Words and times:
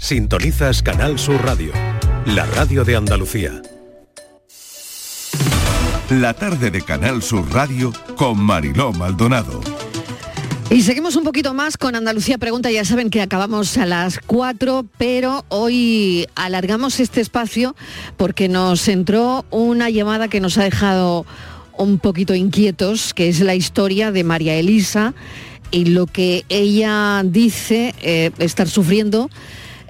Sintonizas 0.00 0.82
Canal 0.82 1.18
Sur 1.18 1.44
Radio, 1.44 1.72
la 2.24 2.46
radio 2.46 2.84
de 2.84 2.96
Andalucía. 2.96 3.60
La 6.08 6.32
tarde 6.32 6.70
de 6.70 6.80
Canal 6.80 7.22
Sur 7.22 7.52
Radio 7.52 7.92
con 8.16 8.40
Mariló 8.42 8.92
Maldonado. 8.92 9.60
Y 10.70 10.82
seguimos 10.82 11.16
un 11.16 11.22
poquito 11.22 11.52
más 11.52 11.76
con 11.76 11.94
Andalucía 11.94 12.38
Pregunta. 12.38 12.70
Ya 12.70 12.84
saben 12.86 13.10
que 13.10 13.20
acabamos 13.20 13.76
a 13.76 13.84
las 13.84 14.18
4, 14.20 14.86
pero 14.96 15.44
hoy 15.48 16.26
alargamos 16.34 16.98
este 16.98 17.20
espacio 17.20 17.76
porque 18.16 18.48
nos 18.48 18.88
entró 18.88 19.44
una 19.50 19.90
llamada 19.90 20.28
que 20.28 20.40
nos 20.40 20.56
ha 20.56 20.64
dejado 20.64 21.26
un 21.76 21.98
poquito 21.98 22.34
inquietos, 22.34 23.12
que 23.12 23.28
es 23.28 23.40
la 23.40 23.54
historia 23.54 24.10
de 24.12 24.24
María 24.24 24.54
Elisa 24.56 25.12
y 25.70 25.84
lo 25.84 26.06
que 26.06 26.44
ella 26.48 27.22
dice 27.22 27.94
eh, 28.00 28.32
estar 28.38 28.66
sufriendo 28.66 29.28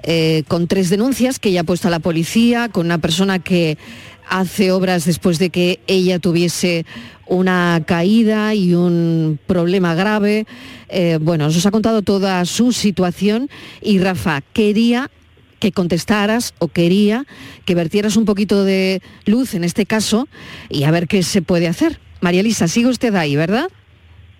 eh, 0.03 0.43
con 0.47 0.67
tres 0.67 0.89
denuncias 0.89 1.39
que 1.39 1.49
ella 1.49 1.61
ha 1.61 1.65
puesto 1.65 1.87
a 1.87 1.91
la 1.91 1.99
policía, 1.99 2.69
con 2.69 2.85
una 2.85 2.97
persona 2.97 3.39
que 3.39 3.77
hace 4.27 4.71
obras 4.71 5.05
después 5.05 5.39
de 5.39 5.49
que 5.49 5.79
ella 5.87 6.17
tuviese 6.19 6.85
una 7.27 7.83
caída 7.85 8.55
y 8.55 8.73
un 8.73 9.39
problema 9.45 9.93
grave. 9.93 10.45
Eh, 10.89 11.19
bueno, 11.21 11.45
nos 11.45 11.65
ha 11.65 11.71
contado 11.71 12.01
toda 12.01 12.43
su 12.45 12.71
situación 12.71 13.49
y 13.81 13.99
Rafa, 13.99 14.41
quería 14.53 15.11
que 15.59 15.71
contestaras 15.71 16.53
o 16.59 16.69
quería 16.69 17.25
que 17.65 17.75
vertieras 17.75 18.17
un 18.17 18.25
poquito 18.25 18.63
de 18.63 19.01
luz 19.25 19.53
en 19.53 19.63
este 19.63 19.85
caso 19.85 20.27
y 20.69 20.83
a 20.83 20.91
ver 20.91 21.07
qué 21.07 21.23
se 21.23 21.41
puede 21.41 21.67
hacer. 21.67 21.99
María 22.19 22.41
Elisa, 22.41 22.67
sigue 22.67 22.87
usted 22.87 23.13
ahí, 23.15 23.35
¿verdad? 23.35 23.69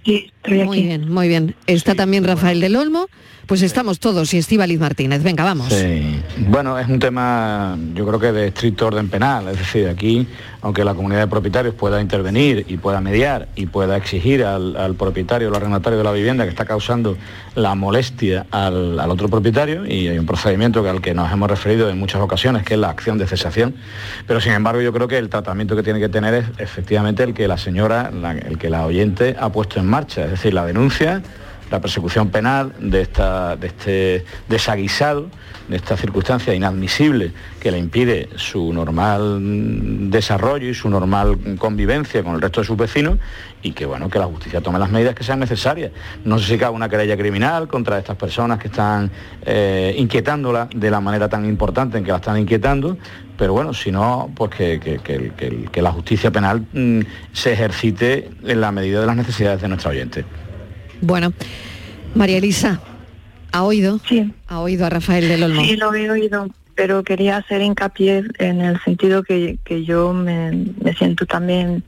Sí, 0.03 0.31
estoy 0.43 0.63
Muy 0.63 0.83
bien, 0.83 1.11
muy 1.11 1.27
bien. 1.27 1.55
Está 1.67 1.95
también 1.95 2.23
Rafael 2.23 2.59
del 2.59 2.75
Olmo. 2.75 3.07
Pues 3.47 3.63
estamos 3.63 3.99
todos 3.99 4.33
y 4.33 4.37
Estíbaliz 4.37 4.79
Martínez. 4.79 5.23
Venga, 5.23 5.43
vamos. 5.43 5.73
Sí. 5.73 6.21
Bueno, 6.47 6.79
es 6.79 6.87
un 6.87 6.99
tema, 6.99 7.77
yo 7.93 8.07
creo 8.07 8.17
que 8.17 8.31
de 8.31 8.47
estricto 8.47 8.87
orden 8.87 9.09
penal. 9.09 9.47
Es 9.49 9.57
decir, 9.57 9.89
aquí, 9.89 10.25
aunque 10.61 10.85
la 10.85 10.93
comunidad 10.93 11.19
de 11.19 11.27
propietarios 11.27 11.75
pueda 11.75 11.99
intervenir 11.99 12.65
y 12.69 12.77
pueda 12.77 13.01
mediar 13.01 13.49
y 13.57 13.65
pueda 13.65 13.97
exigir 13.97 14.45
al, 14.45 14.95
propietario, 14.95 15.49
al 15.49 15.55
arrendatario 15.55 15.97
de 15.97 16.03
la 16.05 16.13
vivienda 16.13 16.45
que 16.45 16.49
está 16.49 16.63
causando 16.63 17.17
la 17.55 17.75
molestia 17.75 18.45
al, 18.51 18.97
otro 18.99 19.27
propietario, 19.27 19.85
y 19.85 20.07
hay 20.07 20.17
un 20.17 20.25
procedimiento 20.25 20.81
que 20.81 20.89
al 20.89 21.01
que 21.01 21.13
nos 21.13 21.29
hemos 21.29 21.49
referido 21.49 21.89
en 21.89 21.99
muchas 21.99 22.21
ocasiones, 22.21 22.63
que 22.63 22.75
es 22.75 22.79
la 22.79 22.89
acción 22.89 23.17
de 23.17 23.27
cesación. 23.27 23.75
Pero 24.27 24.39
sin 24.39 24.53
embargo, 24.53 24.79
yo 24.79 24.93
creo 24.93 25.09
que 25.09 25.17
el 25.17 25.27
tratamiento 25.27 25.75
que 25.75 25.83
tiene 25.83 25.99
que 25.99 26.07
tener 26.07 26.33
es 26.35 26.45
efectivamente 26.57 27.23
el 27.23 27.33
que 27.33 27.49
la 27.49 27.57
señora, 27.57 28.11
el 28.47 28.57
que 28.57 28.69
la 28.69 28.85
oyente 28.85 29.35
ha 29.37 29.51
puesto 29.51 29.79
en 29.79 29.87
marcha, 29.87 30.30
es 30.31 30.39
decir, 30.39 30.53
la 30.53 30.65
denuncia 30.65 31.21
la 31.71 31.79
persecución 31.79 32.29
penal 32.29 32.73
de, 32.79 33.01
esta, 33.01 33.55
de 33.55 33.67
este 33.67 34.25
desaguisado, 34.49 35.29
de 35.69 35.77
esta 35.77 35.95
circunstancia 35.95 36.53
inadmisible 36.53 37.31
que 37.61 37.71
le 37.71 37.77
impide 37.77 38.27
su 38.35 38.73
normal 38.73 40.11
desarrollo 40.11 40.67
y 40.67 40.73
su 40.73 40.89
normal 40.89 41.57
convivencia 41.57 42.23
con 42.23 42.35
el 42.35 42.41
resto 42.41 42.59
de 42.59 42.67
sus 42.67 42.75
vecinos 42.75 43.19
y 43.61 43.71
que 43.71 43.85
bueno 43.85 44.09
que 44.09 44.19
la 44.19 44.25
justicia 44.25 44.59
tome 44.59 44.79
las 44.79 44.89
medidas 44.89 45.15
que 45.15 45.23
sean 45.23 45.39
necesarias. 45.39 45.91
No 46.25 46.39
sé 46.39 46.47
si 46.47 46.57
cabe 46.57 46.75
una 46.75 46.89
querella 46.89 47.15
criminal 47.15 47.69
contra 47.69 47.97
estas 47.97 48.17
personas 48.17 48.59
que 48.59 48.67
están 48.67 49.09
eh, 49.45 49.95
inquietándola 49.97 50.67
de 50.75 50.91
la 50.91 50.99
manera 50.99 51.29
tan 51.29 51.45
importante 51.45 51.97
en 51.97 52.03
que 52.03 52.11
la 52.11 52.17
están 52.17 52.37
inquietando, 52.37 52.97
pero 53.37 53.53
bueno, 53.53 53.73
si 53.73 53.91
no, 53.91 54.29
pues 54.35 54.51
que, 54.51 55.71
la 55.75 55.91
justicia 55.91 56.31
penal 56.31 56.65
mm, 56.73 56.99
se 57.31 57.53
ejercite 57.53 58.29
en 58.43 58.59
la 58.59 58.73
medida 58.73 58.99
de 58.99 59.05
las 59.05 59.15
necesidades 59.15 59.61
de 59.61 59.69
nuestra 59.69 59.91
oyente. 59.91 60.25
Bueno, 61.01 61.33
María 62.13 62.37
Elisa, 62.37 62.79
¿ha 63.51 63.63
oído? 63.63 63.99
Sí. 64.07 64.33
¿Ha 64.47 64.59
oído 64.59 64.85
a 64.85 64.89
Rafael 64.89 65.27
del 65.27 65.43
Olmo? 65.43 65.61
Sí, 65.61 65.75
lo 65.75 65.93
he 65.93 66.09
oído, 66.09 66.47
pero 66.75 67.03
quería 67.03 67.37
hacer 67.37 67.61
hincapié 67.61 68.23
en 68.37 68.61
el 68.61 68.79
sentido 68.81 69.23
que, 69.23 69.57
yo 69.85 70.13
me, 70.13 70.73
siento 70.97 71.25
también, 71.25 71.83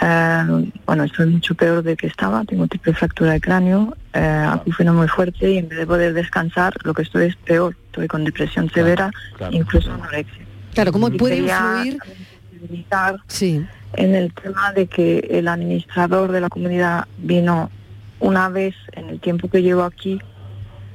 eh, 0.00 0.70
bueno, 0.86 1.04
estoy 1.04 1.26
mucho 1.26 1.54
peor 1.54 1.82
de 1.82 1.96
que 1.96 2.06
estaba, 2.06 2.42
tengo 2.44 2.66
triple 2.66 2.94
fractura 2.94 3.32
de 3.32 3.40
cráneo, 3.40 3.96
eh, 4.14 4.48
muy 4.92 5.08
fuerte 5.08 5.50
y 5.50 5.58
en 5.58 5.68
vez 5.68 5.78
de 5.78 5.86
poder 5.86 6.14
descansar, 6.14 6.74
lo 6.84 6.94
que 6.94 7.02
estoy 7.02 7.26
es 7.26 7.36
peor, 7.36 7.76
estoy 7.86 8.08
con 8.08 8.24
depresión 8.24 8.70
severa, 8.70 9.10
incluso 9.50 9.92
anorexia. 9.92 10.46
Claro, 10.72 10.90
¿cómo 10.90 11.10
puede 11.10 11.36
influir? 11.36 11.98
Sí. 13.26 13.64
En 13.94 14.14
el 14.14 14.32
tema 14.32 14.72
de 14.72 14.86
que 14.86 15.18
el 15.30 15.48
administrador 15.48 16.32
de 16.32 16.40
la 16.40 16.48
comunidad 16.48 17.06
vino 17.18 17.70
una 18.22 18.48
vez 18.48 18.74
en 18.92 19.10
el 19.10 19.20
tiempo 19.20 19.48
que 19.48 19.62
llevo 19.62 19.82
aquí, 19.82 20.18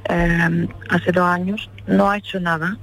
em, 0.06 0.68
hace 0.90 1.12
dos 1.12 1.26
años, 1.26 1.70
no 1.86 2.10
ha 2.10 2.18
hecho 2.18 2.40
nada. 2.40 2.78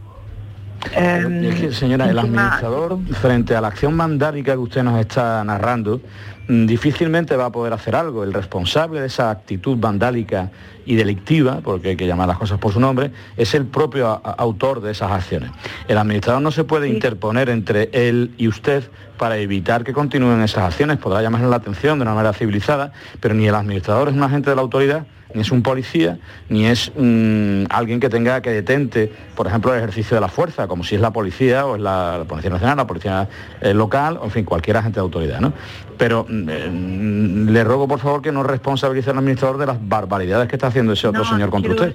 Em, 0.93 1.73
señora, 1.73 2.11
el 2.11 2.19
administrador, 2.19 2.99
frente 3.15 3.57
a 3.57 3.61
la 3.63 3.69
acción 3.69 3.97
vandálica 3.97 4.53
que 4.53 4.59
usted 4.59 4.83
nos 4.83 5.01
está 5.01 5.43
narrando, 5.43 6.03
mm, 6.47 6.67
difícilmente 6.67 7.37
va 7.37 7.47
a 7.47 7.51
poder 7.51 7.73
hacer 7.73 7.97
algo. 7.97 8.23
El 8.23 8.35
responsable 8.35 9.01
de 9.01 9.07
esa 9.07 9.31
actitud 9.31 9.79
vandálica 9.79 10.51
y 10.85 10.95
delictiva, 10.95 11.61
porque 11.65 11.91
hay 11.91 11.97
que 11.97 12.07
llamar 12.07 12.29
las 12.29 12.37
cosas 12.37 12.59
por 12.59 12.71
su 12.71 12.81
nombre, 12.81 13.13
es 13.39 13.55
el 13.55 13.65
propio 13.65 14.21
autor 14.23 14.83
de 14.83 14.93
esas 14.93 15.11
acciones. 15.11 15.51
El 15.89 15.97
administrador 15.97 16.43
no 16.43 16.51
se 16.51 16.65
puede 16.65 16.89
interponer 16.89 17.49
entre 17.49 17.89
él 17.95 18.33
y 18.37 18.49
usted 18.49 18.85
para 19.25 19.39
evitar 19.39 19.85
que 19.85 19.95
continúen 19.95 20.43
esas 20.43 20.65
acciones. 20.65 20.99
Podrá 20.99 21.23
llamarle 21.23 21.49
la 21.49 21.57
atención 21.57 21.99
de 21.99 22.03
una 22.03 22.13
manera 22.13 22.35
civilizada, 22.35 22.93
pero 23.21 23.35
ni 23.35 23.49
el 23.49 23.55
administrador 23.55 24.11
es 24.11 24.15
un 24.15 24.23
agente 24.23 24.51
de 24.51 24.57
la 24.57 24.61
autoridad, 24.61 25.07
ni 25.33 25.41
es 25.41 25.51
un 25.51 25.63
policía, 25.63 26.19
ni 26.51 26.67
es 26.67 26.93
mm, 26.95 27.65
alguien 27.71 28.01
que 28.01 28.11
tenga 28.11 28.43
que 28.43 28.51
detente, 28.51 29.11
por 29.35 29.47
ejemplo, 29.47 29.73
el 29.73 29.79
ejercicio 29.79 30.15
de 30.15 30.21
la 30.21 30.29
fuerza, 30.29 30.69
como 30.69 30.85
si 30.85 30.97
es 30.97 31.01
la 31.01 31.11
policía 31.11 31.65
o 31.65 31.77
es 31.77 31.81
la, 31.81 32.27
Policía 32.29 32.51
Nacional, 32.51 32.77
la 32.77 32.87
Policía 32.87 33.27
eh, 33.63 33.73
Local, 33.73 34.19
o 34.21 34.25
en 34.25 34.31
fin, 34.31 34.45
cualquier 34.45 34.77
agente 34.77 34.97
de 34.97 35.01
autoridad. 35.01 35.41
¿no? 35.41 35.55
Pero 35.97 36.27
mm, 36.29 36.49
eh, 36.51 37.47
le 37.51 37.65
ruego, 37.65 37.89
por 37.89 38.01
favor, 38.01 38.21
que 38.21 38.31
no 38.31 38.43
responsabilice 38.43 39.09
al 39.09 39.17
administrador 39.17 39.57
de 39.57 39.65
las 39.65 39.79
barbaridades 39.89 40.49
que 40.49 40.57
está 40.57 40.67
haciendo 40.67 40.93
ese 40.93 41.09
otro 41.09 41.25
señor 41.25 41.49
contra 41.49 41.73
usted. 41.73 41.95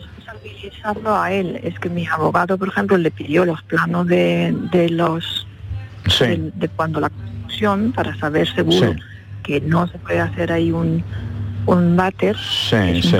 a 1.05 1.31
él, 1.31 1.59
es 1.61 1.77
que 1.77 1.89
mi 1.89 2.07
abogado, 2.07 2.57
por 2.57 2.69
ejemplo, 2.69 2.97
le 2.97 3.11
pidió 3.11 3.45
los 3.45 3.61
planos 3.61 4.07
de, 4.07 4.87
los 4.89 5.45
de, 6.03 6.69
cuando 6.75 6.99
la 6.99 7.09
construcción 7.09 7.91
para 7.91 8.15
saber 8.17 8.47
seguro 8.53 8.95
que 9.43 9.61
no 9.61 9.87
se 9.87 9.97
puede 9.97 10.19
hacer 10.19 10.51
ahí 10.51 10.71
un 10.71 11.03
un 11.65 11.95
váter 11.95 12.35
sí, 12.37 13.01
sí, 13.01 13.15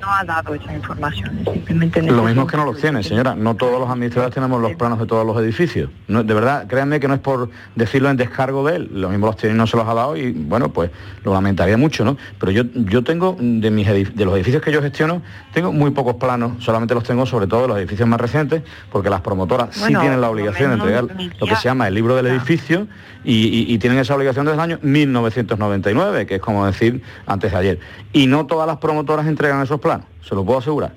no 0.00 0.08
ha 0.08 0.24
dado 0.24 0.54
esa 0.54 0.74
información. 0.74 1.40
Simplemente 1.44 2.02
lo 2.02 2.22
mismo 2.24 2.46
que 2.46 2.56
no 2.56 2.64
los 2.64 2.80
tiene, 2.80 3.02
señora. 3.02 3.34
No 3.34 3.54
todos 3.54 3.80
los 3.80 3.88
administradores 3.88 4.34
tenemos 4.34 4.60
los 4.60 4.74
planos 4.76 4.98
de 4.98 5.06
todos 5.06 5.26
los 5.26 5.36
edificios. 5.42 5.90
de 6.08 6.22
verdad, 6.22 6.66
créanme 6.66 7.00
que 7.00 7.08
no 7.08 7.14
es 7.14 7.20
por 7.20 7.50
decirlo 7.74 8.10
en 8.10 8.16
descargo 8.16 8.66
de 8.66 8.76
él. 8.76 8.90
Lo 8.92 9.08
mismo 9.08 9.26
los 9.26 9.36
tiene 9.36 9.54
y 9.54 9.58
no 9.58 9.66
se 9.66 9.76
los 9.76 9.86
ha 9.86 9.94
dado 9.94 10.16
y 10.16 10.32
bueno, 10.32 10.70
pues 10.70 10.90
lo 11.24 11.32
lamentaría 11.32 11.76
mucho, 11.76 12.04
¿no? 12.04 12.16
Pero 12.38 12.52
yo, 12.52 12.64
yo 12.74 13.02
tengo 13.02 13.36
de, 13.38 13.70
mis 13.70 13.86
de 13.86 14.24
los 14.24 14.34
edificios 14.34 14.62
que 14.62 14.72
yo 14.72 14.82
gestiono, 14.82 15.22
tengo 15.52 15.72
muy 15.72 15.90
pocos 15.90 16.14
planos, 16.14 16.62
solamente 16.62 16.94
los 16.94 17.04
tengo 17.04 17.26
sobre 17.26 17.46
todo 17.46 17.62
de 17.62 17.68
los 17.68 17.78
edificios 17.78 18.08
más 18.08 18.20
recientes, 18.20 18.62
porque 18.92 19.10
las 19.10 19.20
promotoras 19.20 19.74
sí 19.74 19.88
tienen 19.88 20.20
la 20.20 20.30
obligación 20.30 20.70
de 20.70 20.74
entregar 20.76 21.04
lo 21.40 21.46
que 21.46 21.56
se 21.56 21.64
llama 21.64 21.88
el 21.88 21.94
libro 21.94 22.16
del 22.16 22.26
edificio 22.26 22.86
y, 23.24 23.78
tienen 23.78 23.98
esa 23.98 24.14
obligación 24.14 24.44
desde 24.44 24.56
el 24.56 24.60
año 24.60 24.78
1999, 24.82 26.26
que 26.26 26.36
es 26.36 26.40
como 26.40 26.66
decir 26.66 27.02
antes 27.26 27.52
de 27.52 27.58
ayer. 27.58 27.63
Y 28.12 28.26
no 28.26 28.46
todas 28.46 28.66
las 28.66 28.78
promotoras 28.78 29.26
entregan 29.26 29.62
esos 29.62 29.80
planos, 29.80 30.06
se 30.22 30.34
lo 30.34 30.44
puedo 30.44 30.58
asegurar. 30.58 30.92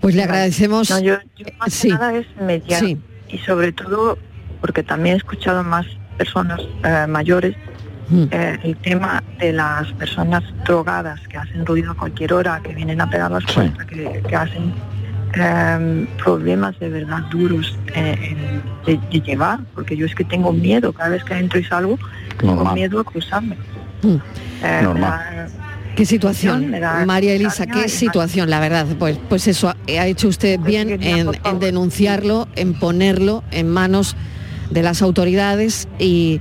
Pues 0.00 0.14
le 0.14 0.22
agradecemos. 0.22 0.90
No, 0.90 1.00
yo, 1.00 1.16
más 1.58 1.84
nada 1.84 2.14
es 2.14 2.26
mediar. 2.40 2.82
Y 2.84 3.38
sobre 3.44 3.72
todo, 3.72 4.16
porque 4.60 4.82
también 4.82 5.16
he 5.16 5.18
escuchado 5.18 5.62
más 5.64 5.86
personas 6.16 6.60
eh, 6.84 7.06
mayores, 7.08 7.56
mm. 8.08 8.24
eh, 8.30 8.58
el 8.62 8.76
tema 8.76 9.22
de 9.38 9.52
las 9.52 9.92
personas 9.92 10.42
drogadas 10.64 11.20
que 11.28 11.36
hacen 11.36 11.66
ruido 11.66 11.92
a 11.92 11.94
cualquier 11.94 12.32
hora, 12.32 12.60
que 12.62 12.74
vienen 12.74 13.00
a 13.00 13.10
pegar 13.10 13.30
las 13.30 13.44
puertas, 13.52 13.86
que 13.86 14.36
hacen 14.36 14.72
Em, 15.34 16.06
problemas 16.16 16.78
de 16.80 16.88
verdad 16.88 17.20
duros 17.30 17.78
eh, 17.94 18.34
de, 18.86 19.20
llevar, 19.20 19.60
porque 19.74 19.94
yo 19.94 20.06
es 20.06 20.14
que 20.14 20.24
tengo 20.24 20.52
miedo 20.52 20.92
cada 20.92 21.10
vez 21.10 21.22
que 21.22 21.34
entro 21.34 21.60
y 21.60 21.64
salgo, 21.64 21.98
tengo 22.38 22.72
miedo 22.72 22.98
a 22.98 23.04
cruzarme. 23.04 23.56
Mm. 24.02 24.16
Eh, 24.62 24.88
qué 25.96 26.04
situación, 26.04 26.74
María 27.06 27.34
Elisa, 27.34 27.66
qué 27.66 27.88
situación, 27.88 28.50
la 28.50 28.60
verdad. 28.60 28.86
Pues, 28.98 29.18
pues 29.28 29.46
eso, 29.48 29.68
ha 29.70 30.06
hecho 30.06 30.28
usted 30.28 30.58
pues 30.58 30.66
bien 30.66 31.02
en 31.02 31.58
denunciarlo, 31.58 32.48
en 32.54 32.74
ponerlo 32.78 33.42
en 33.50 33.68
manos 33.68 34.16
de 34.70 34.82
las 34.82 35.02
autoridades 35.02 35.88
y, 35.98 36.40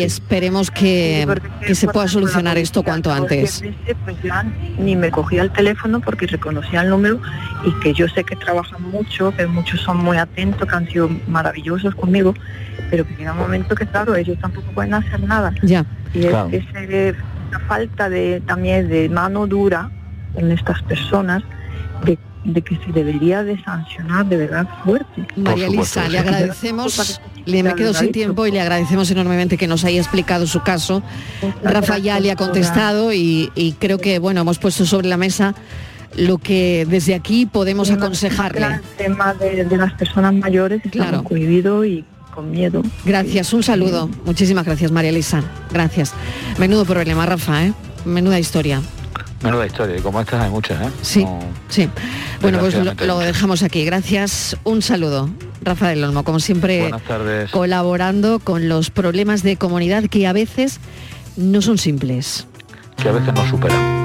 esperemos 0.00 0.70
que, 0.70 1.26
se 1.72 1.88
pueda 1.88 2.08
solucionar 2.08 2.58
esto 2.58 2.82
cuanto 2.82 3.12
antes. 3.12 3.62
Pues 4.04 4.16
ni 4.78 4.96
me 4.96 5.10
cogía 5.10 5.42
el 5.42 5.50
teléfono 5.50 6.00
porque 6.00 6.26
reconocía 6.26 6.82
el 6.82 6.90
número 6.90 7.20
y 7.64 7.72
que 7.80 7.92
yo 7.92 8.08
sé 8.08 8.24
que 8.24 8.36
trabajan 8.36 8.82
mucho, 8.90 9.34
que 9.36 9.46
muchos 9.46 9.80
son 9.80 9.98
muy 9.98 10.16
atentos, 10.16 10.68
que 10.68 10.76
han 10.76 10.88
sido 10.88 11.10
maravillosos 11.26 11.94
conmigo, 11.94 12.34
pero 12.90 13.06
que 13.06 13.14
llega 13.16 13.32
un 13.32 13.38
momento 13.38 13.74
que 13.74 13.86
claro, 13.86 14.14
ellos 14.14 14.38
tampoco 14.40 14.70
pueden 14.72 14.94
hacer 14.94 15.22
nada. 15.22 15.52
Ya. 15.62 15.84
Y 16.14 16.26
es, 16.26 16.64
esa 16.74 17.60
falta 17.66 18.08
de 18.08 18.42
también 18.46 18.88
de 18.88 19.08
mano 19.08 19.46
dura 19.46 19.90
en 20.36 20.52
estas 20.52 20.82
personas 20.82 21.42
de 22.04 22.18
de 22.44 22.62
que 22.62 22.76
se 22.76 22.92
debería 22.92 23.42
de 23.42 23.62
sancionar 23.62 24.26
de 24.26 24.36
verdad 24.36 24.68
fuerte. 24.84 25.26
María 25.36 25.68
Lisa, 25.68 26.08
le 26.08 26.18
agradecemos, 26.18 27.20
le 27.44 27.62
me 27.62 27.74
quedo 27.74 27.94
sin 27.94 28.12
tiempo 28.12 28.46
y 28.46 28.52
le 28.52 28.60
agradecemos 28.60 29.10
enormemente 29.10 29.56
que 29.56 29.66
nos 29.66 29.84
haya 29.84 29.98
explicado 29.98 30.46
su 30.46 30.62
caso. 30.62 31.02
Rafa 31.62 31.98
ya 31.98 32.20
le 32.20 32.30
ha 32.30 32.36
contestado 32.36 33.12
y, 33.12 33.76
creo 33.78 33.98
que 33.98 34.18
bueno, 34.18 34.40
hemos 34.42 34.58
puesto 34.58 34.86
sobre 34.86 35.08
la 35.08 35.16
mesa 35.16 35.54
lo 36.16 36.38
que 36.38 36.86
desde 36.88 37.14
aquí 37.14 37.46
podemos 37.46 37.90
aconsejarle. 37.90 38.66
El 38.66 38.80
tema 38.96 39.34
de, 39.34 39.64
las 39.76 39.92
personas 39.92 40.34
mayores 40.34 40.82
claro. 40.90 41.22
cohibido 41.22 41.84
y 41.84 42.04
con 42.34 42.50
miedo. 42.50 42.82
Gracias, 43.04 43.52
un 43.52 43.62
saludo. 43.62 44.08
Muchísimas 44.24 44.64
gracias, 44.64 44.90
María 44.90 45.12
Lisa. 45.12 45.42
Gracias. 45.72 46.14
Menudo 46.58 46.84
problema, 46.84 47.26
Rafa, 47.26 47.66
¿eh? 47.66 47.72
Menuda 48.04 48.38
historia. 48.38 48.80
Menuda 49.42 49.66
historia, 49.66 49.96
y 49.96 50.00
como 50.00 50.20
estas 50.20 50.42
hay 50.42 50.50
muchas, 50.50 50.80
¿eh? 50.86 50.90
Sí, 51.02 51.26
sí. 51.68 51.88
Bueno, 52.40 52.58
pues 52.58 52.74
lo, 52.74 53.18
dejamos 53.20 53.62
aquí. 53.62 53.84
Gracias, 53.84 54.56
un 54.64 54.82
saludo. 54.82 55.30
Rafa 55.62 55.88
del 55.88 56.02
Olmo, 56.04 56.24
como 56.24 56.40
siempre, 56.40 56.90
colaborando 57.52 58.40
con 58.40 58.68
los 58.68 58.90
problemas 58.90 59.42
de 59.42 59.56
comunidad 59.56 60.04
que 60.04 60.26
a 60.26 60.32
veces 60.32 60.80
no 61.36 61.62
son 61.62 61.78
simples. 61.78 62.46
Que 63.00 63.08
a 63.08 63.12
veces 63.12 63.32
no 63.32 63.48
superan. 63.48 63.98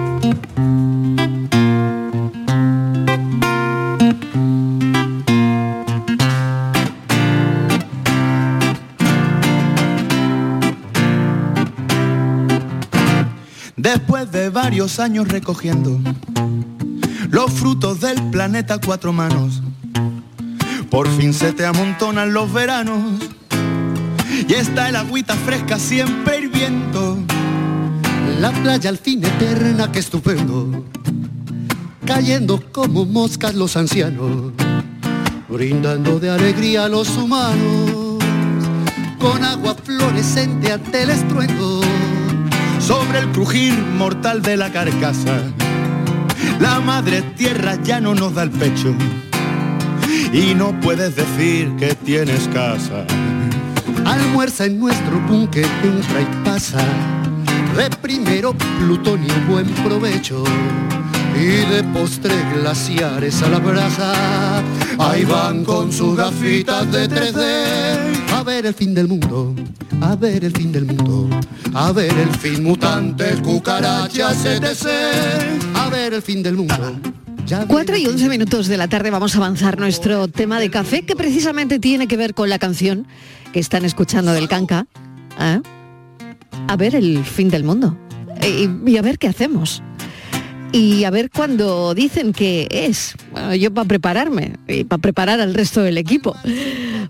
Después 13.93 14.31
de 14.31 14.49
varios 14.49 14.99
años 14.99 15.27
recogiendo 15.27 15.99
los 17.29 17.51
frutos 17.51 18.01
del 18.01 18.19
planeta 18.31 18.79
cuatro 18.83 19.13
manos, 19.13 19.61
por 20.89 21.07
fin 21.09 21.31
se 21.31 21.53
te 21.53 21.63
amontonan 21.63 22.33
los 22.33 22.51
veranos 22.51 23.21
y 24.49 24.51
está 24.51 24.89
el 24.89 24.95
agüita 24.95 25.35
fresca 25.35 25.77
siempre 25.77 26.39
hirviendo. 26.39 27.19
La 28.39 28.51
playa 28.51 28.89
al 28.89 28.97
fin 28.97 29.23
eterna 29.23 29.91
que 29.91 29.99
estupendo, 29.99 30.85
cayendo 32.03 32.63
como 32.71 33.05
moscas 33.05 33.53
los 33.53 33.77
ancianos, 33.77 34.53
brindando 35.47 36.19
de 36.19 36.31
alegría 36.31 36.85
a 36.85 36.89
los 36.89 37.15
humanos, 37.15 38.17
con 39.19 39.43
agua 39.43 39.75
fluorescente 39.75 40.71
ante 40.71 41.03
el 41.03 41.11
estruendo 41.11 41.83
sobre 42.85 43.19
el 43.19 43.31
crujir 43.31 43.74
mortal 43.97 44.41
de 44.41 44.57
la 44.57 44.71
carcasa. 44.71 45.41
La 46.59 46.80
madre 46.81 47.21
tierra 47.38 47.77
ya 47.81 48.01
no 48.01 48.13
nos 48.13 48.35
da 48.35 48.44
el 48.44 48.51
pecho 48.51 48.94
y 50.33 50.53
no 50.53 50.77
puedes 50.81 51.15
decir 51.15 51.71
que 51.77 51.95
tienes 51.95 52.50
casa. 52.50 53.06
Almuerza 54.06 54.65
en 54.65 54.80
nuestro 54.80 55.19
búnker, 55.21 55.65
entra 55.83 56.21
y 56.21 56.44
pasa. 56.44 56.83
De 57.77 57.89
primero 58.01 58.53
plutonio, 58.80 59.33
buen 59.47 59.68
provecho. 59.86 60.44
Y 61.39 61.45
de 61.74 61.83
postre 61.94 62.36
glaciares 62.53 63.41
a 63.44 63.50
la 63.50 63.59
brasa. 63.59 64.62
Ahí 65.00 65.24
van 65.24 65.63
con 65.63 65.91
sus 65.91 66.18
gafitas 66.18 66.91
de 66.91 67.09
3D. 67.09 68.22
A 68.43 68.45
ver 68.45 68.65
el 68.65 68.73
fin 68.73 68.93
del 68.93 69.07
mundo, 69.07 69.55
a 70.01 70.17
ver 70.17 70.43
el 70.43 70.51
fin 70.51 70.69
del 70.73 70.83
mundo. 70.83 71.29
A 71.73 71.93
ver 71.93 72.11
el 72.11 72.29
fin 72.35 72.61
mutantes, 72.61 73.39
cucarachas, 73.39 74.43
etc. 74.43 74.85
A 75.73 75.87
ver 75.89 76.13
el 76.13 76.21
fin 76.21 76.43
del 76.43 76.57
mundo. 76.57 76.99
4 77.69 77.95
y 77.95 78.05
11 78.05 78.27
minutos 78.27 78.67
de 78.67 78.75
la 78.75 78.89
tarde 78.89 79.11
vamos 79.11 79.33
a 79.35 79.37
avanzar 79.37 79.79
nuestro 79.79 80.27
tema 80.27 80.59
de 80.59 80.69
café 80.69 81.05
que 81.05 81.15
precisamente 81.15 81.79
tiene 81.79 82.05
que 82.05 82.17
ver 82.17 82.33
con 82.33 82.49
la 82.49 82.59
canción 82.59 83.07
que 83.53 83.61
están 83.61 83.85
escuchando 83.85 84.33
del 84.33 84.49
Canca. 84.49 84.87
¿eh? 85.39 85.61
A 86.67 86.75
ver 86.75 86.95
el 86.95 87.23
fin 87.23 87.47
del 87.47 87.63
mundo. 87.63 87.97
Y, 88.41 88.91
y, 88.91 88.97
a 88.97 89.01
ver 89.01 89.19
qué 89.19 89.29
hacemos. 89.29 89.81
Y 90.73 91.03
a 91.03 91.11
ver 91.11 91.29
cuando 91.29 91.93
dicen 91.93 92.33
que 92.33 92.67
es. 92.69 93.15
Bueno, 93.31 93.55
yo 93.55 93.73
para 93.73 93.87
prepararme 93.87 94.53
y 94.67 94.83
para 94.83 95.01
preparar 95.01 95.39
al 95.39 95.53
resto 95.53 95.81
del 95.81 95.97
equipo. 95.97 96.35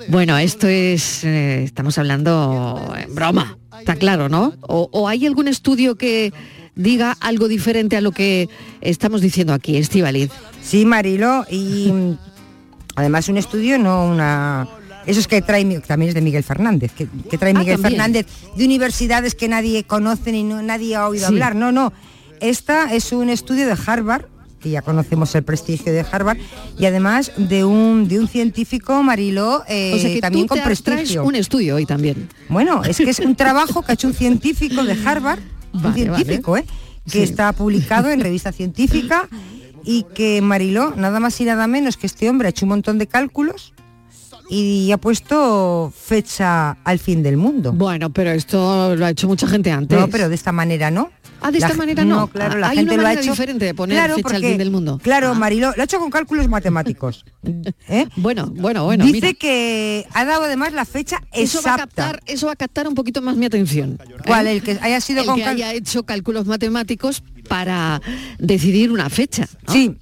Bueno, 0.10 0.38
esto 0.38 0.68
es. 0.68 1.24
Eh, 1.24 1.64
estamos 1.64 1.98
hablando 1.98 2.94
en 2.98 3.16
broma 3.16 3.58
Está 3.80 3.96
claro, 3.96 4.30
¿no? 4.30 4.54
O, 4.62 5.08
hay 5.08 5.26
algún 5.26 5.48
estudio 5.48 5.96
que 5.96 6.32
diga 6.76 7.18
algo 7.20 7.48
diferente 7.48 7.98
a 7.98 8.02
lo 8.02 8.12
que 8.12 8.50
estamos 8.82 9.22
diciendo 9.22 9.54
aquí, 9.54 9.78
Estivaliz? 9.78 10.32
Sí, 10.62 10.86
Marilo, 10.86 11.46
y 11.50 11.92
además 12.96 13.28
un 13.30 13.38
estudio, 13.38 13.78
no 13.78 14.06
una... 14.06 14.68
Eso 15.06 15.20
es 15.20 15.28
que 15.28 15.42
trae, 15.42 15.66
también 15.82 16.10
es 16.10 16.16
de 16.16 16.22
Miguel 16.22 16.44
Fernández, 16.44 16.94
que, 16.94 17.08
trae 17.38 17.52
ah, 17.54 17.60
Miguel 17.60 17.78
Fernández 17.78 18.26
de 18.56 18.64
universidades 18.64 19.36
que 19.36 19.50
nadie 19.50 19.84
conoce 19.84 20.32
ni 20.32 20.44
nadie 20.44 20.96
ha 20.96 21.10
oído 21.10 21.28
hablar. 21.28 21.56
No, 21.56 21.74
no. 21.74 21.92
Esta 22.44 22.94
es 22.94 23.14
un 23.14 23.30
estudio 23.30 23.66
de 23.66 23.78
Harvard 23.86 24.26
que 24.60 24.70
ya 24.70 24.82
conocemos 24.82 25.34
el 25.36 25.44
prestigio 25.44 25.92
de 25.92 26.06
Harvard, 26.10 26.38
y 26.80 26.86
además 26.86 27.34
de 27.36 27.66
un, 27.66 28.08
de 28.08 28.20
un 28.20 28.30
científico, 28.30 29.04
Mariló, 29.04 29.64
eh, 29.68 30.20
también 30.22 30.48
con 30.48 30.58
prestigio. 30.62 31.26
un 31.26 31.36
estudio 31.36 31.76
hoy 31.76 31.86
también. 31.86 32.30
Bueno, 32.48 32.82
es 32.84 32.98
que 32.98 33.10
es 33.10 33.20
un 33.20 33.36
trabajo 33.36 33.82
que 33.82 33.92
ha 33.92 33.96
hecho 33.96 34.08
un 34.08 34.14
científico 34.14 34.86
de 34.86 34.98
Harvard, 35.06 35.40
un 35.74 35.94
científico, 35.94 36.56
¿eh? 36.56 36.66
que 37.12 37.24
está 37.24 37.52
publicado 37.52 38.10
en 38.10 38.22
revista 38.22 38.54
científica 38.54 39.28
y 39.84 40.04
que 40.16 40.42
Mariló, 40.42 40.94
nada 40.96 41.20
más 41.20 41.40
y 41.42 41.44
nada 41.44 41.68
menos 41.68 41.98
que 41.98 42.08
este 42.08 42.30
hombre 42.30 42.48
ha 42.48 42.50
hecho 42.50 42.66
un 42.66 42.70
montón 42.70 42.98
de 42.98 43.08
cálculos 43.08 43.74
y 44.50 44.92
ha 44.92 44.98
puesto 44.98 45.92
fecha 45.96 46.78
al 46.84 47.00
fin 47.00 47.24
del 47.24 47.38
mundo. 47.38 47.72
Bueno, 47.74 48.12
pero 48.12 48.32
esto 48.32 48.96
lo 48.96 49.06
ha 49.06 49.10
hecho 49.10 49.28
mucha 49.28 49.48
gente 49.48 49.72
antes. 49.72 50.00
No, 50.00 50.08
pero 50.08 50.30
de 50.30 50.36
esta 50.36 50.52
manera 50.52 50.92
no. 50.92 51.12
Ah, 51.44 51.52
de 51.52 51.58
esta 51.58 51.74
manera 51.74 52.06
no. 52.06 52.28
claro, 52.28 52.58
la 52.58 52.70
gente 52.70 52.96
lo 52.96 53.06
ha 53.06 53.14
hecho 53.14 53.32
diferente 53.32 53.66
de 53.66 53.74
poner 53.74 54.12
fecha 54.14 54.36
al 54.36 54.42
fin 54.42 54.58
del 54.58 54.72
mundo. 54.72 55.00
Claro, 55.04 55.32
ah. 55.32 55.34
Marilo, 55.34 55.74
lo 55.76 55.82
ha 55.82 55.86
hecho 55.86 56.00
con 56.00 56.10
cálculos 56.10 56.48
matemáticos. 56.48 57.26
¿eh? 57.90 58.08
Bueno, 58.16 58.48
bueno, 58.56 58.86
bueno. 58.86 59.04
Dice 59.06 59.34
que 59.34 60.06
ha 60.14 60.24
dado 60.24 60.44
además 60.44 60.72
la 60.72 60.86
fecha 60.86 61.22
eso 61.34 61.58
exacta. 61.58 61.70
Va 61.70 61.74
a 61.76 61.78
captar, 61.78 62.24
eso 62.28 62.46
va 62.46 62.54
a 62.54 62.56
captar 62.56 62.88
un 62.88 62.96
poquito 62.96 63.22
más 63.22 63.36
mi 63.36 63.46
atención. 63.46 64.00
¿Cuál? 64.26 64.48
El 64.48 64.64
que 64.64 64.78
haya 64.82 65.02
sido 65.02 65.24
el 65.24 65.36
que 65.36 65.44
haya 65.44 65.74
hecho 65.74 66.04
cálculos 66.04 66.46
matemáticos 66.46 67.24
para 67.50 68.02
decidir 68.40 68.92
una 68.92 69.10
fecha. 69.10 69.48
Sí. 69.68 69.98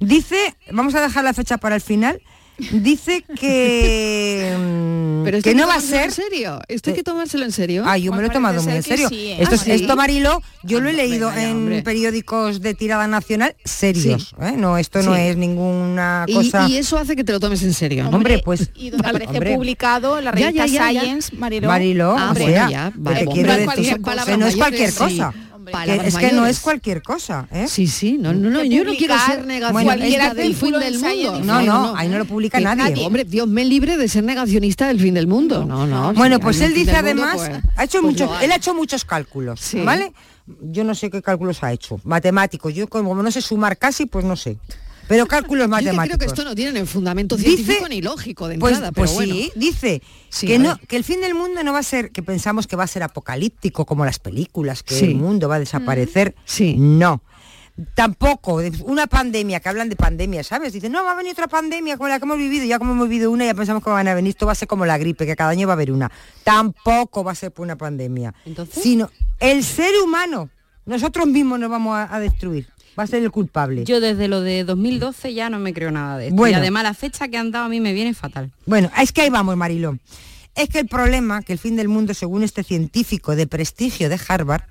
Dice, 0.00 0.56
vamos 0.70 0.94
a 0.94 1.00
dejar 1.00 1.24
la 1.24 1.32
fecha 1.32 1.56
para 1.56 1.76
el 1.76 1.80
final 1.80 2.20
dice 2.58 3.24
que, 3.38 4.56
mm, 4.58 5.24
Pero 5.24 5.42
que 5.42 5.54
no 5.54 5.66
va 5.66 5.76
a 5.76 5.80
ser 5.80 6.04
en 6.04 6.10
serio. 6.10 6.60
Esto 6.68 6.90
hay 6.90 6.96
que 6.96 7.02
tomárselo 7.02 7.44
en 7.44 7.52
serio. 7.52 7.84
Ah 7.86 7.98
yo 7.98 8.12
me 8.12 8.20
lo 8.20 8.28
he 8.28 8.30
tomado 8.30 8.62
muy 8.62 8.74
en 8.74 8.82
serio. 8.82 9.08
¿eh? 9.10 9.36
esto, 9.40 9.56
ah, 9.58 9.72
esto 9.72 9.96
Marilo 9.96 10.42
yo 10.62 10.80
lo 10.80 10.88
he 10.88 10.92
leído 10.92 11.32
en 11.32 11.82
periódicos 11.84 12.60
de 12.60 12.74
tirada 12.74 13.06
nacional 13.06 13.54
serios 13.64 14.34
¿eh? 14.40 14.52
no 14.56 14.78
esto 14.78 15.02
no 15.02 15.14
es 15.16 15.36
ninguna 15.36 16.26
cosa 16.32 16.68
y, 16.68 16.76
eso 16.76 16.98
hace 16.98 17.16
que 17.16 17.24
te 17.24 17.32
lo 17.32 17.40
tomes 17.40 17.62
en 17.62 17.74
serio. 17.74 18.08
Hombre 18.10 18.40
pues 18.44 18.70
y 18.74 18.90
donde 18.90 19.08
aparece 19.08 19.54
publicado 19.54 20.18
en 20.18 20.24
la 20.24 20.32
revista 20.32 20.68
Science 20.68 21.34
Marilo 21.36 21.68
Marilo 21.68 22.16
ah, 22.18 22.32
o 22.32 22.34
sea, 22.34 22.92
no 24.36 24.46
es 24.46 24.56
cualquier 24.56 24.92
cosa 24.92 25.32
es 26.04 26.16
que 26.16 26.32
no 26.32 26.46
es 26.46 26.60
cualquier 26.60 27.02
cosa, 27.02 27.48
¿eh? 27.50 27.66
Sí, 27.68 27.86
sí, 27.86 28.18
no, 28.18 28.32
no, 28.32 28.50
no 28.50 28.64
yo 28.64 28.84
no 28.84 28.92
quiero 28.94 29.14
ser 29.18 29.46
negacionista 29.46 30.34
del 30.34 30.54
fin 30.54 30.78
del 30.78 30.98
mundo. 30.98 31.40
No, 31.40 31.62
no, 31.62 31.96
ahí 31.96 32.08
no 32.08 32.18
lo 32.18 32.24
publica 32.24 32.60
nadie. 32.60 33.04
Hombre, 33.04 33.24
Dios 33.24 33.48
me 33.48 33.64
libre 33.64 33.96
de 33.96 34.08
ser 34.08 34.24
negacionista 34.24 34.88
del 34.88 35.00
fin 35.00 35.14
del 35.14 35.26
mundo. 35.26 35.64
No, 35.64 35.86
no. 35.86 36.12
Bueno, 36.14 36.40
pues 36.40 36.60
él 36.60 36.74
dice 36.74 36.96
además, 36.96 37.36
pues, 37.36 37.50
ha 37.76 37.84
hecho 37.84 38.00
pues 38.00 38.12
muchos, 38.12 38.42
él 38.42 38.52
ha 38.52 38.56
hecho 38.56 38.74
muchos 38.74 39.04
cálculos, 39.04 39.70
¿vale? 39.84 40.12
Yo 40.60 40.82
no 40.84 40.94
sé 40.94 41.08
qué 41.10 41.22
cálculos 41.22 41.62
ha 41.62 41.72
hecho, 41.72 42.00
matemáticos. 42.04 42.74
Yo 42.74 42.88
como 42.88 43.14
no 43.14 43.30
sé 43.30 43.40
sumar 43.40 43.78
casi, 43.78 44.06
pues 44.06 44.24
no 44.24 44.36
sé 44.36 44.58
pero 45.08 45.26
cálculos 45.26 45.68
matemáticos. 45.68 46.04
Yo 46.04 46.18
creo 46.18 46.18
que 46.18 46.26
esto 46.26 46.44
no 46.44 46.54
tiene 46.54 46.84
fundamento 46.86 47.36
científico 47.36 47.88
ni 47.88 48.00
lógico 48.00 48.48
de 48.48 48.58
pues, 48.58 48.74
entrada, 48.74 48.92
pues 48.92 49.10
sí, 49.10 49.52
dice 49.54 50.02
que 50.40 50.58
no, 50.58 50.78
que 50.88 50.96
el 50.96 51.04
fin 51.04 51.20
del 51.20 51.34
mundo 51.34 51.62
no 51.62 51.72
va 51.72 51.80
a 51.80 51.82
ser, 51.82 52.10
que 52.10 52.22
pensamos 52.22 52.66
que 52.66 52.76
va 52.76 52.84
a 52.84 52.88
ser 52.88 53.02
apocalíptico 53.02 53.84
como 53.86 54.04
las 54.04 54.18
películas, 54.18 54.82
que 54.82 54.98
el 54.98 55.16
mundo 55.16 55.48
va 55.48 55.56
a 55.56 55.60
desaparecer. 55.60 56.34
Sí. 56.44 56.76
No. 56.78 57.22
Tampoco, 57.94 58.60
una 58.84 59.06
pandemia, 59.06 59.58
que 59.60 59.68
hablan 59.68 59.88
de 59.88 59.96
pandemia, 59.96 60.44
¿sabes? 60.44 60.74
Dicen, 60.74 60.92
no, 60.92 61.04
va 61.04 61.12
a 61.12 61.14
venir 61.14 61.32
otra 61.32 61.48
pandemia 61.48 61.96
como 61.96 62.08
la 62.08 62.18
que 62.18 62.26
hemos 62.26 62.36
vivido, 62.36 62.66
ya 62.66 62.78
como 62.78 62.92
hemos 62.92 63.08
vivido 63.08 63.30
una, 63.30 63.46
ya 63.46 63.54
pensamos 63.54 63.82
que 63.82 63.88
van 63.88 64.06
a 64.08 64.14
venir, 64.14 64.30
esto 64.30 64.44
va 64.44 64.52
a 64.52 64.54
ser 64.54 64.68
como 64.68 64.84
la 64.84 64.98
gripe, 64.98 65.24
que 65.24 65.34
cada 65.34 65.50
año 65.50 65.66
va 65.66 65.72
a 65.72 65.76
haber 65.76 65.90
una. 65.90 66.12
Tampoco 66.44 67.24
va 67.24 67.32
a 67.32 67.34
ser 67.34 67.50
por 67.50 67.64
una 67.64 67.76
pandemia. 67.76 68.34
¿Entonces? 68.44 68.82
Sino 68.82 69.10
el 69.40 69.64
ser 69.64 69.94
humano, 70.04 70.50
nosotros 70.84 71.26
mismos 71.26 71.58
nos 71.58 71.70
vamos 71.70 71.96
a 72.10 72.20
destruir 72.20 72.68
va 72.98 73.04
a 73.04 73.06
ser 73.06 73.22
el 73.22 73.30
culpable. 73.30 73.84
Yo 73.84 74.00
desde 74.00 74.28
lo 74.28 74.40
de 74.40 74.64
2012 74.64 75.34
ya 75.34 75.50
no 75.50 75.58
me 75.58 75.72
creo 75.72 75.90
nada 75.90 76.18
de 76.18 76.28
esto. 76.28 76.46
y 76.46 76.54
además 76.54 76.82
la 76.82 76.94
fecha 76.94 77.28
que 77.28 77.36
han 77.36 77.50
dado 77.50 77.66
a 77.66 77.68
mí 77.68 77.80
me 77.80 77.92
viene 77.92 78.14
fatal. 78.14 78.50
Bueno, 78.66 78.90
es 79.00 79.12
que 79.12 79.22
ahí 79.22 79.30
vamos, 79.30 79.56
Marilón. 79.56 80.00
Es 80.54 80.68
que 80.68 80.80
el 80.80 80.86
problema, 80.86 81.42
que 81.42 81.54
el 81.54 81.58
fin 81.58 81.76
del 81.76 81.88
mundo, 81.88 82.12
según 82.12 82.42
este 82.42 82.62
científico 82.62 83.34
de 83.34 83.46
prestigio 83.46 84.08
de 84.08 84.20
Harvard, 84.28 84.62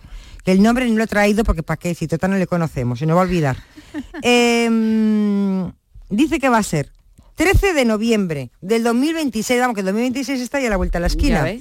que 0.44 0.51
el 0.51 0.62
nombre 0.62 0.88
no 0.88 0.96
lo 0.96 1.04
he 1.04 1.08
traído 1.08 1.44
porque 1.44 1.63
para 1.63 1.78
qué, 1.78 1.96
si 1.96 2.08
total 2.08 2.32
no 2.32 2.38
le 2.38 2.48
conocemos, 2.48 3.00
se 3.00 3.06
nos 3.06 3.16
va 3.16 3.22
a 3.22 3.24
olvidar. 3.24 3.58
Em, 4.22 5.72
dice 6.10 6.40
que 6.40 6.50
va 6.50 6.60
a 6.60 6.63
ser 6.63 6.92
13 7.36 7.74
de 7.74 7.86
noviembre 7.86 8.51
del 8.62 8.84
2026, 8.84 9.60
vamos, 9.60 9.74
que 9.74 9.82
el 9.82 9.88
2026 9.88 10.40
está 10.40 10.60
ya 10.60 10.68
a 10.68 10.70
la 10.70 10.78
vuelta 10.78 11.00
a 11.00 11.01
la 11.01 11.08
esquina. 11.08 11.51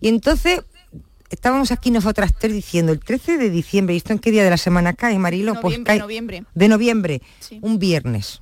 Y 0.00 0.08
entonces 0.08 0.62
estábamos 1.30 1.70
aquí 1.72 1.90
nosotras 1.90 2.32
tres 2.38 2.52
diciendo 2.52 2.92
el 2.92 3.00
13 3.00 3.38
de 3.38 3.50
diciembre, 3.50 3.94
¿y 3.94 3.98
esto 3.98 4.12
en 4.12 4.18
qué 4.18 4.30
día 4.30 4.44
de 4.44 4.50
la 4.50 4.56
semana 4.58 4.92
cae, 4.92 5.18
Marilo? 5.18 5.58
pues 5.60 5.78
cae 5.84 5.98
noviembre. 5.98 6.44
De 6.54 6.68
noviembre, 6.68 7.22
un 7.62 7.78
viernes. 7.78 8.40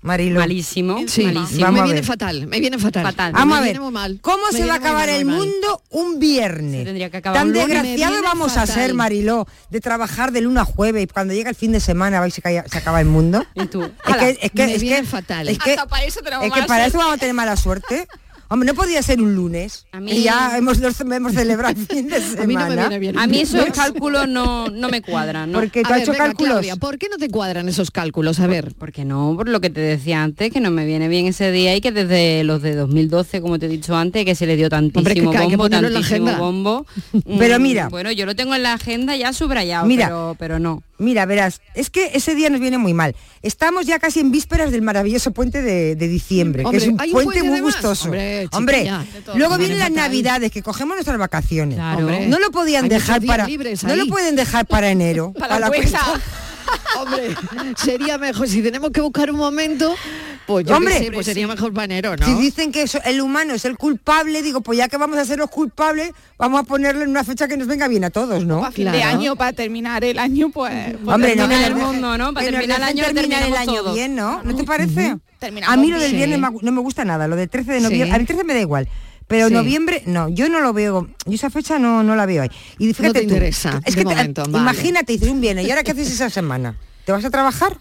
Marilo. 0.00 0.38
Malísimo. 0.38 0.98
Sí, 1.08 1.24
malísimo. 1.24 1.72
me 1.72 1.82
viene 1.82 2.02
fatal, 2.02 2.46
me 2.46 2.60
viene 2.60 2.78
fatal. 2.78 3.04
Fatal. 3.04 3.32
Vamos 3.32 3.54
Me 3.54 3.54
a 3.54 3.60
ver, 3.60 3.68
viene 3.70 3.80
muy 3.80 3.90
mal. 3.90 4.18
¿cómo 4.20 4.42
Me 4.52 4.58
se 4.58 4.66
va 4.66 4.74
a 4.74 4.76
acabar 4.76 5.06
mal, 5.08 5.16
el 5.18 5.24
mal. 5.24 5.36
mundo 5.38 5.82
un 5.88 6.18
viernes? 6.18 6.80
Se 6.80 6.84
tendría 6.84 7.08
que 7.08 7.16
acabar 7.16 7.40
Tan 7.40 7.54
desgraciado 7.54 8.22
vamos 8.22 8.58
a 8.58 8.66
ser, 8.66 8.92
Mariló, 8.92 9.46
de 9.70 9.80
trabajar 9.80 10.30
de 10.30 10.42
lunes 10.42 10.60
a 10.60 10.64
jueves 10.66 11.04
y 11.04 11.06
cuando 11.06 11.32
llega 11.32 11.48
el 11.48 11.56
fin 11.56 11.72
de 11.72 11.80
semana 11.80 12.20
vais 12.20 12.38
a 12.38 12.42
caer- 12.42 12.68
se 12.70 12.76
acaba 12.76 13.00
el 13.00 13.06
mundo. 13.06 13.46
¿Y 13.54 13.64
tú? 13.64 13.82
Es 13.82 14.16
que, 14.18 14.38
es 14.42 14.50
que, 14.50 14.66
me 14.66 14.74
es 14.74 14.82
viene 14.82 15.00
que, 15.00 15.06
fatal. 15.06 15.48
Es 15.48 15.58
que, 15.58 15.70
Hasta 15.70 15.86
para 15.88 16.04
eso 16.04 16.20
tenemos 16.20 16.44
es 16.48 16.52
que 16.52 16.60
mala 16.60 16.66
para 16.68 16.82
eso 16.84 16.90
suerte. 16.90 16.98
vamos 17.04 17.16
a 17.16 17.18
tener 17.20 17.34
mala 17.34 17.56
suerte. 17.56 18.08
Hombre, 18.54 18.68
no 18.68 18.74
podía 18.74 19.02
ser 19.02 19.20
un 19.20 19.34
lunes. 19.34 19.84
A 19.92 20.00
mí- 20.00 20.12
Y 20.12 20.22
ya 20.22 20.56
hemos, 20.56 20.78
hemos 20.80 21.32
celebrado 21.34 21.74
el 21.78 21.86
fin 21.86 22.08
de 22.08 22.20
semana. 22.20 22.42
A 22.44 22.46
mí 22.46 22.54
no 22.54 22.66
me 22.68 22.76
viene 22.76 22.98
bien. 23.00 23.18
A 23.18 23.26
mí 23.26 23.40
esos 23.40 23.64
cálculos 23.66 24.28
no, 24.28 24.68
no 24.68 24.88
me 24.88 25.02
cuadran, 25.02 25.50
¿no? 25.52 25.58
Porque 25.58 25.80
A 25.80 25.82
tú 25.82 25.88
has 25.88 25.92
ver, 25.94 26.02
hecho 26.02 26.12
venga, 26.12 26.24
cálculos. 26.26 26.52
Claudia, 26.52 26.76
¿por 26.76 26.96
qué 26.98 27.08
no 27.10 27.16
te 27.18 27.28
cuadran 27.28 27.68
esos 27.68 27.90
cálculos? 27.90 28.38
A 28.40 28.46
ver. 28.46 28.72
Porque 28.78 29.04
no, 29.04 29.34
por 29.36 29.48
lo 29.48 29.60
que 29.60 29.70
te 29.70 29.80
decía 29.80 30.22
antes, 30.22 30.52
que 30.52 30.60
no 30.60 30.70
me 30.70 30.86
viene 30.86 31.08
bien 31.08 31.26
ese 31.26 31.50
día 31.50 31.74
y 31.76 31.80
que 31.80 31.90
desde 31.92 32.44
los 32.44 32.62
de 32.62 32.74
2012, 32.76 33.40
como 33.40 33.58
te 33.58 33.66
he 33.66 33.68
dicho 33.68 33.96
antes, 33.96 34.24
que 34.24 34.34
se 34.36 34.46
le 34.46 34.56
dio 34.56 34.68
tantísimo 34.68 35.00
Hombre, 35.00 35.14
que 35.14 35.20
hay 35.20 35.48
que 35.48 35.56
bombo, 35.56 35.64
ponerlo 35.64 35.88
en 35.88 35.94
la 35.94 36.00
tantísimo 36.00 36.28
agenda. 36.28 36.38
bombo. 36.44 36.86
Pero 37.38 37.58
mm, 37.58 37.62
mira. 37.62 37.88
Bueno, 37.88 38.12
yo 38.12 38.24
lo 38.24 38.36
tengo 38.36 38.54
en 38.54 38.62
la 38.62 38.74
agenda 38.74 39.16
ya 39.16 39.32
subrayado, 39.32 39.84
Mira. 39.86 40.06
pero, 40.06 40.36
pero 40.38 40.58
no. 40.60 40.82
Mira, 40.96 41.26
verás, 41.26 41.60
es 41.74 41.90
que 41.90 42.12
ese 42.14 42.36
día 42.36 42.50
nos 42.50 42.60
viene 42.60 42.78
muy 42.78 42.94
mal. 42.94 43.16
Estamos 43.42 43.84
ya 43.84 43.98
casi 43.98 44.20
en 44.20 44.30
vísperas 44.30 44.70
del 44.70 44.82
maravilloso 44.82 45.32
puente 45.32 45.60
de, 45.60 45.96
de 45.96 46.08
diciembre, 46.08 46.64
Hombre, 46.64 46.78
que 46.78 46.84
es 46.86 46.92
un 46.92 47.00
¿hay 47.00 47.08
un 47.08 47.14
puente, 47.14 47.24
puente 47.32 47.42
muy 47.48 47.52
además? 47.58 47.74
gustoso. 47.74 48.04
Hombre, 48.04 48.43
Hombre, 48.52 48.90
luego 49.34 49.58
vienen 49.58 49.78
las 49.78 49.90
navidades, 49.90 50.50
que 50.50 50.62
cogemos 50.62 50.96
nuestras 50.96 51.18
vacaciones. 51.18 51.76
Claro. 51.76 51.98
Hombre. 51.98 52.26
No 52.26 52.38
lo 52.38 52.50
podían 52.50 52.84
Hay 52.84 52.90
dejar 52.90 53.22
para. 53.24 53.46
libres 53.46 53.84
No 53.84 53.96
lo 53.96 54.06
pueden 54.06 54.36
dejar 54.36 54.66
para 54.66 54.90
enero. 54.90 55.32
Para 55.38 55.58
la 55.58 55.68
cuesta. 55.68 56.00
cuesta. 56.04 56.20
Hombre, 57.00 57.34
sería 57.76 58.16
mejor, 58.18 58.48
si 58.48 58.62
tenemos 58.62 58.90
que 58.90 59.00
buscar 59.02 59.30
un 59.30 59.36
momento, 59.36 59.94
pues 60.46 60.64
yo 60.66 60.76
Hombre, 60.76 60.98
sé, 60.98 61.12
pues 61.12 61.26
sería 61.26 61.46
mejor 61.46 61.74
para 61.74 61.84
enero, 61.84 62.16
¿no? 62.16 62.24
Si 62.24 62.34
dicen 62.34 62.72
que 62.72 62.82
eso- 62.82 63.00
el 63.04 63.20
humano 63.20 63.52
es 63.52 63.64
el 63.66 63.76
culpable, 63.76 64.42
digo, 64.42 64.60
pues 64.62 64.78
ya 64.78 64.88
que 64.88 64.96
vamos 64.96 65.18
a 65.18 65.24
ser 65.26 65.38
los 65.38 65.50
culpables, 65.50 66.12
vamos 66.38 66.60
a 66.60 66.64
ponerle 66.64 67.04
en 67.04 67.10
una 67.10 67.22
fecha 67.22 67.48
que 67.48 67.56
nos 67.58 67.66
venga 67.66 67.86
bien 67.88 68.04
a 68.04 68.10
todos, 68.10 68.44
¿no? 68.46 68.60
Para 68.60 68.72
fin 68.72 68.90
de 68.90 69.02
año, 69.02 69.36
para 69.36 69.52
terminar 69.52 70.04
el 70.04 70.18
año, 70.18 70.50
pues... 70.50 70.94
pues 71.04 71.14
Hombre, 71.14 71.36
no, 71.36 71.48
terminar 71.48 71.72
que 71.74 71.78
el 71.78 71.84
mundo, 71.86 72.16
¿no? 72.18 72.32
Para 72.32 72.46
terminar 72.46 72.78
el 72.78 72.84
año, 72.84 73.04
terminar 73.12 73.42
el 73.42 73.56
año 73.56 73.74
todo. 73.82 73.94
bien, 73.94 74.14
¿no? 74.14 74.42
¿No 74.42 74.56
te 74.56 74.64
parece? 74.64 75.16
Terminamos 75.44 75.74
A 75.74 75.76
mí 75.80 75.90
lo 75.90 75.98
del 76.00 76.12
viernes 76.12 76.38
Sí. 76.40 76.56
no 76.62 76.72
me 76.72 76.80
gusta 76.80 77.04
nada, 77.04 77.28
lo 77.28 77.36
del 77.36 77.48
13 77.50 77.72
de 77.72 77.80
noviembre, 77.80 78.08
Sí. 78.08 78.14
a 78.14 78.18
mí 78.18 78.24
13 78.24 78.44
me 78.44 78.54
da 78.54 78.60
igual. 78.60 78.88
Pero 79.26 79.48
Sí. 79.48 79.54
noviembre, 79.54 80.02
no, 80.06 80.28
yo 80.28 80.48
no 80.48 80.60
lo 80.60 80.72
veo, 80.72 81.08
yo 81.26 81.34
esa 81.34 81.50
fecha 81.50 81.78
no, 81.78 82.02
no 82.02 82.14
la 82.16 82.26
veo 82.26 82.42
ahí. 82.42 82.50
Y 82.78 82.92
fíjate 82.92 83.20
te 83.20 83.26
tú, 83.26 83.32
interesa, 83.34 83.80
es 83.84 83.94
de 83.94 84.02
que 84.02 84.08
te- 84.08 84.14
momento, 84.16 84.42
vale. 84.44 84.58
imagínate, 84.58 85.12
dices 85.14 85.28
un 85.28 85.40
viernes, 85.40 85.66
¿y 85.66 85.70
ahora 85.70 85.82
qué 85.82 85.92
haces 85.92 86.10
esa 86.10 86.28
semana? 86.30 86.76
¿Te 87.04 87.12
vas 87.12 87.24
a 87.24 87.30
trabajar? 87.30 87.78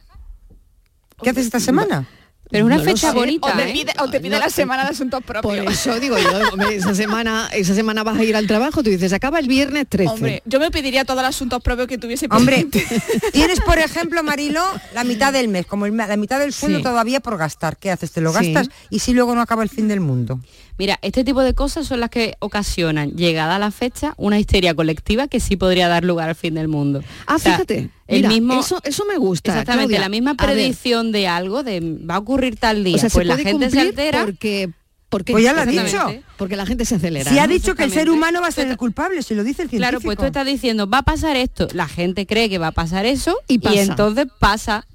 ¿Qué 1.21 1.29
haces 1.29 1.45
esta 1.45 1.59
semana? 1.59 2.07
Pero 2.53 2.65
una 2.67 2.77
No 2.77 2.83
fecha 2.83 3.09
sé. 3.09 3.15
bonita, 3.15 3.47
O 3.47 3.57
te 3.57 3.69
¿eh? 3.69 3.73
pide, 3.73 3.93
o 3.99 4.09
te 4.09 4.19
pide 4.21 4.35
No, 4.35 4.39
la 4.39 4.49
semana 4.49 4.83
de 4.83 4.91
asuntos 4.91 5.21
Por 5.23 5.41
propios. 5.41 5.73
eso 5.73 5.99
digo 5.99 6.15
yo, 6.17 6.61
esa 6.71 6.93
semana, 6.95 7.49
esa 7.51 7.73
semana 7.75 8.03
vas 8.03 8.17
a 8.17 8.23
ir 8.23 8.35
al 8.35 8.47
trabajo, 8.47 8.83
tú 8.83 8.89
dices, 8.91 9.11
acaba 9.11 9.39
el 9.39 9.47
viernes 9.47 9.87
13. 9.89 10.13
Hombre, 10.13 10.43
yo 10.45 10.59
me 10.59 10.69
pediría 10.71 11.03
todos 11.03 11.21
los 11.23 11.29
asuntos 11.29 11.61
propios 11.61 11.87
que 11.87 11.97
tuviese 11.97 12.27
Hombre, 12.29 12.65
tienes 13.33 13.59
por 13.61 13.79
ejemplo, 13.79 14.23
Marilo, 14.23 14.63
la 14.93 15.03
mitad 15.03 15.33
del 15.33 15.47
mes, 15.47 15.65
como 15.65 15.85
el- 15.87 15.97
la 15.97 16.15
mitad 16.15 16.39
del 16.39 16.53
sueldo 16.53 16.77
Sí. 16.77 16.83
todavía 16.83 17.19
por 17.19 17.37
gastar. 17.37 17.75
¿Qué 17.77 17.91
haces? 17.91 18.11
¿Te 18.11 18.21
lo 18.21 18.31
Sí. 18.37 18.53
gastas? 18.53 18.73
Y 18.89 18.99
si 18.99 19.13
luego 19.13 19.33
no 19.35 19.41
acaba 19.41 19.63
el 19.63 19.69
fin 19.69 19.87
del 19.87 19.99
mundo. 19.99 20.39
Mira, 20.77 20.97
este 21.03 21.23
tipo 21.23 21.41
de 21.41 21.53
cosas 21.53 21.85
son 21.87 21.99
las 21.99 22.09
que 22.09 22.35
ocasionan, 22.39 23.11
llegada 23.11 23.59
la 23.59 23.69
fecha, 23.71 24.13
una 24.17 24.39
histeria 24.39 24.73
colectiva 24.73 25.27
que 25.27 25.39
sí 25.39 25.55
podría 25.55 25.87
dar 25.87 26.03
lugar 26.03 26.29
al 26.29 26.35
fin 26.35 26.55
del 26.55 26.67
mundo. 26.67 27.03
Ah, 27.27 27.35
O 27.35 27.39
sea, 27.39 27.53
fíjate, 27.53 27.89
el 28.07 28.17
mira, 28.17 28.29
mismo, 28.29 28.59
eso, 28.59 28.79
eso 28.83 29.05
me 29.05 29.17
gusta. 29.17 29.51
exactamente, 29.51 29.89
Claudia. 29.89 29.99
la 30.01 30.09
misma 30.09 30.33
predicción 30.35 31.11
de 31.11 31.27
algo, 31.27 31.61
de 31.63 31.79
va 31.81 32.15
a 32.15 32.19
ocurrir 32.19 32.57
tal 32.57 32.83
día, 32.83 32.95
o 32.95 32.99
sea, 32.99 33.09
se 33.09 33.15
pues 33.17 33.27
la 33.27 33.37
gente 33.37 33.69
se 33.69 33.79
altera. 33.81 34.25
porque, 34.25 34.69
porque 35.09 35.31
Pues 35.33 35.43
ya 35.43 35.53
lo 35.53 35.59
ha 35.59 35.63
Exactamente. 35.65 36.15
dicho. 36.17 36.27
porque 36.37 36.55
la 36.55 36.65
gente 36.65 36.85
se 36.85 36.95
acelera. 36.95 37.29
Si 37.31 37.37
ha 37.37 37.45
¿no? 37.45 37.53
dicho 37.53 37.75
que 37.75 37.83
el 37.83 37.91
ser 37.91 38.09
humano 38.09 38.41
va 38.41 38.47
a 38.47 38.51
ser 38.51 38.67
el 38.67 38.75
culpable, 38.77 39.21
si 39.21 39.35
lo 39.35 39.43
dice 39.43 39.61
el 39.61 39.69
científico. 39.69 39.77
Claro, 39.89 40.01
pues 40.01 40.17
tú 40.17 40.25
estás 40.25 40.45
diciendo, 40.47 40.89
va 40.89 40.97
a 40.99 41.03
pasar 41.03 41.35
esto, 41.35 41.67
la 41.73 41.87
gente 41.87 42.25
cree 42.25 42.49
que 42.49 42.57
va 42.57 42.67
a 42.67 42.71
pasar 42.71 43.05
eso 43.05 43.37
Y 43.47 43.59
y, 43.69 43.77
entonces 43.77 44.25
pasa. 44.39 44.87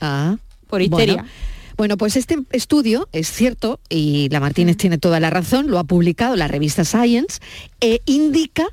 Ah, 0.00 0.36
Por 0.68 0.80
histeria. 0.82 1.16
Bueno, 1.16 1.28
Bueno, 1.78 1.96
pues 1.96 2.16
este 2.16 2.36
estudio 2.50 3.08
es 3.12 3.30
cierto, 3.30 3.78
y 3.88 4.28
la 4.30 4.40
Martínez 4.40 4.76
tiene 4.76 4.98
toda 4.98 5.20
la 5.20 5.30
razón, 5.30 5.70
lo 5.70 5.78
ha 5.78 5.84
publicado 5.84 6.34
la 6.34 6.48
revista 6.48 6.84
Science, 6.84 7.38
e 7.80 8.02
indica 8.04 8.66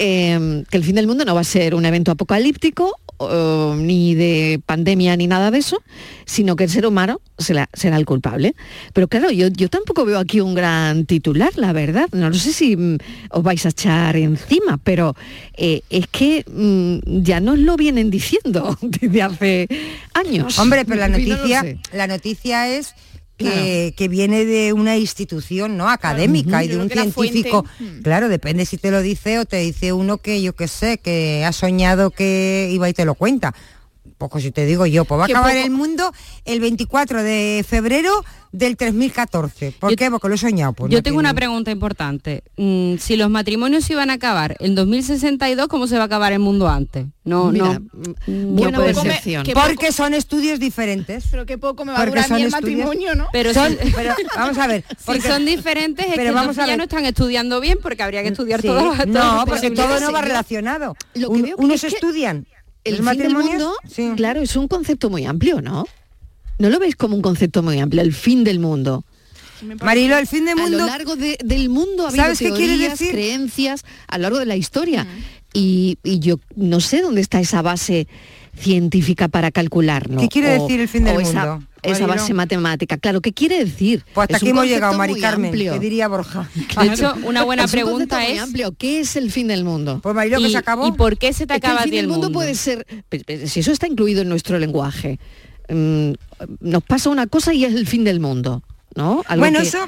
eh, 0.00 0.64
que 0.68 0.76
el 0.76 0.82
fin 0.82 0.96
del 0.96 1.06
mundo 1.06 1.24
no 1.24 1.36
va 1.36 1.42
a 1.42 1.44
ser 1.44 1.76
un 1.76 1.86
evento 1.86 2.10
apocalíptico, 2.10 2.98
o, 3.18 3.74
ni 3.76 4.14
de 4.14 4.60
pandemia, 4.64 5.16
ni 5.16 5.26
nada 5.26 5.50
de 5.50 5.58
eso, 5.58 5.82
sino 6.24 6.56
que 6.56 6.64
el 6.64 6.70
ser 6.70 6.86
humano 6.86 7.20
será, 7.38 7.68
será 7.72 7.96
el 7.96 8.06
culpable. 8.06 8.54
Pero 8.92 9.08
claro, 9.08 9.30
yo, 9.30 9.48
yo 9.48 9.68
tampoco 9.68 10.04
veo 10.04 10.18
aquí 10.18 10.40
un 10.40 10.54
gran 10.54 11.04
titular, 11.06 11.50
la 11.56 11.72
verdad. 11.72 12.08
No 12.12 12.32
sé 12.32 12.52
si 12.52 12.76
mm, 12.76 12.98
os 13.30 13.42
vais 13.42 13.64
a 13.66 13.70
echar 13.70 14.16
encima, 14.16 14.78
pero 14.82 15.14
eh, 15.54 15.82
es 15.90 16.06
que 16.08 16.44
mm, 16.46 17.22
ya 17.22 17.40
nos 17.40 17.58
lo 17.58 17.76
vienen 17.76 18.10
diciendo 18.10 18.76
desde 18.82 19.22
hace 19.22 19.68
años. 20.14 20.58
Hombre, 20.58 20.84
pero 20.84 21.00
la 21.00 21.08
no 21.08 21.18
noticia, 21.18 21.64
la 21.92 22.06
noticia 22.06 22.68
es 22.68 22.94
que, 23.38 24.08
viene 24.08 24.44
de 24.44 24.72
una 24.72 24.96
institución 24.96 25.76
no 25.76 25.88
académica 25.88 26.62
y 26.64 26.68
de 26.68 26.76
un 26.76 26.88
científico. 27.12 27.64
fuente- 27.78 28.02
Claro, 28.02 28.28
depende 28.28 28.66
si 28.66 28.76
te 28.76 28.90
lo 28.90 29.00
dice 29.00 29.38
o 29.38 29.44
te 29.44 29.58
dice 29.58 29.92
uno 29.92 30.18
que 30.18 30.42
yo 30.42 30.54
qué 30.54 30.68
sé, 30.68 30.98
que 30.98 31.44
ha 31.44 31.52
soñado 31.52 32.10
que 32.10 32.68
iba 32.72 32.88
y 32.88 32.92
te 32.92 33.04
lo 33.04 33.14
cuenta. 33.14 33.54
Poco 34.18 34.40
si 34.40 34.50
te 34.50 34.66
digo 34.66 34.84
yo, 34.84 35.04
pues 35.04 35.18
va 35.20 35.22
a 35.22 35.26
acabar 35.26 35.52
poco- 35.52 35.64
el 35.64 35.70
mundo 35.70 36.12
el 36.44 36.58
24 36.60 37.22
de 37.22 37.64
febrero 37.66 38.24
del 38.50 38.76
3014. 38.76 39.72
¿Por 39.78 39.90
Yo- 39.90 39.96
qué? 39.96 40.10
Porque 40.10 40.28
lo 40.28 40.34
he 40.34 40.38
soñado. 40.38 40.72
Pues 40.72 40.90
Yo 40.90 40.98
no 40.98 41.02
tengo 41.02 41.18
una 41.18 41.34
pregunta 41.34 41.70
importante. 41.70 42.42
Mm, 42.56 42.96
si 42.96 43.16
los 43.16 43.30
matrimonios 43.30 43.84
se 43.84 43.92
iban 43.92 44.10
a 44.10 44.14
acabar 44.14 44.56
en 44.58 44.74
2062, 44.74 45.68
¿cómo 45.68 45.86
se 45.86 45.96
va 45.96 46.02
a 46.02 46.06
acabar 46.06 46.32
el 46.32 46.40
mundo 46.40 46.68
antes? 46.68 47.06
No, 47.24 47.52
Mira, 47.52 47.78
no. 47.78 48.14
mm, 48.26 48.56
buena 48.56 48.78
percepción. 48.78 49.44
que- 49.44 49.52
Porque 49.54 49.92
son 49.92 50.14
estudios 50.14 50.58
diferentes. 50.58 51.24
Pero 51.30 51.46
qué 51.46 51.56
poco 51.58 51.84
me 51.84 51.92
va 51.92 52.00
a 52.00 52.06
durar 52.06 52.24
estudios- 52.24 52.50
matrimonio, 52.50 53.14
¿no? 53.14 53.28
Pero 53.32 53.54
Son- 53.54 53.76
pero 53.94 54.14
vamos 54.34 54.58
a 54.58 54.66
ver. 54.66 54.84
si 55.12 55.20
son 55.20 55.44
diferentes, 55.44 56.06
es 56.06 56.12
pero 56.16 56.30
que 56.30 56.34
vamos 56.34 56.58
a 56.58 56.62
ya 56.62 56.66
ver. 56.68 56.78
no 56.78 56.82
están 56.84 57.04
estudiando 57.04 57.60
bien 57.60 57.78
porque 57.80 58.02
habría 58.02 58.22
que 58.22 58.28
estudiar 58.30 58.62
Sí. 58.62 58.66
todas 58.66 58.84
las- 58.84 58.96
todas 59.06 59.34
No, 59.36 59.44
porque 59.46 59.70
todo 59.70 60.00
no 60.00 60.10
va 60.10 60.22
relacionado. 60.22 60.96
lo 61.14 61.28
que 61.28 61.34
Un- 61.34 61.42
veo 61.42 61.56
que 61.56 61.64
unos 61.64 61.84
es 61.84 61.92
que 61.94 62.00
el 62.88 63.02
fin 63.02 63.18
del 63.18 63.34
mundo, 63.34 63.74
sí. 63.88 64.12
claro, 64.16 64.40
es 64.40 64.56
un 64.56 64.68
concepto 64.68 65.10
muy 65.10 65.24
amplio, 65.26 65.60
¿no? 65.60 65.86
¿No 66.58 66.70
lo 66.70 66.78
veis 66.78 66.96
como 66.96 67.14
un 67.14 67.22
concepto 67.22 67.62
muy 67.62 67.78
amplio, 67.78 68.02
el 68.02 68.12
fin 68.12 68.44
del 68.44 68.58
mundo? 68.58 69.04
Marilo, 69.82 70.16
el 70.18 70.26
fin 70.26 70.44
del 70.44 70.58
A 70.58 70.62
mundo. 70.62 70.78
lo 70.78 70.86
largo 70.86 71.16
de- 71.16 71.38
del 71.44 71.68
mundo 71.68 72.04
ha 72.04 72.08
habido 72.08 72.24
¿Sabes 72.24 72.38
qué 72.38 72.52
quiere 72.52 72.76
decir? 72.78 73.10
creencias 73.10 73.84
a 74.06 74.18
lo 74.18 74.22
largo 74.22 74.38
de 74.38 74.46
la 74.46 74.56
historia. 74.56 75.06
Y, 75.52 75.98
y 76.04 76.18
yo 76.20 76.38
no 76.56 76.80
sé 76.80 77.00
dónde 77.02 77.20
está 77.20 77.40
esa 77.40 77.62
base 77.62 78.06
científica 78.58 79.28
para 79.28 79.50
calcularlo. 79.50 80.20
¿Qué 80.20 80.28
quiere 80.28 80.48
decir 80.60 80.80
el 80.80 80.88
fin 80.88 81.04
del 81.04 81.20
esa- 81.20 81.46
mundo, 81.56 81.66
Esa, 81.82 82.06
base 82.06 82.34
matemática. 82.34 82.96
Claro, 82.98 83.20
¿qué 83.20 83.32
quiere 83.32 83.64
decir? 83.64 84.04
Pues 84.12 84.24
hasta 84.24 84.36
Es 84.38 84.42
aquí 84.42 84.50
hemos 84.50 84.66
llegado, 84.66 84.98
Mari 84.98 85.20
Carmen, 85.20 85.52
que 85.52 85.78
diría 85.78 86.08
Borja. 86.08 86.48
De 86.82 86.86
hecho, 86.92 87.14
una 87.24 87.44
buena 87.44 87.64
Es 87.64 87.70
pregunta 87.70 88.26
es 88.26 88.40
amplio. 88.40 88.74
¿Qué 88.76 89.00
es 89.00 89.14
el 89.16 89.30
fin 89.30 89.46
del 89.48 89.64
mundo? 89.64 90.00
Pues 90.02 90.14
Marilo, 90.14 90.38
que 90.38 90.48
¿y, 90.48 90.50
se 90.52 90.58
acabó. 90.58 90.88
¿y 90.88 90.92
por 90.92 91.16
qué 91.18 91.32
se 91.32 91.46
te 91.46 91.54
Es 91.54 91.60
que 91.60 91.66
acaba 91.68 91.80
el 91.82 91.84
fin 91.84 91.92
del 91.92 92.00
el 92.06 92.08
mundo, 92.08 92.26
mundo? 92.26 92.36
puede 92.38 92.54
ser, 92.56 92.84
si 93.46 93.60
eso 93.60 93.70
está 93.72 93.86
incluido 93.86 94.22
en 94.22 94.28
nuestro 94.28 94.58
lenguaje, 94.58 95.20
mm, 95.68 96.10
nos 96.60 96.82
pasa 96.82 97.10
una 97.10 97.26
cosa 97.28 97.54
y 97.54 97.64
es 97.64 97.72
el 97.74 97.86
fin 97.86 98.02
del 98.04 98.18
mundo, 98.20 98.62
¿no? 98.96 99.22
Algo 99.28 99.42
Bueno, 99.42 99.60
que, 99.60 99.68
eso- 99.68 99.86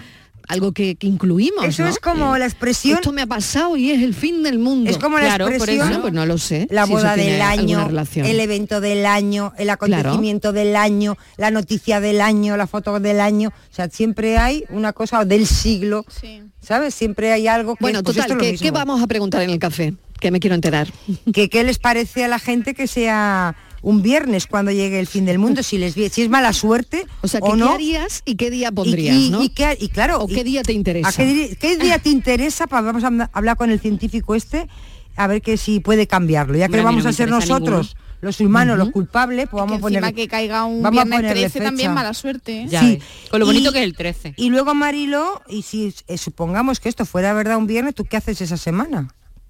algo 0.50 0.72
que, 0.72 0.96
que 0.96 1.06
incluimos. 1.06 1.64
Eso 1.64 1.84
¿no? 1.84 1.88
es 1.88 1.98
como 1.98 2.34
Eh, 2.34 2.40
la 2.40 2.46
expresión- 2.46 2.96
Esto 2.98 3.12
me 3.12 3.22
ha 3.22 3.26
pasado 3.26 3.76
y 3.76 3.90
es 3.90 4.02
el 4.02 4.14
fin 4.14 4.42
del 4.42 4.58
mundo. 4.58 4.90
Es 4.90 4.98
como 4.98 5.18
la 5.18 5.26
Claro, 5.26 5.44
por 5.46 5.54
expresión. 5.54 5.86
Bueno, 5.88 6.02
pues 6.02 6.12
no 6.12 6.26
lo 6.26 6.38
sé. 6.38 6.66
La 6.70 6.86
si 6.86 6.92
eso 6.92 6.98
boda 7.00 7.16
del 7.16 7.40
año, 7.40 7.88
el 8.16 8.40
evento 8.40 8.80
del 8.80 9.06
año, 9.06 9.52
el 9.58 9.70
acontecimiento 9.70 10.52
del 10.52 10.74
año, 10.76 11.16
la 11.36 11.50
noticia 11.50 12.00
del 12.00 12.20
año, 12.20 12.56
la 12.56 12.66
foto 12.66 12.98
del 12.98 13.20
año. 13.20 13.50
O 13.50 13.74
sea, 13.74 13.88
siempre 13.88 14.38
hay 14.38 14.64
una 14.70 14.92
cosa 14.92 15.24
del 15.24 15.46
siglo, 15.46 16.04
Sí. 16.20 16.42
¿sabes? 16.60 16.94
Siempre 16.94 17.32
hay 17.32 17.46
algo 17.46 17.76
que... 17.76 17.82
Bueno, 17.84 18.02
pues 18.02 18.16
total, 18.16 18.36
¿qué, 18.38 18.56
qué 18.56 18.70
vamos 18.72 19.02
a 19.02 19.06
preguntar 19.06 19.42
en 19.42 19.50
el 19.50 19.58
café? 19.58 19.94
Que 20.18 20.30
me 20.30 20.40
quiero 20.40 20.54
enterar. 20.54 20.88
que 21.32 21.48
qué 21.48 21.64
les 21.64 21.78
parece 21.78 22.24
a 22.24 22.28
la 22.28 22.38
gente 22.38 22.74
que 22.74 22.86
sea 22.86 23.54
un 23.82 24.02
viernes 24.02 24.46
cuando 24.46 24.70
llegue 24.72 25.00
el 25.00 25.06
fin 25.06 25.24
del 25.24 25.38
mundo, 25.38 25.62
si 25.62 25.78
les 25.78 25.94
si 25.94 26.22
es 26.22 26.28
mala 26.28 26.52
suerte 26.52 27.06
O 27.22 27.28
sea, 27.28 27.40
o 27.42 27.52
¿qué, 27.52 27.56
no. 27.58 27.68
¿qué 27.68 27.74
harías 27.74 28.22
y 28.24 28.34
qué 28.36 28.50
día 28.50 28.70
pondrías, 28.72 29.16
y- 29.16 29.30
no? 29.30 29.42
y 29.42 29.48
qué- 29.48 29.76
y 29.80 29.88
claro, 29.88 30.18
¿O 30.22 30.28
y- 30.28 30.34
qué 30.34 30.44
día 30.44 30.62
te 30.62 30.72
interesa? 30.72 31.08
¿a 31.08 31.12
qué, 31.12 31.56
día 31.80 31.98
te 31.98 32.10
interesa? 32.10 32.66
Pa- 32.66 32.80
vamos 32.82 33.04
a 33.04 33.30
hablar 33.32 33.56
con 33.56 33.70
el 33.70 33.80
científico 33.80 34.34
este 34.34 34.68
a 35.16 35.26
ver 35.26 35.42
que 35.42 35.56
si 35.56 35.80
puede 35.80 36.06
cambiarlo, 36.06 36.56
ya 36.56 36.68
que 36.68 36.80
vamos 36.82 37.04
no 37.04 37.10
a 37.10 37.12
ser 37.12 37.28
nosotros 37.30 37.96
los 38.22 38.38
humanos, 38.40 38.76
los 38.76 38.90
culpables, 38.90 39.48
pues 39.50 39.58
vamos 39.62 39.72
a 39.82 39.86
Encima 39.86 40.00
poner 40.00 40.14
que 40.14 40.28
caiga 40.28 40.66
un 40.66 40.82
vamos 40.82 40.92
viernes 41.04 41.16
ponerle 41.20 41.40
13 41.48 41.60
también 41.60 41.88
fecha. 41.90 41.94
mala 41.94 42.12
suerte. 42.12 42.60
¿eh? 42.62 42.66
Ya 42.68 42.80
Sí. 42.82 42.98
Con 43.30 43.40
lo 43.40 43.46
bonito 43.46 43.70
Y- 43.70 43.72
que 43.72 43.78
es 43.78 43.84
el 43.86 43.94
13. 43.96 44.34
Y 44.36 44.50
luego 44.50 44.74
Marilo, 44.74 45.40
y 45.48 45.62
si 45.62 45.94
eh, 46.06 46.18
supongamos 46.18 46.80
que 46.80 46.90
esto 46.90 47.06
fuera 47.06 47.32
verdad 47.32 47.56
un 47.56 47.66
viernes, 47.66 47.94
¿tú 47.94 48.04
qué 48.04 48.18
haces 48.18 48.42
esa 48.42 48.58
semana? 48.58 49.08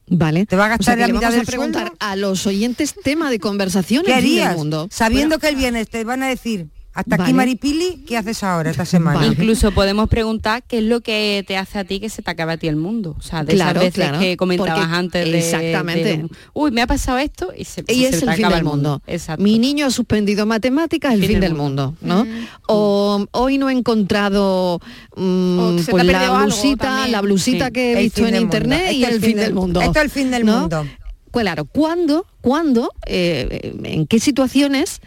Vale. 0.09 0.45
¿Te 0.47 0.57
va 0.57 0.65
a 0.65 0.67
O 0.67 0.71
gastar 0.71 0.85
sea, 0.85 0.95
que 0.97 1.01
la 1.03 1.07
le 1.07 1.13
mitad 1.13 1.31
vamos 1.31 1.43
a 1.43 1.47
preguntar 1.47 1.83
sueldo? 1.87 1.97
a 2.01 2.17
los 2.17 2.47
oyentes 2.47 2.95
tema 3.05 3.31
de 3.31 3.39
conversación 3.39 4.05
¿Qué 4.05 4.13
el 4.17 4.23
fin 4.23 4.35
del 4.37 4.43
harías? 4.45 4.57
mundo. 4.57 4.89
Sabiendo 4.91 5.37
Bueno, 5.37 5.41
que 5.41 5.49
el 5.49 5.57
viernes 5.57 5.89
te 5.89 6.03
van 6.05 6.23
a 6.23 6.29
decir, 6.29 6.69
hasta 6.93 7.23
aquí. 7.23 7.33
Maripili, 7.33 8.05
¿qué 8.07 8.17
haces 8.17 8.43
ahora 8.43 8.71
esta 8.71 8.85
semana? 8.97 9.25
Incluso 9.27 9.71
podemos 9.73 10.09
preguntar 10.09 10.63
qué 10.67 10.79
es 10.79 10.85
lo 10.85 11.01
que 11.01 11.45
te 11.47 11.57
hace 11.57 11.79
a 11.79 11.85
ti 11.85 12.01
que 12.01 12.09
se 12.09 12.21
te 12.23 12.31
acabe 12.31 12.55
a 12.55 12.57
ti 12.57 12.67
el 12.69 12.77
mundo. 12.77 13.15
O 13.19 13.23
sea, 13.23 13.45
de 13.45 13.55
Claro, 13.55 13.81
esas 13.81 13.83
veces 13.95 13.95
claro, 14.09 14.19
que 14.19 14.37
comentabas 14.37 14.79
porque- 14.79 14.95
antes 14.97 15.25
de, 15.31 15.39
exactamente. 15.39 16.17
de, 16.19 16.29
Uy, 16.53 16.71
me 16.73 16.83
ha 16.83 16.87
pasado 16.87 17.19
esto 17.19 17.53
y 17.57 17.65
se, 17.65 17.83
y 17.89 17.95
se 18.03 18.09
es 18.09 18.15
el 18.15 18.21
fin 18.21 18.45
acaba 18.45 18.57
del 18.57 18.65
mundo. 18.65 19.03
Exacto. 19.07 19.43
Mi 19.43 19.59
niño 19.59 19.87
ha 19.87 19.91
suspendido 19.91 20.47
matemáticas, 20.47 21.15
el 21.15 21.25
fin, 21.25 21.41
del 21.41 21.55
mundo, 21.55 21.95
¿no? 22.01 22.27
O 22.67 23.25
hoy 23.33 23.59
no 23.59 23.69
he 23.71 23.73
encontrado 23.73 24.81
mm, 25.17 25.79
pues 25.91 26.05
la 26.05 26.43
blusita, 26.43 27.09
la 27.09 27.21
blusita 27.21 27.67
Sí. 27.67 27.73
que 27.73 27.93
he 27.93 27.97
El 27.99 28.03
visto 28.05 28.27
en 28.27 28.37
internet 28.37 28.93
y 28.93 29.05
el 29.05 29.21
fin 29.21 29.37
del 29.37 29.55
mundo. 29.55 29.81
Esto 29.81 29.99
es 30.01 30.05
el 30.05 30.11
fin 30.11 30.31
del 30.31 30.45
¿no? 30.45 30.61
mundo. 30.61 30.87
Claro, 31.33 31.65
¿cuándo, 31.65 32.27
cuándo, 32.41 32.91
eh, 33.07 33.73
en 33.85 34.07
qué 34.09 34.19
situaciones 34.19 35.01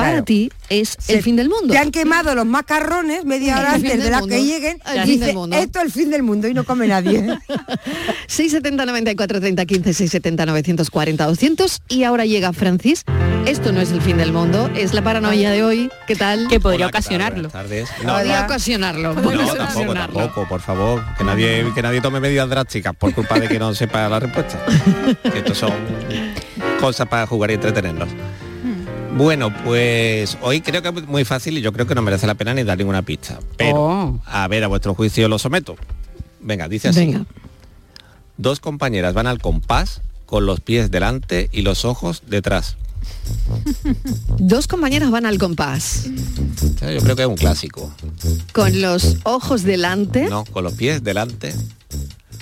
para 0.00 0.10
Claro. 0.12 0.24
ti 0.24 0.50
es 0.68 0.96
Se- 0.98 1.14
el 1.14 1.22
fin 1.22 1.36
del 1.36 1.48
mundo? 1.48 1.72
Te 1.72 1.78
han 1.78 1.90
quemado 1.90 2.34
los 2.34 2.46
macarrones 2.46 3.24
media 3.24 3.58
hora 3.58 3.74
antes 3.74 4.02
de 4.02 4.10
la 4.10 4.20
mundo. 4.20 4.34
que 4.34 4.44
lleguen. 4.44 4.78
El 4.86 4.96
y 4.96 5.00
fin 5.00 5.06
dice, 5.14 5.26
del 5.26 5.34
mundo. 5.36 5.56
esto 5.56 5.78
es 5.80 5.84
el 5.86 5.92
fin 5.92 6.10
del 6.10 6.22
mundo 6.22 6.48
y 6.48 6.54
no 6.54 6.64
come 6.64 6.86
nadie. 6.86 7.38
670 8.26 8.86
94 8.86 9.40
30 9.40 9.66
15 9.66 9.94
670 9.94 10.46
940 10.46 11.26
200 11.26 11.82
y 11.88 12.04
ahora 12.04 12.24
llega 12.24 12.52
Francis. 12.52 13.04
Esto 13.46 13.72
no 13.72 13.80
es 13.80 13.90
el 13.90 14.02
fin 14.02 14.18
del 14.18 14.32
mundo, 14.32 14.70
es 14.76 14.92
la 14.92 15.02
paranoia 15.02 15.50
de 15.50 15.62
hoy. 15.64 15.90
¿Qué 16.06 16.14
tal? 16.14 16.46
Que 16.48 16.60
podría 16.60 16.86
ocasionarlo. 16.88 17.48
Tardes. 17.48 17.88
Podría 18.04 18.44
ocasionarlo. 18.44 19.14
No, 19.14 19.22
no, 19.22 19.30
tampoco, 19.30 19.52
ocasionarlo. 19.54 20.18
tampoco, 20.18 20.48
por 20.48 20.60
favor. 20.60 21.02
Que 21.16 21.24
nadie, 21.24 21.64
que 21.74 21.82
nadie 21.82 22.00
tome 22.02 22.20
medidas 22.20 22.48
drásticas 22.50 22.94
por 22.94 23.14
culpa 23.14 23.38
de 23.40 23.48
que 23.48 23.58
no 23.58 23.74
sepa 23.74 24.08
la 24.08 24.20
respuesta. 24.20 24.62
Que 25.32 25.38
Estos 25.38 25.58
son 25.58 25.72
cosas 26.80 27.06
para 27.08 27.26
jugar 27.26 27.50
y 27.50 27.54
entretenernos. 27.54 28.08
Bueno, 29.16 29.52
pues 29.64 30.38
hoy 30.42 30.60
creo 30.60 30.82
que 30.82 30.88
es 30.88 31.06
muy 31.06 31.24
fácil 31.24 31.58
y 31.58 31.60
yo 31.60 31.72
creo 31.72 31.86
que 31.86 31.94
no 31.94 32.02
merece 32.02 32.26
la 32.26 32.34
pena 32.34 32.54
ni 32.54 32.62
dar 32.62 32.78
ninguna 32.78 33.02
pista. 33.02 33.38
Pero, 33.56 33.76
Oh. 33.76 34.20
a 34.24 34.46
ver, 34.48 34.64
a 34.64 34.68
vuestro 34.68 34.94
juicio 34.94 35.28
lo 35.28 35.38
someto. 35.38 35.76
Venga, 36.40 36.68
dice 36.68 36.88
así. 36.88 37.00
Venga. 37.00 37.24
Dos 38.38 38.60
compañeras 38.60 39.12
van 39.12 39.26
al 39.26 39.40
compás 39.40 40.00
con 40.26 40.46
los 40.46 40.60
pies 40.60 40.90
delante 40.90 41.48
y 41.52 41.62
los 41.62 41.84
ojos 41.84 42.22
detrás. 42.28 42.76
Dos 44.38 44.66
compañeras 44.66 45.10
van 45.10 45.26
al 45.26 45.38
compás, 45.38 46.04
Yo 46.80 47.00
creo 47.00 47.16
que 47.16 47.22
es 47.22 47.28
un 47.28 47.36
clásico. 47.36 47.92
con 48.52 48.80
los 48.80 49.16
ojos 49.24 49.62
delante 49.62 50.28
No, 50.28 50.44
con 50.44 50.64
los 50.64 50.74
pies 50.74 51.02
delante. 51.02 51.54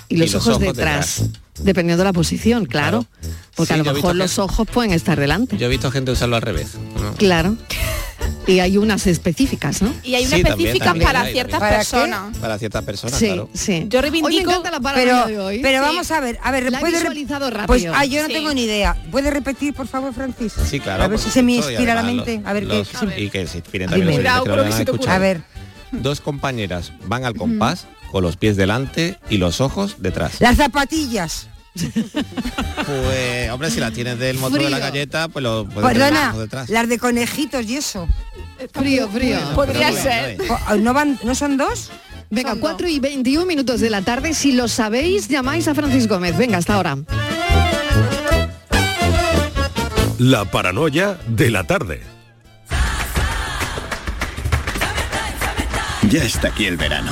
Y 0.09 0.17
los, 0.17 0.29
y 0.29 0.33
los 0.33 0.35
ojos, 0.47 0.55
ojos 0.55 0.61
detrás, 0.75 1.23
dependiendo 1.61 2.01
de 2.03 2.07
la 2.09 2.13
posición, 2.13 2.65
claro. 2.65 3.05
Claro. 3.21 3.35
Porque 3.55 3.73
Sí, 3.73 3.79
a 3.79 3.83
lo 3.83 3.93
mejor 3.93 4.15
los 4.15 4.39
ojos 4.39 4.67
pueden 4.71 4.91
estar 4.91 5.19
delante. 5.19 5.57
Yo 5.57 5.67
he 5.67 5.69
visto 5.69 5.91
gente 5.91 6.11
usarlo 6.11 6.35
al 6.35 6.41
revés. 6.41 6.75
¿no? 7.01 7.13
Claro. 7.15 7.55
Y 8.47 8.59
hay 8.61 8.77
unas 8.77 9.05
específicas, 9.05 9.81
¿no? 9.81 9.93
Y 10.03 10.15
hay 10.15 10.25
una 10.25 10.37
Sí, 10.37 10.43
también, 10.43 10.57
específica 10.69 10.85
también 10.85 11.07
para 11.07 11.25
ciertas 11.27 11.59
personas. 11.59 12.37
Para 12.37 12.57
ciertas 12.57 12.83
personas, 12.83 13.19
Sí, 13.19 13.25
claro. 13.27 13.49
sí. 13.53 13.85
Yo 13.89 13.99
Hoy 13.99 14.09
me 14.11 14.19
reivindico- 14.21 14.39
encanta 14.49 14.71
la 14.71 14.79
pero 14.93 15.25
de 15.27 15.39
hoy. 15.39 15.59
pero 15.61 15.79
Sí. 15.79 15.85
vamos 15.85 16.11
a 16.11 16.19
ver, 16.19 16.39
a 16.41 16.51
ver, 16.51 16.71
La 16.71 16.77
he 16.79 16.81
¿puede 16.81 16.97
visualizado 16.97 17.49
rápido. 17.51 17.67
Pues 17.67 17.85
ah, 17.93 18.05
yo 18.05 18.21
no 18.21 18.27
Sí. 18.27 18.33
tengo 18.33 18.53
ni 18.53 18.63
idea. 18.63 19.01
¿Puedes 19.11 19.31
repetir, 19.31 19.73
por 19.75 19.87
favor, 19.87 20.13
Francis? 20.13 20.53
Sí, 20.67 20.79
claro. 20.79 21.03
A 21.03 21.07
ver 21.07 21.19
si 21.19 21.29
se 21.29 21.43
me 21.43 21.53
inspira 21.57 21.93
la 21.93 22.01
mente. 22.03 22.37
los- 22.37 22.45
A 22.47 22.53
ver 22.53 22.67
qué. 22.67 22.73
los-. 22.79 22.89
Y 23.17 23.29
que 23.29 23.45
se 23.45 23.57
inspiren 23.59 23.89
también 23.89 24.07
los 24.23 24.99
que. 24.99 25.09
A 25.09 25.17
ver, 25.19 25.41
Dos 25.91 26.21
compañeras 26.21 26.91
van 27.05 27.25
al 27.25 27.35
compás 27.35 27.87
con 28.11 28.23
los 28.23 28.37
pies 28.37 28.55
delante 28.57 29.19
y 29.29 29.37
los 29.37 29.61
ojos 29.61 29.97
detrás. 29.99 30.39
las 30.39 30.57
zapatillas. 30.57 31.47
Pues, 32.85 33.49
hombre, 33.51 33.69
si 33.71 33.79
la 33.79 33.91
tienes 33.91 34.17
del 34.19 34.37
motor 34.37 34.61
de 34.61 34.69
la 34.69 34.79
galleta, 34.79 35.27
pues 35.29 35.43
lo 35.43 35.65
puedes 35.65 35.87
Perdona, 35.89 36.33
detrás. 36.33 36.69
las 36.69 36.89
de 36.89 36.97
conejitos 36.99 37.63
y 37.65 37.77
eso. 37.77 38.07
Frío, 38.73 39.07
frío. 39.09 39.37
Podría 39.55 39.89
Pero 39.91 40.01
bueno, 40.01 40.57
ser. 40.67 40.79
¿No 40.81 40.93
van, 40.93 41.19
no 41.23 41.35
son 41.35 41.55
dos? 41.57 41.91
Venga, 42.31 42.51
Son 42.51 42.59
4 42.59 42.87
y 42.87 42.99
21 42.99 43.45
minutos 43.45 43.79
de 43.79 43.89
la 43.89 44.01
tarde. 44.01 44.33
Si 44.33 44.51
lo 44.51 44.67
sabéis, 44.67 45.27
llamáis 45.29 45.67
a 45.67 45.75
Francis 45.75 46.07
Gómez. 46.07 46.37
Venga, 46.37 46.57
hasta 46.57 46.73
ahora. 46.75 46.97
La 50.17 50.45
paranoia 50.45 51.17
de 51.27 51.49
la 51.49 51.63
tarde. 51.65 52.01
Ya 56.09 56.23
está 56.23 56.47
aquí 56.49 56.65
el 56.65 56.75
verano, 56.77 57.11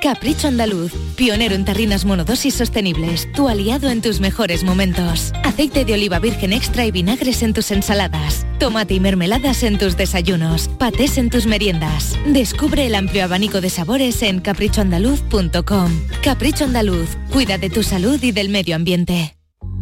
Capricho 0.00 0.48
Andaluz, 0.48 0.92
pionero 1.16 1.54
en 1.54 1.64
tarrinas 1.64 2.04
monodosis 2.04 2.54
sostenibles, 2.54 3.30
tu 3.32 3.48
aliado 3.48 3.88
en 3.88 4.02
tus 4.02 4.20
mejores 4.20 4.62
momentos. 4.64 5.32
Aceite 5.44 5.84
de 5.84 5.94
oliva 5.94 6.18
virgen 6.18 6.52
extra 6.52 6.84
y 6.84 6.90
vinagres 6.90 7.42
en 7.42 7.52
tus 7.52 7.70
ensaladas, 7.70 8.46
tomate 8.58 8.94
y 8.94 9.00
mermeladas 9.00 9.62
en 9.62 9.78
tus 9.78 9.96
desayunos, 9.96 10.68
patés 10.78 11.18
en 11.18 11.30
tus 11.30 11.46
meriendas. 11.46 12.18
Descubre 12.26 12.86
el 12.86 12.94
amplio 12.94 13.24
abanico 13.24 13.60
de 13.60 13.70
sabores 13.70 14.22
en 14.22 14.40
caprichoandaluz.com. 14.40 15.90
Capricho 16.22 16.64
Andaluz, 16.64 17.16
cuida 17.32 17.58
de 17.58 17.70
tu 17.70 17.82
salud 17.82 18.22
y 18.22 18.32
del 18.32 18.48
medio 18.48 18.76
ambiente. 18.76 19.35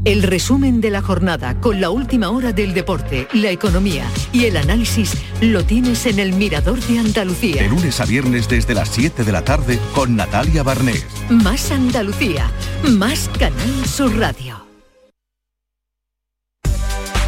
El 0.04 0.22
resumen 0.22 0.82
de 0.82 0.90
la 0.90 1.00
jornada 1.00 1.58
con 1.60 1.80
la 1.80 1.88
última 1.88 2.28
hora 2.28 2.52
del 2.52 2.74
deporte, 2.74 3.26
la 3.32 3.50
economía 3.50 4.04
y 4.32 4.44
el 4.44 4.58
análisis 4.58 5.14
lo 5.40 5.64
tienes 5.64 6.04
en 6.04 6.18
el 6.18 6.34
Mirador 6.34 6.78
de 6.80 6.94
De 6.94 6.98
Andalucía. 6.98 7.66
lunes 7.68 8.00
a 8.00 8.04
viernes 8.04 8.46
desde 8.46 8.74
las 8.74 8.90
7 8.90 9.24
de 9.24 9.32
la 9.32 9.42
tarde 9.42 9.78
con 9.94 10.14
Natalia 10.14 10.62
Barnés. 10.62 11.06
Más 11.30 11.70
Andalucía, 11.70 12.50
más 12.82 13.30
Canal 13.38 13.86
Sur 13.86 14.14
Radio. 14.18 14.66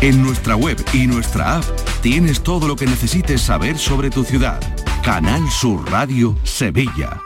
En 0.03 0.23
nuestra 0.23 0.55
web 0.55 0.77
y 0.93 1.07
nuestra 1.07 1.57
app 1.57 1.65
tienes 2.03 2.43
todo 2.43 2.69
lo 2.69 2.77
que 2.77 2.85
necesites 2.85 3.41
saber 3.41 3.79
sobre 3.79 4.11
tu 4.11 4.23
ciudad. 4.23 4.61
Canal 5.03 5.49
Sur 5.51 5.91
Radio 5.91 6.37
Sevilla. 6.45 7.26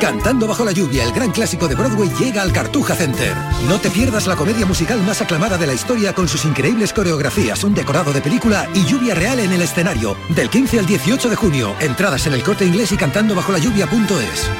Cantando 0.00 0.46
bajo 0.46 0.64
la 0.64 0.72
lluvia, 0.72 1.04
el 1.04 1.12
gran 1.12 1.32
clásico 1.32 1.68
de 1.68 1.74
Broadway 1.74 2.10
llega 2.18 2.42
al 2.42 2.52
Cartuja 2.52 2.94
Center. 2.94 3.34
No 3.68 3.78
te 3.80 3.90
pierdas 3.90 4.26
la 4.26 4.36
comedia 4.36 4.66
musical 4.66 5.02
más 5.02 5.22
aclamada 5.22 5.56
de 5.56 5.66
la 5.66 5.74
historia 5.74 6.12
con 6.12 6.28
sus 6.28 6.44
increíbles 6.44 6.92
coreografías, 6.92 7.64
un 7.64 7.74
decorado 7.74 8.12
de 8.12 8.20
película 8.20 8.68
y 8.74 8.84
lluvia 8.84 9.14
real 9.14 9.40
en 9.40 9.52
el 9.52 9.62
escenario. 9.62 10.16
Del 10.34 10.50
15 10.50 10.80
al 10.80 10.86
18 10.86 11.30
de 11.30 11.36
junio. 11.36 11.74
Entradas 11.80 12.26
en 12.26 12.34
el 12.34 12.42
corte 12.42 12.66
inglés 12.66 12.92
y 12.92 12.96
cantando 12.96 13.34
bajo 13.34 13.52
la 13.52 13.58
lluvia.es. 13.58 14.50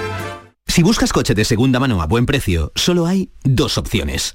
Si 0.66 0.82
buscas 0.82 1.12
coche 1.12 1.34
de 1.34 1.44
segunda 1.44 1.78
mano 1.80 2.02
a 2.02 2.06
buen 2.06 2.26
precio, 2.26 2.72
solo 2.74 3.06
hay 3.06 3.30
dos 3.44 3.78
opciones. 3.78 4.34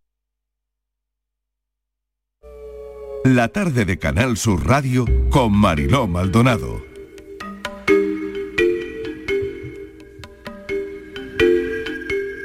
La 3.23 3.49
tarde 3.49 3.85
de 3.85 3.99
Canal 3.99 4.35
Sur 4.35 4.65
Radio 4.65 5.05
con 5.29 5.55
Mariló 5.55 6.07
Maldonado. 6.07 6.83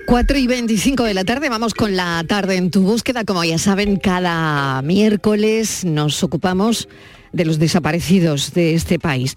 Cuatro 0.07 0.37
y 0.37 0.47
25 0.47 1.05
de 1.05 1.15
la 1.15 1.25
tarde, 1.25 1.49
vamos 1.49 1.73
con 1.73 1.97
la 1.97 2.23
tarde 2.29 2.57
en 2.57 2.71
tu 2.71 2.83
búsqueda. 2.83 3.25
Como 3.25 3.43
ya 3.43 3.57
saben, 3.57 3.97
cada 3.97 4.83
miércoles 4.83 5.87
nos 5.87 6.23
ocupamos 6.23 6.91
de 7.33 7.47
los 7.47 7.59
desaparecidos 7.59 8.53
de 8.53 8.75
este 8.75 8.99
país. 8.99 9.35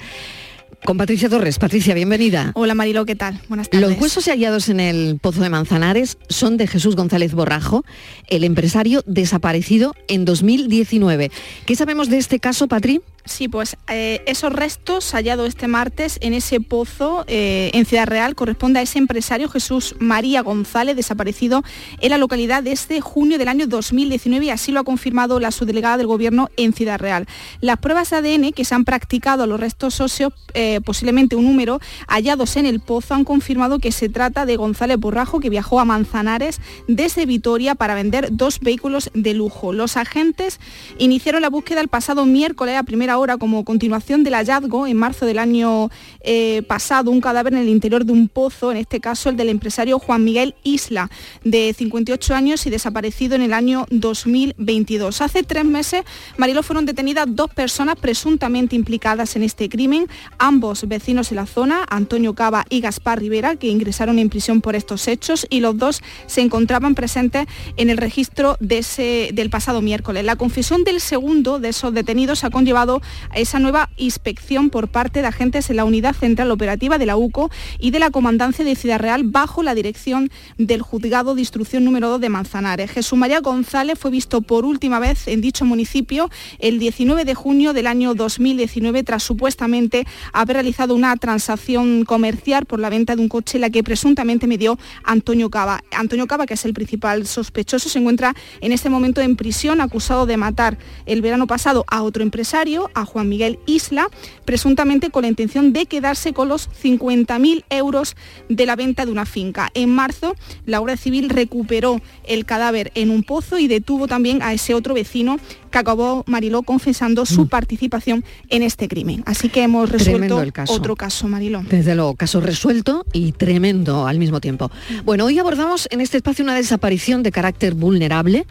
Con 0.86 0.98
Patricia 0.98 1.30
Torres. 1.30 1.60
Patricia, 1.60 1.94
bienvenida. 1.94 2.52
Hola 2.56 2.74
Marilo, 2.74 3.06
¿qué 3.06 3.16
tal? 3.16 3.40
Buenas 3.48 3.70
tardes. 3.70 3.88
Los 3.88 4.00
huesos 4.00 4.26
hallados 4.26 4.70
en 4.70 4.80
el 4.80 5.20
Pozo 5.20 5.42
de 5.42 5.50
Manzanares 5.50 6.18
son 6.30 6.58
de 6.58 6.68
Jesús 6.68 6.96
González 6.96 7.34
Borrajo, 7.34 7.84
el 8.28 8.44
empresario 8.44 9.04
desaparecido 9.06 9.94
en 10.08 10.26
2019. 10.26 11.32
¿Qué 11.66 11.76
sabemos 11.76 12.10
de 12.10 12.18
este 12.18 12.40
caso, 12.40 12.68
Patri? 12.68 13.02
Sí, 13.30 13.48
pues 13.48 13.78
eh, 13.88 14.24
esos 14.26 14.52
restos 14.52 15.12
hallados 15.14 15.48
este 15.48 15.68
martes 15.68 16.18
en 16.22 16.34
ese 16.34 16.60
pozo 16.60 17.26
eh, 17.28 17.70
en 17.76 17.86
Ciudad 17.86 18.08
Real 18.08 18.34
corresponde 18.34 18.80
a 18.80 18.82
ese 18.82 18.98
empresario 18.98 19.48
Jesús 19.48 19.96
María 20.00 20.42
González, 20.42 20.96
desaparecido 20.96 21.64
en 22.02 22.10
la 22.10 22.18
localidad 22.18 22.64
desde 22.64 23.02
junio 23.02 23.38
del 23.38 23.48
año 23.48 23.68
2019 23.68 24.46
y 24.46 24.50
así 24.50 24.72
lo 24.72 24.80
ha 24.80 24.84
confirmado 24.84 25.40
la 25.40 25.52
subdelegada 25.52 25.98
del 25.98 26.08
Gobierno 26.08 26.50
en 26.58 26.74
Ciudad 26.74 27.00
Real. 27.00 27.28
Las 27.62 27.78
pruebas 27.78 28.14
ADN 28.14 28.52
que 28.52 28.66
se 28.66 28.74
han 28.74 28.84
practicado 28.84 29.44
a 29.44 29.48
los 29.48 29.60
restos 29.60 30.02
óseos, 30.02 30.34
eh, 30.56 30.82
posiblemente 30.84 31.36
un 31.36 31.46
número, 31.46 31.80
hallados 32.08 32.58
en 32.58 32.66
el 32.66 32.80
pozo, 32.80 33.14
han 33.14 33.26
confirmado 33.26 33.78
que 33.78 33.92
se 33.92 34.10
trata 34.10 34.48
de 34.48 34.58
González 34.58 34.98
Borrajo, 34.98 35.40
que 35.40 35.52
viajó 35.52 35.80
a 35.80 35.86
Manzanares 35.86 36.60
desde 36.88 37.28
Vitoria 37.28 37.76
para 37.76 37.94
vender 37.94 38.30
dos 38.32 38.60
vehículos 38.60 39.12
de 39.14 39.36
lujo. 39.36 39.72
Los 39.72 39.98
agentes 39.98 40.60
iniciaron 40.98 41.44
la 41.44 41.50
búsqueda 41.52 41.80
el 41.80 41.90
pasado 41.90 42.26
miércoles 42.26 42.76
a 42.76 42.82
primera 42.82 43.19
ahora 43.20 43.38
como 43.38 43.66
continuación 43.66 44.24
del 44.24 44.34
hallazgo 44.34 44.88
en 44.88 44.96
marzo 44.96 45.26
del 45.26 45.40
año 45.40 45.90
eh, 46.22 46.64
pasado 46.68 47.12
un 47.12 47.20
cadáver 47.20 47.54
en 47.54 47.60
el 47.60 47.68
interior 47.68 48.06
de 48.06 48.14
un 48.14 48.30
pozo, 48.30 48.72
en 48.72 48.78
este 48.78 49.02
caso 49.02 49.30
el 49.30 49.36
del 49.36 49.50
empresario 49.50 50.00
Juan 50.00 50.24
Miguel 50.24 50.56
Isla, 50.64 51.10
de 51.44 51.76
58 51.78 52.34
años 52.34 52.66
y 52.66 52.70
desaparecido 52.70 53.36
en 53.36 53.42
el 53.42 53.52
año 53.54 53.86
2022. 53.92 55.20
Hace 55.20 55.44
tres 55.44 55.66
meses, 55.66 56.04
Marilo, 56.38 56.64
fueron 56.64 56.86
detenidas 56.86 57.28
dos 57.28 57.54
personas 57.54 57.98
presuntamente 57.98 58.78
implicadas 58.78 59.36
en 59.36 59.44
este 59.44 59.68
crimen, 59.68 60.08
ambos 60.38 60.88
vecinos 60.88 61.30
de 61.30 61.36
la 61.36 61.46
zona, 61.46 61.86
Antonio 61.90 62.34
Cava 62.36 62.66
y 62.70 62.80
Gaspar 62.80 63.20
Rivera, 63.20 63.58
que 63.58 63.68
ingresaron 63.68 64.18
en 64.18 64.30
prisión 64.30 64.62
por 64.62 64.78
estos 64.78 65.10
hechos 65.10 65.46
y 65.50 65.60
los 65.60 65.78
dos 65.78 66.02
se 66.26 66.40
encontraban 66.40 66.96
presentes 66.96 67.48
en 67.76 67.90
el 67.90 67.98
registro 67.98 68.56
del 68.62 69.50
pasado 69.50 69.82
miércoles. 69.82 70.24
La 70.24 70.38
confesión 70.38 70.86
del 70.86 71.02
segundo 71.02 71.60
de 71.60 71.70
esos 71.70 71.94
detenidos 71.94 72.46
ha 72.46 72.50
conllevado 72.50 73.02
esa 73.34 73.60
nueva 73.60 73.90
inspección 73.98 74.70
por 74.70 74.90
parte 74.90 75.22
de 75.22 75.28
agentes 75.28 75.70
en 75.70 75.78
la 75.78 75.86
Unidad 75.86 76.16
Central 76.16 76.52
Operativa 76.52 76.98
de 76.98 77.06
la 77.06 77.18
UCO 77.18 77.50
y 77.80 77.92
de 77.92 78.00
la 78.00 78.10
Comandancia 78.10 78.66
de 78.66 78.76
Ciudad 78.76 79.00
Real 79.00 79.24
bajo 79.24 79.64
la 79.64 79.76
dirección 79.76 80.30
del 80.58 80.82
Juzgado 80.82 81.36
de 81.36 81.42
Instrucción 81.42 81.86
número 81.86 82.10
2 82.10 82.22
de 82.22 82.30
Manzanares. 82.30 82.92
Jesús 82.92 83.18
María 83.18 83.40
González 83.40 83.98
fue 83.98 84.12
visto 84.12 84.42
por 84.42 84.66
última 84.66 85.00
vez 85.00 85.28
en 85.28 85.42
dicho 85.42 85.66
municipio 85.66 86.30
el 86.60 86.80
19 86.80 87.26
de 87.26 87.36
junio 87.36 87.74
del 87.74 87.88
año 87.88 88.14
2019 88.16 89.04
tras 89.04 89.24
supuestamente 89.24 90.06
haber 90.34 90.56
realizado 90.56 90.96
una 90.96 91.16
transacción 91.18 92.06
comercial 92.06 92.66
por 92.66 92.80
la 92.80 92.90
venta 92.90 93.16
de 93.16 93.22
un 93.22 93.30
coche 93.30 93.60
la 93.60 93.70
que 93.70 93.84
presuntamente 93.84 94.48
me 94.48 94.58
dio 94.58 94.78
Antonio 95.04 95.50
Cava. 95.50 95.82
Antonio 95.92 96.28
Cava, 96.28 96.46
que 96.46 96.54
es 96.54 96.66
el 96.66 96.74
principal 96.74 97.28
sospechoso, 97.28 97.90
se 97.90 98.00
encuentra 98.00 98.36
en 98.62 98.72
este 98.72 98.90
momento 98.90 99.22
en 99.22 99.36
prisión 99.36 99.82
acusado 99.82 100.26
de 100.26 100.38
matar 100.38 100.78
el 101.06 101.22
verano 101.22 101.48
pasado 101.48 101.86
a 101.88 102.02
otro 102.02 102.24
empresario, 102.24 102.89
a 102.94 103.06
Juan 103.06 103.30
Miguel 103.30 103.60
Isla, 103.66 104.08
presuntamente 104.46 105.10
con 105.10 105.24
la 105.24 105.28
intención 105.30 105.74
de 105.74 105.86
quedarse 105.86 106.34
con 106.34 106.50
los 106.50 106.70
50.000 106.70 107.64
euros 107.70 108.16
de 108.50 108.66
la 108.66 108.76
venta 108.76 109.06
de 109.06 109.12
una 109.12 109.26
finca. 109.26 109.70
En 109.74 109.90
marzo, 109.90 110.36
la 110.66 110.80
Guardia 110.80 110.98
Civil 110.98 111.30
recuperó 111.30 112.02
el 112.26 112.46
cadáver 112.46 112.92
en 112.96 113.10
un 113.10 113.24
pozo 113.24 113.60
y 113.60 113.68
detuvo 113.68 114.08
también 114.08 114.42
a 114.42 114.54
ese 114.54 114.74
otro 114.74 114.94
vecino 114.94 115.38
que 115.72 115.78
acabó 115.78 116.24
Mariló 116.28 116.64
confesando 116.64 117.26
su 117.26 117.44
Mm. 117.46 117.48
participación 117.50 118.26
en 118.50 118.64
este 118.64 118.88
crimen. 118.88 119.24
Así 119.26 119.50
que 119.50 119.64
hemos 119.64 119.90
resuelto 119.90 120.42
el 120.42 120.52
caso. 120.54 120.74
otro 120.74 120.96
caso, 120.96 121.28
Mariló. 121.28 121.62
Desde 121.70 121.96
luego, 121.96 122.16
caso 122.16 122.42
resuelto 122.42 123.06
y 123.14 123.32
tremendo 123.34 124.08
al 124.08 124.18
mismo 124.20 124.40
tiempo. 124.42 124.72
Bueno, 125.06 125.26
hoy 125.26 125.38
abordamos 125.40 125.88
en 125.92 126.02
este 126.02 126.18
espacio 126.18 126.44
una 126.44 126.56
desaparición 126.56 127.24
de 127.24 127.32
carácter 127.32 127.74
vulnerable. 127.76 128.46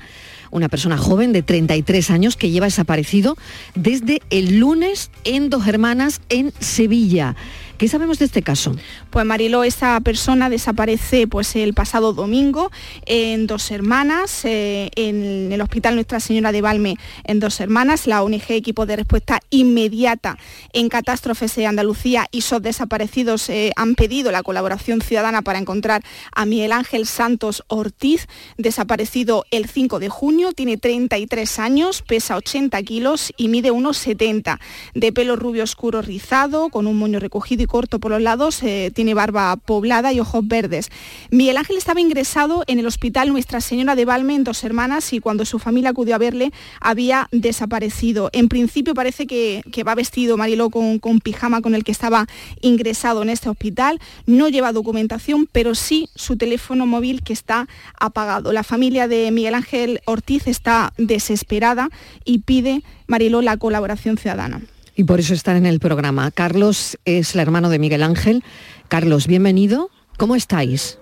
Una 0.51 0.69
persona 0.69 0.97
joven 0.97 1.33
de 1.33 1.43
33 1.43 2.11
años 2.11 2.37
que 2.37 2.51
lleva 2.51 2.67
desaparecido 2.67 3.37
desde 3.75 4.23
el 4.31 4.59
lunes 4.59 5.11
en 5.25 5.51
Dos 5.51 5.67
Hermanas 5.67 6.21
en 6.29 6.53
Sevilla. 6.61 7.37
¿Qué 7.79 7.87
sabemos 7.87 8.19
de 8.19 8.25
este 8.25 8.43
caso? 8.43 8.75
Pues 9.11 9.25
Mariló, 9.25 9.62
esa 9.62 10.01
persona 10.01 10.51
desaparece 10.51 11.29
pues 11.29 11.55
el 11.55 11.75
pasado 11.75 12.12
domingo 12.12 12.73
en 13.07 13.47
Dos 13.47 13.71
Hermanas, 13.71 14.45
eh, 14.45 14.91
en 14.97 15.53
el 15.53 15.61
Hospital 15.61 15.95
Nuestra 15.95 16.19
Señora 16.19 16.51
de 16.51 16.61
Valme 16.61 16.97
en 17.23 17.38
Dos 17.38 17.61
Hermanas. 17.61 18.09
La 18.09 18.25
ONG 18.25 18.43
Equipo 18.49 18.85
de 18.85 18.97
Respuesta 18.97 19.38
Inmediata 19.51 20.38
en 20.73 20.88
Catástrofes 20.88 21.55
de 21.55 21.67
Andalucía 21.67 22.27
y 22.33 22.41
SOS 22.41 22.62
Desaparecidos 22.62 23.49
eh, 23.49 23.71
han 23.77 23.95
pedido 23.95 24.33
la 24.33 24.43
colaboración 24.43 25.01
ciudadana 25.01 25.43
para 25.43 25.61
encontrar 25.61 26.03
a 26.35 26.47
Miguel 26.47 26.73
Ángel 26.73 27.07
Santos 27.07 27.62
Ortiz, 27.69 28.27
desaparecido 28.57 29.45
el 29.53 29.69
5 29.69 30.01
de 30.01 30.09
junio, 30.09 30.53
tiene 30.53 30.79
33 30.79 31.61
años, 31.61 32.03
pesa 32.03 32.35
80 32.37 32.83
kilos 32.83 33.33
y 33.37 33.47
mide 33.47 33.71
unos 33.71 33.99
70, 33.99 34.59
de 34.95 35.12
pelo 35.12 35.37
rubio 35.37 35.62
oscuro 35.62 36.03
rizado, 36.03 36.71
con 36.71 36.88
un 36.88 36.99
moño 36.99 37.21
recogido 37.21 37.62
y 37.62 37.67
corto 37.68 38.00
por 38.00 38.11
los 38.11 38.20
lados, 38.20 38.61
eh, 38.64 38.90
tiene 38.92 39.14
barba 39.14 39.54
poblada 39.57 40.12
y 40.12 40.18
ojos 40.18 40.46
verdes. 40.48 40.90
Miguel 41.31 41.59
Ángel 41.59 41.76
estaba 41.76 42.00
ingresado 42.00 42.64
en 42.66 42.81
el 42.81 42.87
hospital 42.87 43.28
Nuestra 43.28 43.61
Señora 43.61 43.94
de 43.94 44.04
Valme 44.04 44.35
en 44.35 44.42
Dos 44.42 44.64
Hermanas 44.64 45.12
y 45.12 45.20
cuando 45.20 45.44
su 45.44 45.61
familia 45.61 45.90
acudió 45.90 46.16
a 46.16 46.18
verle 46.18 46.52
había 46.81 47.28
desaparecido. 47.31 48.31
En 48.33 48.48
principio 48.48 48.94
parece 48.94 49.28
que, 49.28 49.62
que 49.70 49.85
va 49.85 49.94
vestido 49.94 50.37
Mariló 50.37 50.70
con, 50.70 50.98
con 50.98 51.20
pijama 51.20 51.61
con 51.61 51.76
el 51.76 51.85
que 51.85 51.92
estaba 51.92 52.26
ingresado 52.61 53.22
en 53.22 53.31
este 53.31 53.48
hospital, 53.48 54.00
no 54.26 54.48
lleva 54.48 54.72
documentación, 54.72 55.48
pero 55.52 55.74
sí 55.74 56.09
su 56.14 56.37
teléfono 56.37 56.87
móvil 56.87 57.22
que 57.22 57.33
está 57.33 57.68
apagado. 58.00 58.52
La 58.52 58.64
familia 58.64 59.07
de 59.07 59.31
Miguel 59.31 59.54
Ángel 59.54 60.00
Ortiz 60.07 60.46
está 60.46 60.92
desesperada 60.96 61.90
y 62.24 62.38
pide, 62.38 62.83
Mariló, 63.07 63.42
la 63.42 63.57
colaboración 63.57 64.16
ciudadana. 64.16 64.62
Y 64.99 65.05
por 65.05 65.21
eso 65.21 65.33
están 65.33 65.57
en 65.57 65.67
el 65.67 65.79
programa. 65.79 66.29
Carlos 66.33 66.99
es 67.05 67.37
el 67.37 67.41
hermano 67.41 67.71
de 67.71 67.79
Miguel 67.79 68.03
Ángel. 68.03 68.43
Carlos, 68.89 69.29
bienvenido. 69.29 69.91
¿Cómo 70.17 70.35
estáis? 70.35 70.99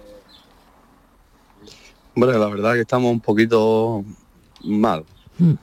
Bueno, 2.14 2.38
la 2.38 2.46
verdad 2.48 2.74
que 2.74 2.82
estamos 2.82 3.10
un 3.10 3.20
poquito 3.20 4.04
mal. 4.62 5.02
Mm. 5.38 5.54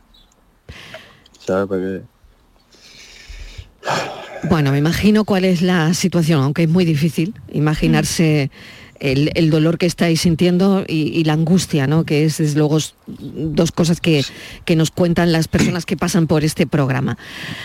¿Sabes? 1.46 1.67
Porque 1.67 2.02
Bueno, 4.50 4.72
me 4.72 4.80
imagino 4.80 5.26
cuál 5.26 5.46
es 5.46 5.62
la 5.62 5.93
situación, 5.93 6.41
aunque 6.41 6.63
es 6.63 6.69
muy 6.69 6.86
difícil 6.86 7.36
imaginarse 7.52 8.50
el, 9.03 9.49
dolor 9.49 9.77
que 9.77 9.85
estáis 9.85 10.21
sintiendo 10.21 10.85
y, 10.87 11.23
la 11.25 11.33
angustia, 11.33 11.87
¿no? 11.87 12.05
Que 12.05 12.23
es, 12.23 12.37
desde 12.37 12.57
luego, 12.57 12.77
dos 13.07 13.71
cosas 13.71 13.99
que, 13.99 14.23
que 14.65 14.75
nos 14.75 14.91
cuentan 14.91 15.31
las 15.31 15.47
personas 15.47 15.85
que 15.85 15.97
pasan 15.97 16.25
por 16.25 16.43
este 16.43 16.65
programa. 16.65 17.17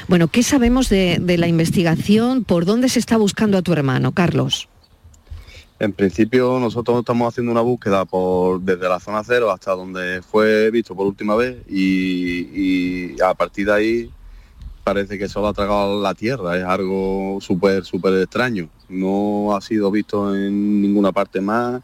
Bueno, 0.09 0.29
¿qué 0.29 0.43
sabemos 0.43 0.89
de, 0.89 1.19
de 1.21 1.39
la 1.39 1.47
investigación? 1.47 2.45
¿Por 2.45 2.65
dónde 2.65 2.89
se 2.89 2.99
está 2.99 3.17
buscando 3.17 3.57
a 3.57 3.63
tu 3.63 3.73
hermano, 3.73 4.13
Carlos? 4.13 4.69
en 5.81 5.93
principio 5.93 6.59
nosotros 6.59 6.99
estamos 6.99 7.29
haciendo 7.29 7.53
una 7.53 7.61
búsqueda 7.61 8.05
por 8.05 8.61
desde 8.61 8.89
la 8.89 8.99
zona 8.99 9.23
cero 9.23 9.53
hasta 9.53 9.71
donde 9.77 10.23
fue 10.23 10.73
visto 10.73 10.97
por 10.97 11.07
última 11.07 11.37
vez 11.37 11.63
y 11.71 13.15
a 13.23 13.33
partir 13.35 13.67
de 13.67 13.73
ahí 13.73 14.11
parece 14.89 15.19
que 15.19 15.29
solo 15.29 15.49
ha 15.49 15.53
tragado 15.53 16.01
la 16.01 16.15
tierra, 16.15 16.57
es 16.57 16.65
algo 16.65 17.39
súper, 17.43 17.85
súper 17.85 18.15
extraño. 18.23 18.71
No 18.89 19.55
ha 19.55 19.61
sido 19.61 19.91
visto 19.91 20.35
en 20.35 20.81
ninguna 20.81 21.13
parte 21.13 21.43
más, 21.43 21.83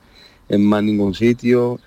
en 0.49 0.65
más 0.65 0.83
ningún 0.83 1.13
sitio. 1.15 1.79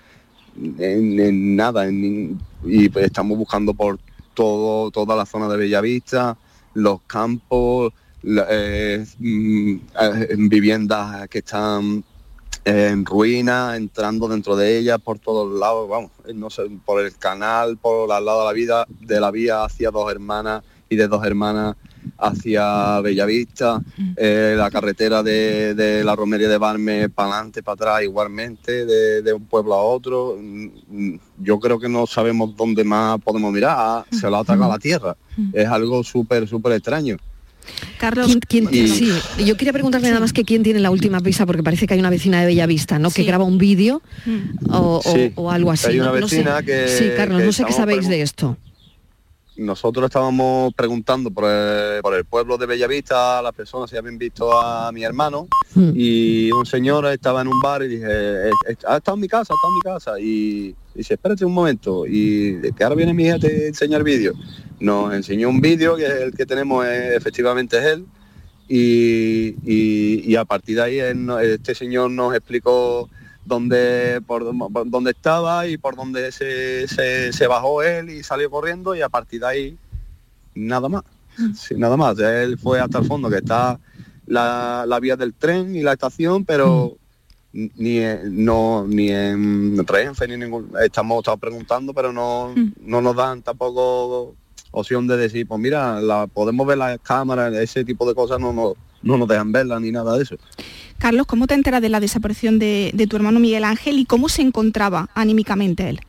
en, 0.78 1.56
nada, 1.56 1.86
en 1.88 2.38
y 2.64 2.88
pues 2.88 3.06
estamos 3.06 3.36
buscando 3.36 3.74
por 3.74 3.98
todo, 4.34 4.90
toda 4.92 5.16
la 5.16 5.26
zona 5.26 5.48
de 5.48 5.56
Bellavista, 5.56 6.36
los 6.74 7.00
campos, 7.02 7.92
la- 8.22 8.46
eh, 8.48 9.04
mm, 9.18 9.74
eh, 10.00 10.26
en 10.30 10.48
viviendas 10.48 11.28
que 11.28 11.38
están 11.38 12.04
en 12.64 13.04
ruinas, 13.04 13.76
entrando 13.76 14.28
dentro 14.28 14.54
de 14.54 14.78
ellas 14.78 15.00
por 15.00 15.18
todos 15.18 15.52
lados, 15.58 15.88
vamos, 15.88 16.10
no 16.34 16.48
sé, 16.50 16.62
por 16.84 17.00
el 17.04 17.16
canal, 17.16 17.76
por 17.76 18.12
al 18.12 18.24
lado 18.24 18.40
de 18.40 18.46
la 18.46 18.52
vida, 18.52 18.86
de 18.88 19.20
la 19.20 19.30
vía 19.32 19.64
hacia 19.64 19.90
dos 19.90 20.10
hermanas 20.12 20.62
y 20.88 20.96
de 20.96 21.08
dos 21.08 21.24
hermanas 21.24 21.76
hacia 22.18 23.00
Bellavista, 23.00 23.80
eh, 24.16 24.54
la 24.56 24.70
carretera 24.70 25.22
de, 25.22 25.74
de 25.74 26.02
la 26.04 26.16
romería 26.16 26.48
de 26.48 26.56
Barme 26.58 27.08
para 27.08 27.32
adelante, 27.34 27.62
para 27.62 27.74
atrás 27.74 28.02
igualmente, 28.02 28.86
de, 28.86 29.22
de 29.22 29.32
un 29.32 29.44
pueblo 29.44 29.74
a 29.74 29.82
otro. 29.82 30.36
Mm, 30.40 31.16
Yo 31.38 31.58
creo 31.60 31.78
que 31.78 31.88
no 31.88 32.06
sabemos 32.06 32.56
dónde 32.56 32.84
más 32.84 33.20
podemos 33.20 33.52
mirar, 33.52 33.76
Ah, 33.78 34.04
se 34.10 34.28
lo 34.30 34.38
ha 34.38 34.44
tragado 34.44 34.72
la 34.72 34.78
tierra. 34.78 35.16
Es 35.52 35.68
algo 35.68 36.02
súper, 36.02 36.48
súper 36.48 36.72
extraño. 36.72 37.16
Carlos, 37.98 38.26
¿Quién- 38.48 38.64
quién- 38.66 38.86
Y- 38.86 38.88
sí, 38.88 39.12
yo 39.44 39.56
quería 39.58 39.72
preguntarle 39.74 40.08
nada 40.08 40.20
más 40.20 40.32
que 40.32 40.42
quién 40.44 40.62
tiene 40.62 40.80
la 40.80 40.90
última 40.90 41.20
pista, 41.20 41.44
porque 41.44 41.62
parece 41.62 41.86
que 41.86 41.94
hay 41.94 42.00
una 42.00 42.08
vecina 42.10 42.40
de 42.40 42.46
Bellavista, 42.46 42.98
¿no? 42.98 43.10
Que 43.10 43.24
graba 43.24 43.44
un 43.44 43.58
vídeo 43.58 44.00
o, 44.70 45.02
o- 45.04 45.12
Sí, 45.12 45.32
o 45.36 45.50
algo 45.50 45.70
así. 45.70 45.88
hay 45.88 46.00
una 46.00 46.12
¿no? 46.12 46.20
No 46.20 46.28
sé. 46.28 46.36
vecina 46.38 46.62
que- 46.62 46.88
Sí, 46.88 47.04
Carlos, 47.16 47.40
que 47.40 47.46
no 47.46 47.52
sé 47.52 47.64
qué 47.66 47.72
sabéis 47.74 48.08
de 48.08 48.22
esto. 48.22 48.56
Nosotros 49.58 50.04
estábamos 50.06 50.72
preguntando 50.74 51.32
por 51.32 51.44
el, 51.50 52.00
por 52.00 52.14
el 52.14 52.24
pueblo 52.24 52.56
de 52.58 52.66
Bellavista 52.66 53.40
a 53.40 53.42
las 53.42 53.52
personas 53.52 53.90
si 53.90 53.96
habían 53.96 54.16
visto 54.16 54.56
a 54.56 54.92
mi 54.92 55.02
hermano 55.02 55.48
y 55.96 56.50
un 56.52 56.64
señor 56.64 57.06
estaba 57.06 57.40
en 57.42 57.48
un 57.48 57.60
bar 57.60 57.82
y 57.82 57.88
dije, 57.88 58.06
"Eh, 58.08 58.50
eh, 58.68 58.76
ha 58.86 58.98
estado 58.98 59.16
en 59.16 59.20
mi 59.20 59.26
casa, 59.26 59.52
ha 59.52 59.56
estado 59.56 59.68
en 59.70 59.74
mi 59.74 59.80
casa 59.80 60.20
y 60.20 60.74
dice, 60.94 61.14
espérate 61.14 61.44
un 61.44 61.52
momento 61.52 62.06
y 62.06 62.60
que 62.76 62.84
ahora 62.84 62.94
viene 62.94 63.12
mi 63.12 63.24
hija 63.24 63.40
te 63.40 63.66
enseña 63.66 63.96
el 63.96 64.04
vídeo. 64.04 64.32
Nos 64.78 65.12
enseñó 65.12 65.48
un 65.48 65.60
vídeo 65.60 65.96
que 65.96 66.06
es 66.06 66.12
el 66.20 66.34
que 66.34 66.46
tenemos, 66.46 66.86
eh, 66.86 67.16
efectivamente 67.16 67.78
es 67.78 67.84
él 67.84 68.06
y, 68.68 69.56
y- 69.64 70.22
y 70.24 70.36
a 70.36 70.44
partir 70.44 70.76
de 70.76 70.82
ahí 70.82 70.98
este 71.42 71.74
señor 71.74 72.12
nos 72.12 72.32
explicó 72.32 73.10
dónde 73.48 74.20
por, 74.26 74.56
por 74.70 74.88
dónde 74.90 75.10
estaba 75.10 75.66
y 75.66 75.76
por 75.78 75.96
dónde 75.96 76.30
se, 76.30 76.86
se- 76.86 77.32
se 77.32 77.46
bajó 77.46 77.82
él 77.82 78.10
y 78.10 78.22
salió 78.22 78.48
corriendo 78.50 78.94
y 78.94 79.00
a 79.02 79.08
partir 79.08 79.40
de 79.40 79.46
ahí 79.46 79.78
nada 80.54 80.88
más. 80.88 81.02
Sí, 81.54 81.74
nada 81.76 81.96
más. 81.96 82.18
Él 82.18 82.58
fue 82.58 82.80
hasta 82.80 82.98
el 82.98 83.04
fondo 83.06 83.30
que 83.30 83.36
está 83.38 83.78
la, 84.26 84.84
la 84.86 85.00
vía 85.00 85.16
del 85.16 85.34
tren 85.34 85.74
y 85.74 85.82
la 85.82 85.92
estación 85.94 86.44
pero 86.44 86.96
ni 87.52 87.98
en- 87.98 88.44
no 88.44 88.84
ni 88.86 89.10
en 89.10 89.86
Renfe 89.86 90.28
ni 90.28 90.36
ningún 90.36 90.70
estamos 90.82 91.18
estado 91.18 91.38
preguntando 91.38 91.94
pero 91.94 92.12
no, 92.12 92.52
no 92.82 93.00
nos 93.00 93.16
dan 93.16 93.40
tampoco 93.42 94.34
opción 94.70 95.06
de 95.06 95.16
decir 95.16 95.48
pues 95.48 95.58
mira 95.58 95.98
la 96.00 96.26
podemos 96.26 96.66
ver 96.66 96.76
las 96.76 96.98
cámaras 97.00 97.54
ese 97.54 97.84
tipo 97.86 98.06
de 98.06 98.14
cosas 98.14 98.38
no, 98.38 98.52
no, 98.52 98.74
no 99.02 99.16
nos 99.16 99.28
dejan 99.28 99.52
verlas 99.52 99.80
ni 99.80 99.90
nada 99.90 100.16
de 100.16 100.22
eso 100.22 100.36
Carlos, 100.98 101.26
¿cómo 101.26 101.46
te 101.46 101.54
enteras 101.54 101.80
de 101.80 101.88
la 101.88 102.00
desaparición 102.00 102.58
de, 102.58 102.90
de 102.92 103.06
tu 103.06 103.16
hermano 103.16 103.38
Miguel 103.38 103.64
Ángel 103.64 103.98
y 103.98 104.04
cómo 104.04 104.28
se 104.28 104.42
encontraba 104.42 105.08
anímicamente 105.14 105.88
él? 105.88 106.00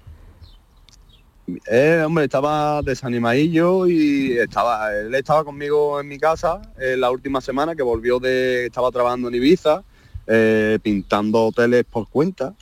Eh, 1.70 2.04
hombre, 2.06 2.26
estaba 2.26 2.82
desanimadillo 2.82 3.88
y 3.88 4.38
estaba, 4.38 4.94
él 4.94 5.14
estaba 5.16 5.44
conmigo 5.44 6.00
en 6.00 6.08
mi 6.08 6.18
casa 6.18 6.62
eh, 6.80 6.96
la 6.98 7.10
última 7.12 7.42
semana 7.42 7.76
que 7.76 7.84
volvió 7.84 8.20
de, 8.20 8.66
estaba 8.66 8.92
trabajando 8.92 9.28
en 9.30 9.36
Ibiza, 9.36 9.84
eh, 10.28 10.80
pintando 10.82 11.46
hoteles 11.46 11.86
por 11.90 12.08
cuenta. 12.08 12.54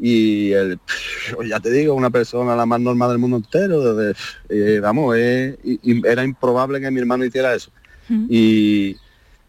Y 0.00 0.52
él, 0.52 0.80
ya 1.46 1.60
te 1.60 1.70
digo, 1.70 1.92
una 1.94 2.08
persona 2.08 2.56
la 2.56 2.64
más 2.64 2.80
normal 2.80 3.10
del 3.10 3.18
mundo 3.18 3.36
entero, 3.36 4.10
eh, 4.48 4.80
vamos, 4.80 5.14
eh, 5.18 5.58
era 6.04 6.24
improbable 6.24 6.80
que 6.80 6.90
mi 6.90 6.98
hermano 6.98 7.26
hiciera 7.26 7.54
eso. 7.54 7.70
Y, 8.08 8.96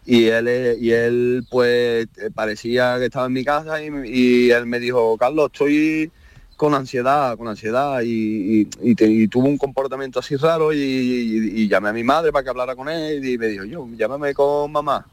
y 0.08 0.26
él 0.28 0.78
y 0.80 0.92
él 0.92 1.44
pues 1.50 2.08
parecía 2.34 2.98
que 2.98 3.06
estaba 3.06 3.26
en 3.26 3.34
mi 3.34 3.44
casa 3.44 3.82
y, 3.84 3.90
y 4.06 4.50
él 4.52 4.66
me 4.66 4.80
dijo 4.80 5.18
Carlos 5.18 5.50
estoy 5.52 6.10
con 6.56 6.74
ansiedad 6.74 7.36
con 7.36 7.48
ansiedad 7.48 8.00
y, 8.02 8.62
y- 8.62 8.68
y 8.82 9.28
tuvo 9.28 9.48
un 9.48 9.58
comportamiento 9.58 10.20
así 10.20 10.36
raro 10.36 10.72
y, 10.72 11.68
llamé 11.68 11.90
a 11.90 11.94
mi 11.94 12.04
madre 12.04 12.32
para 12.32 12.42
que 12.44 12.50
hablara 12.50 12.74
con 12.74 12.88
él 12.88 13.22
y 13.26 13.36
me 13.38 13.48
dijo 13.48 13.64
yo 13.64 13.86
llámame 13.98 14.34
con 14.34 14.72
mamá 14.72 15.06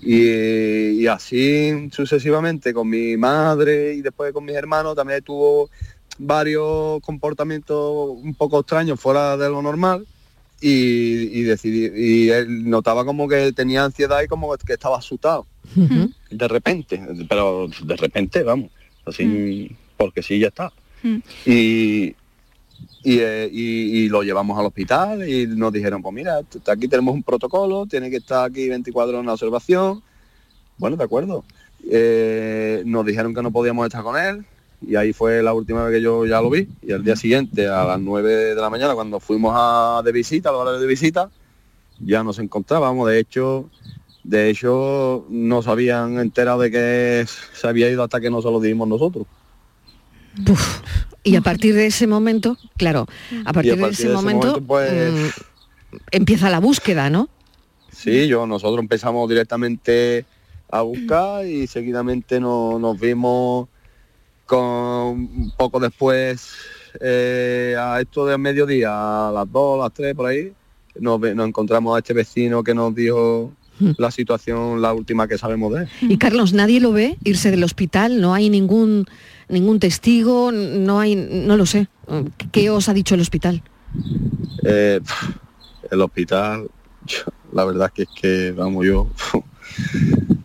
y 0.00 1.06
así 1.06 1.88
sucesivamente 1.92 2.74
con 2.74 2.88
mi 2.88 3.16
madre 3.16 3.94
y 3.94 4.02
después 4.02 4.32
con 4.32 4.44
mis 4.44 4.56
hermanos 4.56 4.96
también 4.96 5.22
tuvo 5.22 5.70
varios 6.18 7.00
comportamientos 7.02 8.10
un 8.10 8.34
poco 8.34 8.60
extraños 8.60 8.98
fuera 9.00 9.36
de 9.36 9.48
lo 9.48 9.62
normal 9.62 10.06
y, 10.62 11.40
y 11.40 11.42
decidí 11.42 11.90
y 11.94 12.28
él 12.30 12.70
notaba 12.70 13.04
como 13.04 13.28
que 13.28 13.52
tenía 13.52 13.84
ansiedad 13.84 14.22
y 14.22 14.28
como 14.28 14.56
que 14.56 14.72
estaba 14.74 14.96
asustado. 14.98 15.46
De 16.30 16.48
repente 16.48 17.02
pero 17.28 17.68
de 17.84 17.96
repente 17.96 18.42
vamos 18.42 18.70
así 19.04 19.24
porque 19.96 20.22
sí 20.22 20.38
ya 20.38 20.48
está. 20.48 20.72
Y 21.46 22.14
y, 23.04 23.18
eh, 23.18 23.48
y- 23.52 24.04
y 24.04 24.08
lo 24.08 24.22
llevamos 24.22 24.56
al 24.58 24.66
hospital 24.66 25.28
y 25.28 25.46
nos 25.48 25.72
dijeron 25.72 26.00
pues 26.02 26.14
mira 26.14 26.40
aquí 26.66 26.86
tenemos 26.88 27.12
un 27.14 27.22
protocolo 27.24 27.84
tiene 27.86 28.10
que 28.10 28.18
estar 28.18 28.44
aquí 28.48 28.68
24 28.68 29.10
horas 29.10 29.22
en 29.24 29.28
observación. 29.28 30.02
Bueno 30.78 30.96
de 30.96 31.04
acuerdo. 31.04 31.44
Eh, 31.90 32.82
nos 32.86 33.04
dijeron 33.04 33.34
que 33.34 33.42
no 33.42 33.50
podíamos 33.50 33.84
estar 33.86 34.02
con 34.04 34.16
él 34.16 34.44
y 34.86 34.96
ahí 34.96 35.12
fue 35.12 35.42
la 35.42 35.52
última 35.54 35.84
vez 35.84 35.94
que 35.96 36.02
yo 36.02 36.26
ya 36.26 36.40
lo 36.40 36.50
vi. 36.50 36.68
Y 36.82 36.92
al 36.92 37.02
día 37.04 37.16
siguiente 37.16 37.68
a 37.68 37.84
las 37.84 38.00
9 38.00 38.54
de 38.54 38.60
la 38.60 38.70
mañana 38.70 38.94
cuando 38.94 39.20
fuimos 39.20 39.52
a, 39.56 40.02
de 40.04 40.12
visita 40.12 40.48
a 40.48 40.52
la 40.52 40.58
hora 40.58 40.72
de 40.78 40.86
visita 40.86 41.30
ya 42.00 42.22
nos 42.24 42.38
encontrábamos. 42.38 43.08
De 43.08 43.18
hecho 43.18 43.68
de 44.24 44.50
hecho 44.50 45.26
no 45.30 45.62
se 45.62 45.70
habían 45.70 46.18
enterado 46.18 46.60
de 46.60 46.70
que 46.70 47.26
se 47.52 47.66
había 47.66 47.90
ido 47.90 48.02
hasta 48.02 48.20
que 48.20 48.30
no 48.30 48.40
se 48.42 48.50
lo 48.50 48.60
dimos 48.60 48.86
nosotros. 48.88 49.26
Y 51.24 51.36
a 51.36 51.40
partir 51.40 51.74
de 51.74 51.86
ese 51.86 52.06
momento, 52.06 52.56
claro, 52.76 53.06
a 53.44 53.52
partir, 53.52 53.76
de 53.76 53.88
ese 53.90 54.08
momento, 54.08 54.60
pues 54.62 55.12
mm, 55.12 55.28
empieza 56.10 56.50
la 56.50 56.58
búsqueda, 56.58 57.10
¿no? 57.10 57.28
Sí, 57.92 58.26
yo 58.26 58.46
nosotros 58.46 58.80
empezamos 58.80 59.28
directamente 59.28 60.24
a 60.70 60.80
buscar 60.82 61.46
y 61.46 61.66
seguidamente 61.66 62.40
no- 62.40 62.78
nos 62.78 62.98
vimos 62.98 63.68
con 64.46 64.60
un 64.60 65.52
poco 65.56 65.80
después 65.80 66.50
eh, 67.00 67.76
a 67.78 68.00
esto 68.00 68.26
de 68.26 68.36
mediodía, 68.38 69.28
a 69.28 69.32
las 69.32 69.50
2, 69.50 69.80
a 69.80 69.84
las 69.84 69.92
3 69.94 70.14
por 70.14 70.26
ahí, 70.26 70.52
nos, 71.00 71.22
encontramos 71.24 71.96
a 71.96 71.98
este 71.98 72.12
vecino 72.12 72.62
que 72.62 72.74
nos 72.74 72.94
dijo 72.94 73.52
la 73.98 74.10
situación, 74.10 74.80
la 74.80 74.92
última 74.92 75.26
que 75.26 75.38
sabemos 75.38 75.72
de 75.74 75.82
él. 75.82 75.88
Y 76.02 76.18
Carlos, 76.18 76.52
nadie 76.52 76.80
lo 76.80 76.92
ve 76.92 77.16
irse 77.24 77.50
del 77.50 77.64
hospital, 77.64 78.20
no 78.20 78.34
hay 78.34 78.48
ningún 78.50 79.06
ningún 79.48 79.80
testigo, 79.80 80.50
no 80.52 81.00
hay, 81.00 81.14
no 81.14 81.56
lo 81.56 81.66
sé. 81.66 81.88
¿Qué 82.52 82.70
os 82.70 82.88
ha 82.88 82.94
dicho 82.94 83.14
el 83.14 83.20
hospital? 83.20 83.62
Eh, 84.64 85.00
el 85.90 86.00
hospital, 86.00 86.68
yo- 87.06 87.24
la 87.52 87.64
verdad 87.64 87.92
que 87.92 88.02
es 88.02 88.08
que, 88.18 88.52
vamos, 88.52 88.86
yo, 88.86 89.08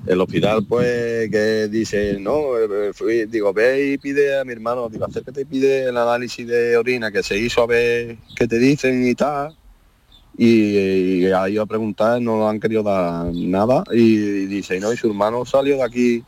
el 0.07 0.21
hospital 0.21 0.65
pues 0.67 1.29
que 1.29 1.67
dice, 1.69 2.17
no, 2.19 2.57
eh, 2.57 2.93
fui- 2.93 3.25
digo, 3.25 3.53
ve 3.53 3.91
y 3.93 3.97
pide 3.97 4.39
a 4.39 4.45
mi 4.45 4.53
hermano, 4.53 4.89
digo, 4.89 5.05
acércate 5.05 5.41
y 5.41 5.45
pide 5.45 5.83
el 5.89 5.97
análisis 5.97 6.47
de 6.47 6.77
orina 6.77 7.11
que 7.11 7.21
se 7.23 7.37
hizo 7.37 7.61
a 7.61 7.67
ver 7.67 8.17
qué 8.35 8.47
te 8.47 8.57
dicen 8.57 9.05
y 9.07 9.15
tal. 9.15 9.55
Y, 10.37 10.77
y 11.25 11.31
ha 11.31 11.49
ido 11.49 11.63
a 11.63 11.65
preguntar, 11.65 12.21
no 12.21 12.47
han 12.47 12.59
querido 12.59 12.83
dar 12.83 13.33
nada. 13.33 13.83
Y, 13.91 14.45
dice, 14.45 14.79
no, 14.79 14.93
y 14.93 14.97
su 14.97 15.07
hermano 15.07 15.45
salió 15.45 15.77
de 15.77 15.83
aquí 15.83 16.23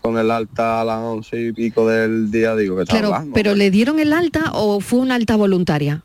con 0.00 0.18
el 0.18 0.30
alta 0.30 0.80
a 0.80 0.84
las 0.84 0.98
once 0.98 1.40
y 1.40 1.52
pico 1.52 1.86
del 1.86 2.30
día, 2.30 2.56
digo, 2.56 2.76
que 2.76 2.82
está 2.82 2.94
Claro, 2.98 3.14
hablando? 3.14 3.34
pero 3.34 3.54
¿le 3.54 3.70
dieron 3.70 3.98
el 4.00 4.12
alta 4.12 4.50
o 4.54 4.80
fue 4.80 4.98
una 5.00 5.14
alta 5.14 5.36
voluntaria? 5.36 6.02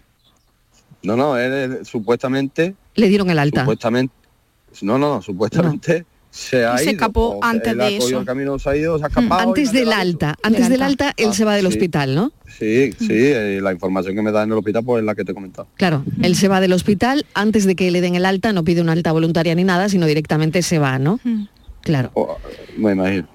No, 1.01 1.15
no, 1.15 1.37
él 1.37 1.51
eh, 1.53 1.85
supuestamente 1.85 2.75
Le 2.95 3.07
dieron 3.07 3.29
el 3.29 3.39
alta. 3.39 3.61
Supuestamente, 3.61 4.13
no, 4.81 4.97
no, 4.99 5.15
no, 5.15 5.21
supuestamente 5.21 6.05
se 6.31 6.65
ha 6.65 6.75
Y 6.75 6.77
se 6.79 6.83
ido. 6.85 6.91
escapó 6.93 7.39
antes 7.41 7.75
de 7.77 7.97
eso. 7.97 8.15
Mm. 8.17 8.19
el 8.19 8.25
camino, 8.25 8.59
se 8.59 8.69
ha 8.69 8.75
ido, 8.77 8.97
se 8.99 9.05
ha 9.05 9.07
escapado. 9.07 9.41
y 9.41 9.47
Antes 9.47 9.71
del 9.71 9.91
alta, 9.91 10.35
antes 10.43 10.69
del 10.69 10.81
alta 10.81 11.13
él 11.17 11.29
Ah, 11.31 11.33
se 11.33 11.45
va 11.45 11.55
del 11.55 11.63
sí. 11.65 11.73
hospital, 11.73 12.15
¿no? 12.15 12.31
Sí, 12.47 12.93
sí, 12.99 13.07
eh, 13.09 13.59
la 13.61 13.71
información 13.71 14.15
que 14.15 14.21
me 14.21 14.31
da 14.31 14.43
en 14.43 14.51
el 14.51 14.57
hospital 14.57 14.83
pues 14.83 14.99
es 15.01 15.05
la 15.05 15.15
que 15.15 15.23
te 15.25 15.31
he 15.31 15.35
comentado. 15.35 15.67
Claro, 15.75 16.03
él 16.21 16.35
se 16.35 16.47
va 16.47 16.59
del 16.61 16.73
hospital, 16.73 17.25
antes 17.33 17.65
de 17.65 17.75
que 17.75 17.89
le 17.91 18.01
den 18.01 18.15
el 18.15 18.25
alta, 18.25 18.53
no 18.53 18.63
pide 18.63 18.81
una 18.81 18.91
alta 18.91 19.11
voluntaria 19.11 19.55
ni 19.55 19.63
nada, 19.63 19.89
sino 19.89 20.05
directamente 20.05 20.61
se 20.61 20.77
va, 20.79 20.99
¿no? 20.99 21.19
Claro. 21.81 22.11
Me 22.77 22.91
imagino. 22.93 23.27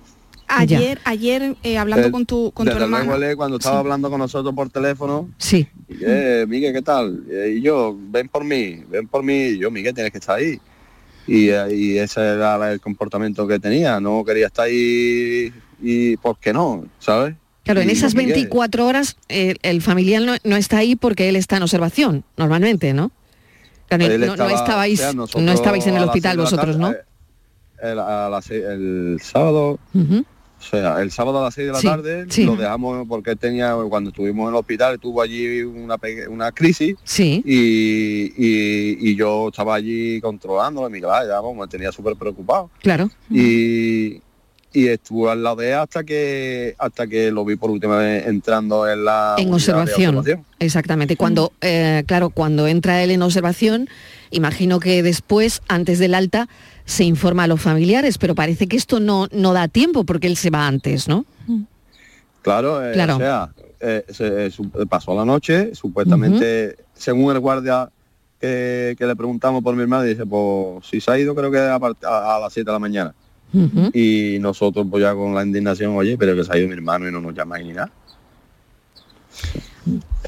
Ayer, 0.46 1.00
ayer 1.04 1.56
eh, 1.62 1.78
hablando 1.78 2.08
Eh, 2.08 2.10
con 2.10 2.26
tu, 2.26 2.52
con 2.52 2.66
tu 2.68 2.72
hermano. 2.76 3.16
luego, 3.16 3.36
cuando 3.38 3.56
estaba 3.56 3.78
hablando 3.78 4.10
con 4.10 4.18
nosotros 4.20 4.54
por 4.54 4.68
teléfono, 4.68 5.30
sí. 5.38 5.66
eh, 5.88 6.44
Miguel, 6.46 6.72
¿qué 6.74 6.82
tal? 6.82 7.24
Y 7.50 7.62
yo, 7.62 7.96
ven 8.10 8.28
por 8.28 8.44
mí, 8.44 8.82
ven 8.88 9.08
por 9.08 9.22
mí. 9.24 9.34
Y 9.34 9.58
yo, 9.58 9.70
Miguel, 9.70 9.94
tienes 9.94 10.12
que 10.12 10.18
estar 10.18 10.36
ahí. 10.36 10.60
Y, 11.26 11.50
y 11.50 11.98
ese 11.98 12.20
era 12.20 12.72
el 12.72 12.80
comportamiento 12.80 13.46
que 13.46 13.58
tenía. 13.58 13.98
No 14.00 14.24
quería 14.24 14.46
estar 14.46 14.66
ahí 14.66 15.52
y 15.82 16.16
¿por 16.18 16.38
qué 16.38 16.52
no? 16.52 16.84
¿Sabes? 16.98 17.34
Claro, 17.64 17.80
en 17.80 17.88
esas 17.90 18.14
Miguel. 18.14 18.34
24 18.34 18.86
horas 18.86 19.16
el 19.62 19.80
familiar 19.80 20.20
no, 20.22 20.34
no 20.44 20.56
está 20.56 20.78
ahí 20.78 20.96
porque 20.96 21.30
él 21.30 21.36
está 21.36 21.56
en 21.56 21.62
observación, 21.62 22.24
normalmente, 22.36 22.92
¿no? 22.92 23.10
Claro, 23.88 24.06
no, 24.18 24.26
no 24.26 24.32
estaba- 24.32 24.52
estabais, 24.54 25.00
o 25.00 25.02
sea, 25.02 25.12
nosotros 25.14 25.42
no 25.44 25.52
estabais 25.52 25.86
en 25.86 25.96
el 25.96 26.04
hospital 26.04 26.36
vosotros, 26.36 26.76
¿no? 26.76 26.88
tarde, 26.88 27.04
eh, 27.82 27.90
el, 27.92 27.98
a 27.98 28.28
sábado. 29.22 29.78
O 30.66 30.70
sea, 30.70 31.00
el 31.02 31.10
sábado 31.10 31.40
a 31.40 31.44
las 31.44 31.54
6 31.54 31.66
de 31.68 31.72
la 31.72 31.78
Sí, 31.80 31.86
tarde 31.86 32.26
sí. 32.28 32.44
lo 32.44 32.56
dejamos 32.56 33.06
porque 33.08 33.36
tenía, 33.36 33.74
cuando 33.88 34.10
estuvimos 34.10 34.44
en 34.44 34.48
el 34.50 34.54
hospital, 34.60 34.98
tuvo 34.98 35.20
allí 35.22 35.62
una, 35.62 35.96
una 36.28 36.52
crisis 36.52 36.96
Sí. 37.04 37.42
y, 37.44 38.32
y- 38.36 39.10
y 39.10 39.16
yo 39.16 39.48
estaba 39.48 39.74
allí 39.74 40.20
controlándolo, 40.20 40.88
mi 40.90 41.00
ya 41.00 41.40
vamos, 41.40 41.56
me 41.56 41.66
tenía 41.68 41.92
súper 41.92 42.16
preocupado. 42.16 42.70
Claro. 42.80 43.10
y, 43.30 44.20
y 44.74 44.88
estuve 44.88 45.30
al 45.30 45.42
lado 45.42 45.56
de 45.56 45.68
él 45.70 45.74
hasta 45.78 46.02
que 46.04 46.74
hasta 46.78 47.06
que 47.06 47.30
lo 47.30 47.44
vi 47.44 47.54
por 47.56 47.70
última 47.70 47.96
vez 47.96 48.26
entrando 48.26 48.86
en 48.90 49.04
la 49.04 49.36
en 49.38 49.54
observación. 49.54 50.16
observación. 50.16 50.44
Exactamente. 50.58 51.16
Cuando, 51.16 51.52
eh, 51.60 52.02
claro, 52.06 52.28
cuando 52.30 52.66
entra 52.66 53.02
él 53.02 53.12
en 53.12 53.22
observación, 53.22 53.88
imagino 54.30 54.80
que 54.80 55.02
después, 55.02 55.62
antes 55.68 55.98
del 56.00 56.12
alta, 56.14 56.48
se 56.86 57.04
informa 57.04 57.44
a 57.44 57.46
los 57.46 57.60
familiares, 57.62 58.18
pero 58.18 58.34
parece 58.34 58.66
que 58.66 58.76
esto 58.76 58.98
no, 59.00 59.28
no 59.30 59.52
da 59.52 59.68
tiempo 59.68 60.04
porque 60.04 60.26
él 60.26 60.36
se 60.36 60.50
va 60.50 60.66
antes, 60.66 61.06
¿no? 61.08 61.24
Claro, 62.42 62.84
eh, 62.86 62.92
Claro. 62.92 63.14
o 63.14 63.18
sea, 63.18 63.48
eh, 63.80 64.04
se- 64.10 64.50
pasó 64.86 65.14
la 65.14 65.24
noche, 65.24 65.74
supuestamente, 65.74 66.76
según 66.94 67.32
el 67.32 67.38
guardia 67.40 67.88
que, 68.40 68.94
que 68.98 69.06
le 69.06 69.16
preguntamos 69.16 69.62
por 69.62 69.74
mi 69.76 69.82
hermano, 69.82 70.02
dice, 70.02 70.26
pues 70.26 70.84
si 70.86 71.00
se 71.00 71.10
ha 71.10 71.18
ido 71.18 71.34
creo 71.34 71.50
que 71.50 71.58
a- 71.58 71.76
a 72.36 72.38
las 72.40 72.52
7 72.52 72.66
de 72.68 72.72
la 72.72 72.78
mañana. 72.78 73.14
Y 73.92 74.38
nosotros 74.40 74.86
pues 74.90 75.02
ya 75.02 75.14
con 75.14 75.34
la 75.34 75.44
indignación, 75.44 75.96
oye, 75.96 76.16
pero 76.18 76.34
que 76.34 76.44
se 76.44 76.52
ha 76.52 76.58
ido 76.58 76.68
mi 76.68 76.74
hermano 76.74 77.08
y 77.08 77.12
no 77.12 77.20
nos 77.20 77.34
llamáis 77.34 77.64
ni 77.64 77.72
nada. 77.72 77.90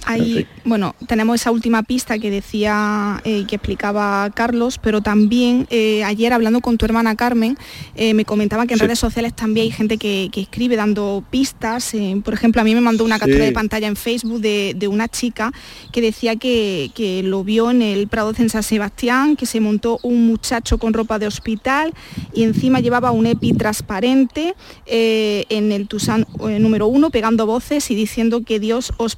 Ahí, 0.05 0.47
bueno, 0.65 0.95
tenemos 1.09 1.41
esa 1.41 1.51
última 1.51 1.83
pista 1.83 2.19
que 2.19 2.31
decía, 2.31 3.21
eh, 3.25 3.45
que 3.49 3.57
explicaba 3.57 4.31
Carlos, 4.31 4.79
pero 4.79 5.01
también 5.01 5.67
eh, 5.71 6.05
ayer 6.05 6.33
hablando 6.35 6.61
con 6.61 6.77
tu 6.77 6.85
hermana 6.85 7.17
Carmen, 7.17 7.57
eh, 7.95 8.13
me 8.15 8.25
comentaba 8.27 8.67
que 8.67 8.75
en 8.75 8.79
Sí. 8.79 8.85
redes 8.85 8.99
sociales 8.99 9.35
también 9.35 9.65
hay 9.65 9.71
gente 9.73 9.97
que, 9.97 10.29
que 10.31 10.43
escribe 10.43 10.77
dando 10.77 11.25
pistas. 11.31 11.93
por 12.23 12.35
ejemplo, 12.35 12.61
a 12.61 12.65
mí 12.65 12.75
me 12.75 12.81
mandó 12.83 13.05
una 13.05 13.19
captura 13.19 13.41
Sí. 13.41 13.47
de 13.47 13.53
pantalla 13.53 13.89
en 13.89 13.97
Facebook 13.97 14.41
de, 14.41 14.75
de 14.77 14.87
una 14.87 15.09
chica 15.09 15.51
que 15.93 16.01
decía 16.03 16.37
que, 16.37 16.91
que 16.95 17.23
lo 17.23 17.43
vio 17.43 17.71
en 17.71 17.81
el 17.83 18.07
Prado 18.07 18.33
de 18.33 18.49
San 18.49 18.63
Sebastián, 18.63 19.35
que 19.35 19.47
se 19.47 19.61
montó 19.61 19.99
un 20.03 20.27
muchacho 20.27 20.77
con 20.79 20.93
ropa 20.93 21.19
de 21.19 21.27
hospital 21.27 21.95
y 22.35 22.43
encima 22.45 22.81
llevaba 22.81 23.11
un 23.13 23.27
EPI 23.27 23.55
transparente 23.55 24.55
en 24.87 25.73
el 25.73 25.89
Tusán 25.89 26.27
eh, 26.49 26.59
número 26.59 26.87
uno, 26.87 27.11
pegando 27.11 27.47
voces 27.47 27.91
y 27.91 27.95
diciendo 27.95 28.43
que 28.45 28.61
Dios 28.61 28.93
os 28.99 29.17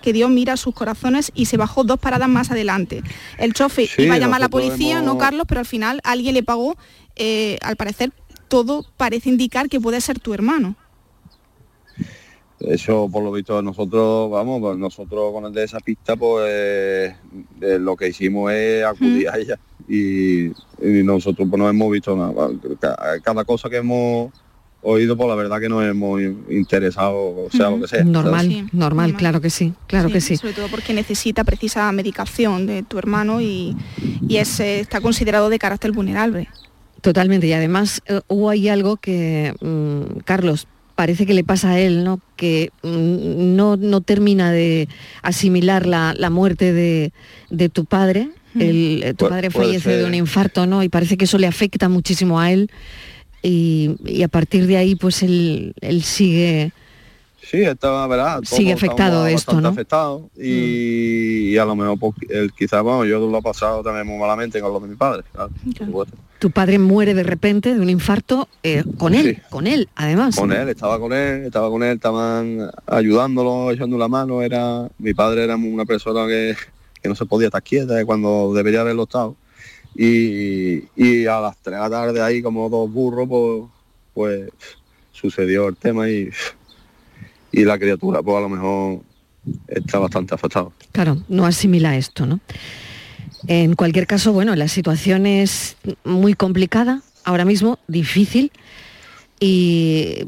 que 0.00 0.12
Dios 0.12 0.30
mira 0.30 0.56
sus 0.56 0.74
corazones 0.74 1.30
y 1.34 1.46
se 1.46 1.56
bajó 1.56 1.84
dos 1.84 1.98
paradas 1.98 2.28
más 2.28 2.50
adelante. 2.50 3.02
El 3.38 3.52
chofe 3.54 3.86
Sí, 3.86 4.02
iba 4.02 4.14
a 4.14 4.18
llamar 4.18 4.40
a 4.40 4.44
la 4.44 4.48
policía, 4.48 5.00
no 5.02 5.18
Carlos, 5.18 5.46
pero 5.48 5.60
al 5.60 5.66
final 5.66 6.00
alguien 6.04 6.34
le 6.34 6.42
pagó, 6.42 6.76
eh, 7.16 7.58
al 7.62 7.76
parecer 7.76 8.12
todo 8.48 8.84
parece 8.96 9.28
indicar 9.28 9.68
que 9.68 9.80
puede 9.80 10.00
ser 10.00 10.18
tu 10.20 10.32
hermano. 10.34 10.74
Eso, 12.60 13.08
por 13.12 13.22
lo 13.22 13.30
visto, 13.30 13.62
nosotros, 13.62 14.30
vamos, 14.32 14.60
pues 14.60 14.76
nosotros 14.76 15.32
con 15.32 15.44
el 15.44 15.52
de 15.52 15.62
esa 15.62 15.78
pista, 15.78 16.16
pues 16.16 16.44
eh, 16.48 17.78
lo 17.78 17.96
que 17.96 18.08
hicimos 18.08 18.50
es 18.52 18.84
acudir 18.84 19.28
a 19.28 19.38
ella. 19.38 19.60
Y, 19.88 20.46
y 20.48 21.02
nosotros 21.04 21.46
pues 21.48 21.58
no 21.58 21.68
hemos 21.68 21.90
visto 21.92 22.16
nada. 22.16 22.48
Ca- 22.80 23.20
Cada 23.22 23.44
cosa 23.44 23.70
que 23.70 23.76
hemos 23.76 24.32
oído, 24.92 25.16
pues 25.16 25.28
la 25.28 25.34
verdad 25.34 25.60
que 25.60 25.68
nos 25.68 25.84
hemos 25.84 26.20
interesado, 26.50 27.14
o 27.16 27.48
sea, 27.52 27.70
lo 27.70 27.80
que 27.80 27.88
sea. 27.88 28.04
Normal, 28.04 28.68
normal, 28.72 29.14
claro 29.16 29.40
que 29.40 29.50
sí, 29.50 29.72
claro 29.86 30.08
que 30.10 30.20
sí. 30.20 30.36
Sobre 30.36 30.54
todo 30.54 30.68
porque 30.68 30.92
necesita 30.94 31.44
precisa 31.44 31.90
medicación 31.92 32.66
de 32.66 32.82
tu 32.82 32.98
hermano 32.98 33.40
y, 33.40 33.76
y 34.28 34.36
es, 34.38 34.60
eh, 34.60 34.80
está 34.80 35.00
considerado 35.00 35.48
de 35.50 35.58
carácter 35.58 35.92
vulnerable. 35.92 36.48
Totalmente. 37.00 37.46
Y 37.46 37.52
además 37.52 38.00
eh, 38.06 38.20
hubo 38.28 38.50
ahí 38.50 38.68
algo 38.68 38.96
que, 38.96 39.54
mm, 39.60 40.20
Carlos, 40.24 40.66
parece 40.96 41.26
que 41.26 41.34
le 41.34 41.44
pasa 41.44 41.70
a 41.70 41.78
él, 41.78 42.02
¿no? 42.02 42.20
Que 42.34 42.70
mm, 42.82 43.54
no, 43.56 43.76
no 43.76 44.00
termina 44.00 44.50
de 44.50 44.88
asimilar 45.22 45.86
la, 45.86 46.12
la 46.16 46.28
muerte 46.30 46.72
de, 46.72 47.12
de 47.50 47.68
tu 47.68 47.84
padre. 47.84 48.30
El- 48.58 49.02
eh, 49.04 49.14
tu 49.14 49.26
Pu- 49.26 49.28
padre 49.28 49.50
fallece 49.50 49.90
de 49.98 50.04
un 50.06 50.14
infarto, 50.14 50.66
¿no? 50.66 50.82
Y 50.82 50.88
parece 50.88 51.16
que 51.16 51.26
eso 51.26 51.38
le 51.38 51.46
afecta 51.46 51.88
muchísimo 51.88 52.40
a 52.40 52.50
él. 52.50 52.68
Y, 53.42 53.96
y 54.04 54.22
a 54.22 54.28
partir 54.28 54.66
de 54.66 54.76
ahí, 54.76 54.94
pues 54.96 55.22
él, 55.22 55.74
él 55.80 56.02
sigue. 56.02 56.72
Sí, 57.40 57.62
estaba, 57.62 58.06
¿verdad? 58.08 58.40
Sigue 58.44 58.72
afectado 58.74 59.26
esto, 59.26 59.52
bastante 59.52 59.62
¿no? 59.62 59.68
afectados 59.70 60.22
y, 60.36 61.50
y 61.50 61.56
a 61.56 61.64
lo 61.64 61.74
mejor 61.76 61.98
pues, 61.98 62.12
él 62.28 62.52
quizás, 62.52 62.82
bueno, 62.82 63.06
yo 63.06 63.26
lo 63.26 63.38
he 63.38 63.42
pasado 63.42 63.82
también 63.82 64.06
muy 64.06 64.18
malamente 64.18 64.60
con 64.60 64.70
lo 64.70 64.80
de 64.80 64.88
mi 64.88 64.96
padre, 64.96 65.22
claro, 65.32 65.50
por 65.64 65.86
supuesto. 65.86 66.16
Tu 66.40 66.50
padre 66.50 66.78
muere 66.78 67.14
de 67.14 67.22
repente 67.22 67.74
de 67.74 67.80
un 67.80 67.88
infarto 67.88 68.48
eh, 68.62 68.84
con 68.98 69.14
él, 69.14 69.36
Sí. 69.36 69.42
con 69.48 69.66
él, 69.66 69.88
además. 69.94 70.36
Con 70.36 70.52
él, 70.52 70.68
estaba 70.68 70.98
con 70.98 71.12
él, 71.14 71.46
estaba 71.46 71.70
con 71.70 71.82
él, 71.82 71.96
estaban 71.96 72.70
ayudándolo, 72.86 73.70
echando 73.70 73.96
la 73.96 74.08
mano, 74.08 74.42
era, 74.42 74.86
mi 74.98 75.14
padre 75.14 75.44
era 75.44 75.56
una 75.56 75.86
persona 75.86 76.26
que, 76.26 76.54
que 77.02 77.08
no 77.08 77.14
se 77.14 77.24
podía 77.24 77.46
estar 77.48 77.62
quieta 77.62 78.04
cuando 78.04 78.52
debería 78.52 78.82
haberlo 78.82 79.04
estado. 79.04 79.36
Y, 80.00 81.26
a 81.26 81.40
las 81.40 81.56
3 81.58 81.74
de 81.74 81.80
la 81.80 81.90
tarde 81.90 82.22
ahí 82.22 82.40
como 82.40 82.68
dos 82.68 82.90
burros, 82.90 83.28
pues, 83.28 83.64
pues 84.14 84.50
sucedió 85.12 85.68
el 85.68 85.76
tema 85.76 86.08
y, 86.08 86.30
y 87.50 87.64
la 87.64 87.78
criatura 87.78 88.22
pues 88.22 88.36
a 88.36 88.40
lo 88.40 88.48
mejor 88.48 89.00
está 89.66 89.98
bastante 89.98 90.34
afectado. 90.34 90.72
Claro, 90.92 91.18
no 91.28 91.44
asimila 91.46 91.96
esto, 91.96 92.26
¿no? 92.26 92.38
En 93.48 93.74
cualquier 93.74 94.06
caso, 94.06 94.32
bueno, 94.32 94.54
la 94.54 94.68
situación 94.68 95.26
es 95.26 95.76
muy 96.04 96.34
complicada, 96.34 97.02
ahora 97.24 97.44
mismo, 97.44 97.78
difícil, 97.88 98.52
y 99.40 100.26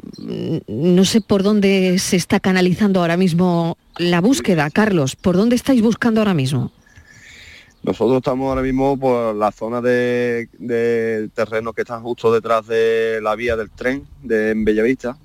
no 0.68 1.04
sé 1.04 1.20
por 1.20 1.42
dónde 1.42 1.98
se 1.98 2.16
está 2.16 2.38
canalizando 2.40 3.00
ahora 3.00 3.16
mismo 3.16 3.76
la 3.98 4.20
búsqueda, 4.20 4.70
Carlos. 4.70 5.16
¿Por 5.16 5.36
dónde 5.36 5.56
estáis 5.56 5.82
buscando 5.82 6.20
ahora 6.20 6.34
mismo? 6.34 6.70
Nosotros 7.82 8.18
estamos 8.18 8.46
ahora 8.50 8.60
mismo 8.60 8.98
por 8.98 9.34
la 9.34 9.50
zona 9.52 9.80
de, 9.80 11.30
terrenos 11.34 11.74
que 11.74 11.80
están 11.80 12.02
justo 12.02 12.30
detrás 12.30 12.66
de 12.66 13.20
la 13.22 13.34
vía 13.34 13.56
del 13.56 13.70
tren 13.70 14.06
de 14.22 14.52
Bellavista, 14.54 15.16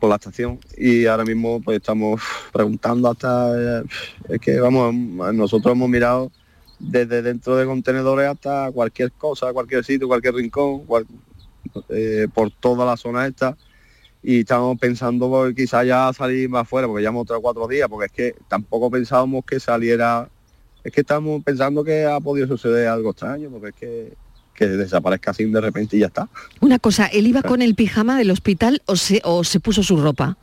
por 0.00 0.10
la 0.10 0.16
estación, 0.16 0.58
y 0.76 1.06
ahora 1.06 1.24
mismo 1.24 1.60
pues 1.62 1.76
estamos 1.76 2.20
preguntando 2.52 3.08
hasta, 3.08 3.80
eh, 3.80 3.84
es 4.30 4.40
que 4.40 4.58
vamos, 4.58 4.92
nosotros 5.34 5.72
hemos 5.76 5.88
mirado 5.88 6.32
desde 6.80 7.22
dentro 7.22 7.56
de 7.56 7.64
contenedores 7.64 8.28
hasta 8.28 8.72
cualquier 8.72 9.12
cosa, 9.12 9.52
cualquier 9.52 9.84
sitio, 9.84 10.08
cualquier 10.08 10.34
rincón, 10.34 10.82
eh, 11.90 12.26
por 12.34 12.50
toda 12.50 12.84
la 12.84 12.96
zona 12.96 13.24
esta, 13.24 13.56
y 14.20 14.40
estamos 14.40 14.76
pensando 14.80 15.28
pues, 15.28 15.54
quizás 15.54 15.86
ya 15.86 16.12
salir 16.12 16.48
más 16.48 16.68
fuera, 16.68 16.88
porque 16.88 17.02
llevamos 17.02 17.24
tres 17.24 17.38
o 17.38 17.42
cuatro 17.42 17.68
días, 17.68 17.88
porque 17.88 18.06
es 18.06 18.12
que 18.12 18.34
tampoco 18.48 18.90
pensábamos 18.90 19.44
que 19.44 19.60
saliera 19.60 20.28
es 20.84 20.92
que 20.92 21.00
estamos 21.02 21.42
pensando 21.44 21.84
que 21.84 22.04
ha 22.04 22.18
podido 22.20 22.46
suceder 22.48 22.88
algo 22.88 23.10
extraño, 23.10 23.50
porque 23.50 23.68
es 23.68 23.74
que, 23.74 24.12
que 24.54 24.66
desaparezca 24.66 25.30
así 25.30 25.44
de 25.44 25.60
repente 25.60 25.96
y 25.96 26.00
ya 26.00 26.06
está. 26.06 26.28
Una 26.60 26.78
cosa, 26.78 27.06
¿él 27.06 27.26
iba 27.26 27.42
con 27.42 27.62
el 27.62 27.74
pijama 27.74 28.18
del 28.18 28.30
hospital 28.30 28.82
o 28.86 28.96
se, 28.96 29.20
o 29.24 29.44
se 29.44 29.60
puso 29.60 29.82
su 29.82 29.96
ropa? 29.96 30.36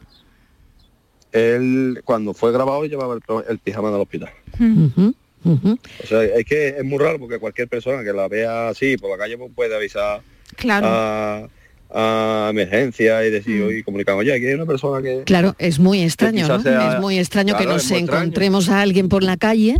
Él 1.31 2.01
cuando 2.05 2.33
fue 2.33 2.51
grabado 2.51 2.85
llevaba 2.85 3.13
el, 3.15 3.21
el 3.49 3.59
pijama 3.59 3.91
del 3.91 4.01
hospital. 4.01 4.29
Ujú. 4.59 5.13
O 6.03 6.07
sea, 6.07 6.23
es 6.23 6.43
que 6.45 6.69
es 6.69 6.83
muy 6.83 6.97
raro 6.97 7.19
porque 7.19 7.39
cualquier 7.39 7.67
persona 7.67 8.03
que 8.03 8.11
la 8.11 8.27
vea 8.27 8.69
así 8.69 8.97
por 8.97 9.09
la 9.11 9.17
calle 9.17 9.37
pues, 9.37 9.51
puede 9.55 9.75
avisar 9.75 10.21
Claro. 10.57 10.87
a, 10.89 11.47
a 11.91 12.49
emergencia 12.49 13.23
y 13.25 13.29
decir, 13.29 13.61
oye, 13.63 13.83
comunicar, 13.83 14.15
oye, 14.15 14.33
aquí 14.33 14.47
hay 14.47 14.55
una 14.55 14.65
persona 14.65 15.01
que... 15.01 15.23
Claro, 15.23 15.55
es 15.59 15.79
muy 15.79 16.01
extraño, 16.01 16.47
¿no? 16.47 16.59
sea- 16.61 16.95
es 16.95 16.99
muy 16.99 17.19
extraño 17.19 17.53
Claro, 17.53 17.59
que 17.59 17.73
nos 17.73 17.83
extraño. 17.83 18.03
encontremos 18.05 18.67
a 18.69 18.81
alguien 18.81 19.07
por 19.07 19.23
la 19.23 19.37
calle 19.37 19.77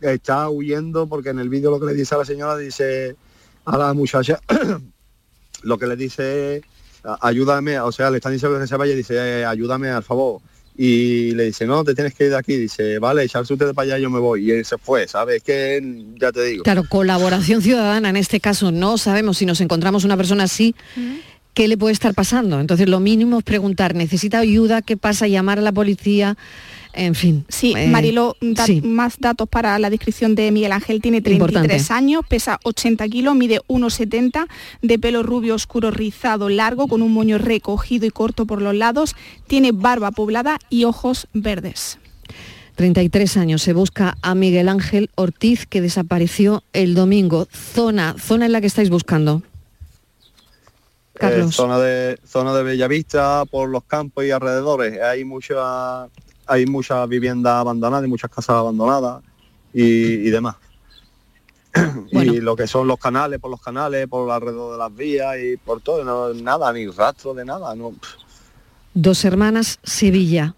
está 0.00 0.48
huyendo 0.50 1.06
porque 1.06 1.30
en 1.30 1.38
el 1.38 1.48
vídeo 1.48 1.70
lo 1.70 1.80
que 1.80 1.86
le 1.86 1.94
dice 1.94 2.14
a 2.14 2.18
la 2.18 2.24
señora, 2.24 2.56
dice 2.56 3.16
a 3.64 3.78
la 3.78 3.92
muchacha, 3.94 4.40
lo 5.62 5.78
que 5.78 5.86
le 5.86 5.96
dice, 5.96 6.62
"A- 7.04 7.28
ayúdame, 7.28 7.78
o 7.80 7.92
sea, 7.92 8.10
le 8.10 8.18
están 8.18 8.32
diciendo 8.32 8.58
que 8.58 8.66
se 8.66 8.76
vaya 8.76 8.92
y 8.92 8.96
dice, 8.96 9.14
"Eh, 9.16 9.44
ayúdame, 9.44 9.88
al 9.90 10.02
favor. 10.02 10.40
Y 10.76 11.30
le 11.34 11.44
dice, 11.44 11.66
no, 11.68 11.84
te 11.84 11.94
tienes 11.94 12.14
que 12.14 12.24
ir 12.24 12.30
de 12.30 12.36
aquí. 12.36 12.56
Dice, 12.56 12.98
vale, 12.98 13.22
echarse 13.22 13.52
usted 13.52 13.72
para 13.74 13.86
allá, 13.94 13.98
yo 14.02 14.10
me 14.10 14.18
voy. 14.18 14.44
Y 14.46 14.50
él 14.50 14.64
se 14.64 14.76
fue, 14.76 15.06
¿sabes? 15.06 15.40
Que 15.40 15.80
ya 16.20 16.32
te 16.32 16.42
digo. 16.46 16.64
Claro, 16.64 16.82
colaboración 16.88 17.62
ciudadana 17.62 18.08
en 18.10 18.16
este 18.16 18.40
caso. 18.40 18.72
No 18.72 18.98
sabemos 18.98 19.38
si 19.38 19.46
nos 19.46 19.60
encontramos 19.60 20.02
una 20.02 20.16
persona 20.16 20.42
así, 20.44 20.74
qué 21.54 21.68
le 21.68 21.76
puede 21.76 21.92
estar 21.92 22.12
pasando. 22.12 22.58
Entonces 22.58 22.88
lo 22.88 22.98
mínimo 22.98 23.38
es 23.38 23.44
preguntar, 23.44 23.94
¿necesita 23.94 24.40
ayuda? 24.40 24.82
¿Qué 24.82 24.96
pasa? 24.96 25.28
Llamar 25.28 25.60
a 25.60 25.62
la 25.62 25.70
policía. 25.70 26.36
En 26.96 27.14
fin. 27.16 27.44
Sí, 27.48 27.74
eh, 27.76 27.88
Marilo, 27.88 28.36
da- 28.40 28.66
sí. 28.66 28.80
más 28.80 29.18
datos 29.18 29.48
para 29.48 29.78
la 29.80 29.90
descripción 29.90 30.34
de 30.36 30.52
Miguel 30.52 30.70
Ángel. 30.72 31.00
Tiene 31.02 31.20
33 31.20 31.60
Importante. 31.80 31.92
años, 31.92 32.22
pesa 32.28 32.60
80 32.62 33.08
kilos, 33.08 33.34
mide 33.34 33.60
1,70, 33.66 34.46
de 34.80 34.98
pelo 35.00 35.22
rubio 35.24 35.56
oscuro 35.56 35.90
rizado 35.90 36.48
largo, 36.48 36.86
con 36.86 37.02
un 37.02 37.12
moño 37.12 37.38
recogido 37.38 38.06
y 38.06 38.10
corto 38.10 38.46
por 38.46 38.62
los 38.62 38.74
lados. 38.76 39.16
Tiene 39.48 39.72
barba 39.72 40.12
poblada 40.12 40.58
y 40.70 40.84
ojos 40.84 41.26
verdes. 41.34 41.98
33 42.76 43.36
años. 43.36 43.62
Se 43.62 43.72
busca 43.72 44.16
a 44.22 44.34
Miguel 44.34 44.68
Ángel 44.68 45.10
Ortiz, 45.16 45.66
que 45.66 45.80
desapareció 45.80 46.62
el 46.72 46.94
domingo. 46.94 47.46
Zona, 47.52 48.14
zona 48.18 48.46
en 48.46 48.52
la 48.52 48.60
que 48.60 48.66
estáis 48.68 48.90
buscando. 48.90 49.42
Eh, 51.14 51.18
Carlos. 51.20 51.54
zona 51.54 51.78
de 51.78 52.18
zona 52.26 52.54
de 52.54 52.64
Bellavista, 52.64 53.44
por 53.48 53.68
los 53.68 53.84
campos 53.84 54.24
y 54.24 54.30
alrededores. 54.32 55.00
Hay 55.00 55.24
mucha 55.24 56.08
hay 56.46 56.66
muchas 56.66 57.08
viviendas 57.08 57.54
abandonadas 57.54 58.04
y 58.06 58.08
muchas 58.08 58.30
casas 58.30 58.56
abandonadas 58.56 59.22
y, 59.72 59.82
y 59.82 60.30
demás. 60.30 60.56
Y 62.12 62.40
lo 62.40 62.54
que 62.56 62.66
son 62.66 62.86
los 62.86 62.98
canales, 62.98 63.40
por 63.40 63.50
los 63.50 63.60
canales, 63.60 64.06
por 64.06 64.30
alrededor 64.30 64.72
de 64.72 64.78
las 64.78 64.94
vías 64.94 65.34
y 65.42 65.56
por 65.56 65.80
todo, 65.80 66.04
no, 66.04 66.32
nada, 66.32 66.72
ni 66.72 66.86
rastro 66.86 67.34
de 67.34 67.44
nada. 67.44 67.74
No. 67.74 67.92
Dos 68.94 69.24
hermanas, 69.24 69.80
Sevilla. 69.82 70.54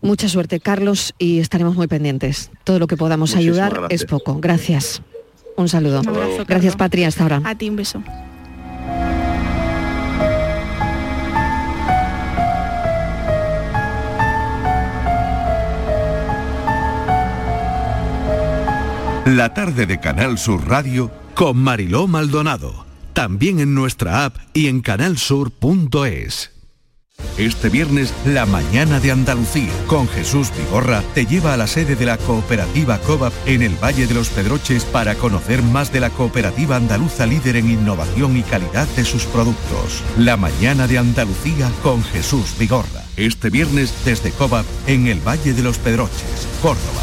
Mucha 0.00 0.28
suerte, 0.28 0.60
Carlos, 0.60 1.12
y 1.18 1.40
estaremos 1.40 1.74
muy 1.74 1.86
pendientes. 1.86 2.50
Todo 2.64 2.78
lo 2.78 2.86
que 2.86 2.96
podamos 2.96 3.30
Muchísimas 3.30 3.56
ayudar 3.58 3.80
gracias. 3.80 4.00
es 4.02 4.06
poco. 4.08 4.38
Gracias. 4.40 5.02
Un 5.56 5.68
saludo. 5.68 6.00
Un 6.00 6.08
abrazo, 6.08 6.44
Gracias. 6.46 6.76
Patria. 6.76 7.08
Hasta 7.08 7.24
ahora. 7.24 7.42
A 7.44 7.58
ti 7.58 7.68
un 7.68 7.76
beso. 7.76 8.02
La 19.26 19.54
tarde 19.54 19.86
de 19.86 20.00
Canal 20.00 20.36
Sur 20.36 20.68
Radio 20.68 21.08
con 21.34 21.56
Mariló 21.56 22.08
Maldonado. 22.08 22.86
También 23.12 23.60
en 23.60 23.72
nuestra 23.72 24.24
app 24.24 24.36
y 24.52 24.66
en 24.66 24.80
canalsur.es. 24.80 26.50
Este 27.38 27.68
viernes, 27.68 28.12
la 28.26 28.46
mañana 28.46 28.98
de 28.98 29.12
Andalucía 29.12 29.70
con 29.86 30.08
Jesús 30.08 30.50
Vigorra 30.58 31.04
te 31.14 31.24
lleva 31.24 31.54
a 31.54 31.56
la 31.56 31.68
sede 31.68 31.94
de 31.94 32.04
la 32.04 32.18
cooperativa 32.18 32.98
COVAP 32.98 33.32
en 33.46 33.62
el 33.62 33.76
Valle 33.76 34.08
de 34.08 34.14
los 34.14 34.28
Pedroches 34.28 34.84
para 34.84 35.14
conocer 35.14 35.62
más 35.62 35.92
de 35.92 36.00
la 36.00 36.10
cooperativa 36.10 36.74
andaluza 36.74 37.24
líder 37.24 37.54
en 37.54 37.70
innovación 37.70 38.36
y 38.36 38.42
calidad 38.42 38.88
de 38.96 39.04
sus 39.04 39.22
productos. 39.26 40.02
La 40.18 40.36
mañana 40.36 40.88
de 40.88 40.98
Andalucía 40.98 41.70
con 41.84 42.02
Jesús 42.02 42.56
Vigorra. 42.58 43.04
Este 43.16 43.50
viernes 43.50 43.94
desde 44.04 44.32
COVAP 44.32 44.66
en 44.88 45.06
el 45.06 45.20
Valle 45.20 45.52
de 45.54 45.62
los 45.62 45.78
Pedroches, 45.78 46.48
Córdoba. 46.60 47.02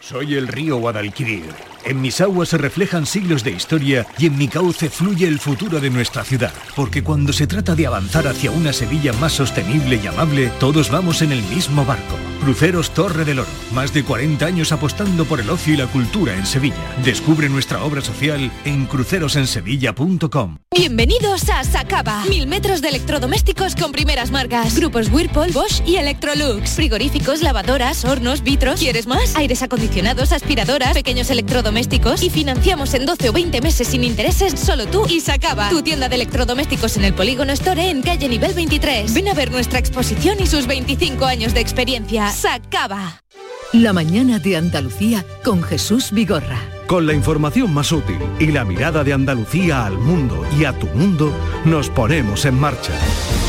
Soy 0.00 0.34
el 0.34 0.48
río 0.48 0.76
Guadalquivir. 0.76 1.44
En 1.84 2.00
mis 2.00 2.20
aguas 2.20 2.50
se 2.50 2.58
reflejan 2.58 3.06
siglos 3.06 3.44
de 3.44 3.50
historia 3.52 4.06
y 4.18 4.26
en 4.26 4.36
mi 4.36 4.48
cauce 4.48 4.90
fluye 4.90 5.26
el 5.26 5.38
futuro 5.38 5.80
de 5.80 5.90
nuestra 5.90 6.24
ciudad. 6.24 6.52
Porque 6.76 7.02
cuando 7.02 7.32
se 7.32 7.46
trata 7.46 7.74
de 7.74 7.86
avanzar 7.86 8.26
hacia 8.26 8.50
una 8.50 8.72
Sevilla 8.72 9.12
más 9.14 9.32
sostenible 9.32 10.00
y 10.02 10.06
amable, 10.06 10.50
todos 10.60 10.90
vamos 10.90 11.22
en 11.22 11.32
el 11.32 11.42
mismo 11.44 11.84
barco, 11.84 12.16
Cruceros 12.42 12.90
Torre 12.90 13.24
del 13.24 13.40
Oro. 13.40 13.48
Más 13.72 13.94
de 13.94 14.04
40 14.04 14.44
años 14.44 14.72
apostando 14.72 15.24
por 15.24 15.40
el 15.40 15.50
ocio 15.50 15.74
y 15.74 15.76
la 15.76 15.86
cultura 15.86 16.34
en 16.34 16.46
Sevilla. 16.46 16.76
Descubre 17.04 17.48
nuestra 17.48 17.82
obra 17.82 18.00
social 18.00 18.50
en 18.64 18.86
crucerosensevilla.com. 18.86 20.58
Bienvenidos 20.76 21.48
a 21.48 21.64
Sacaba. 21.64 22.24
Mil 22.26 22.46
metros 22.46 22.82
de 22.82 22.88
electrodomésticos 22.90 23.74
con 23.74 23.92
primeras 23.92 24.30
marcas. 24.30 24.76
Grupos 24.76 25.10
Whirlpool, 25.10 25.52
Bosch 25.52 25.82
y 25.86 25.96
Electrolux. 25.96 26.70
Frigoríficos, 26.70 27.42
lavadoras, 27.42 28.04
hornos, 28.04 28.42
vitros. 28.42 28.78
¿Quieres 28.78 29.06
más? 29.06 29.34
Aires 29.34 29.62
acondicionados, 29.62 29.87
aspiradoras, 30.32 30.94
pequeños 30.94 31.30
electrodomésticos. 31.30 32.22
Y 32.22 32.30
financiamos 32.30 32.94
en 32.94 33.06
12 33.06 33.28
o 33.30 33.32
20 33.32 33.60
meses 33.60 33.88
sin 33.88 34.04
intereses 34.04 34.58
solo 34.58 34.86
tú 34.86 35.06
y 35.08 35.20
Sacaba. 35.20 35.68
Tu 35.70 35.82
tienda 35.82 36.08
de 36.08 36.16
electrodomésticos 36.16 36.96
en 36.96 37.04
el 37.04 37.14
Polígono 37.14 37.52
Store 37.52 37.88
en 37.88 38.02
calle 38.02 38.28
nivel 38.28 38.54
23. 38.54 39.12
Ven 39.14 39.28
a 39.28 39.34
ver 39.34 39.50
nuestra 39.50 39.78
exposición 39.78 40.38
y 40.40 40.46
sus 40.46 40.66
25 40.66 41.24
años 41.24 41.54
de 41.54 41.60
experiencia. 41.60 42.30
Sacaba. 42.30 43.22
La 43.72 43.92
mañana 43.92 44.38
de 44.38 44.56
Andalucía 44.56 45.24
con 45.44 45.62
Jesús 45.62 46.10
Vigorra. 46.12 46.58
Con 46.86 47.06
la 47.06 47.12
información 47.12 47.72
más 47.74 47.92
útil 47.92 48.18
y 48.38 48.46
la 48.46 48.64
mirada 48.64 49.04
de 49.04 49.12
Andalucía 49.12 49.84
al 49.84 49.98
mundo 49.98 50.46
y 50.58 50.64
a 50.64 50.72
tu 50.72 50.86
mundo, 50.86 51.32
nos 51.66 51.90
ponemos 51.90 52.46
en 52.46 52.58
marcha. 52.58 52.92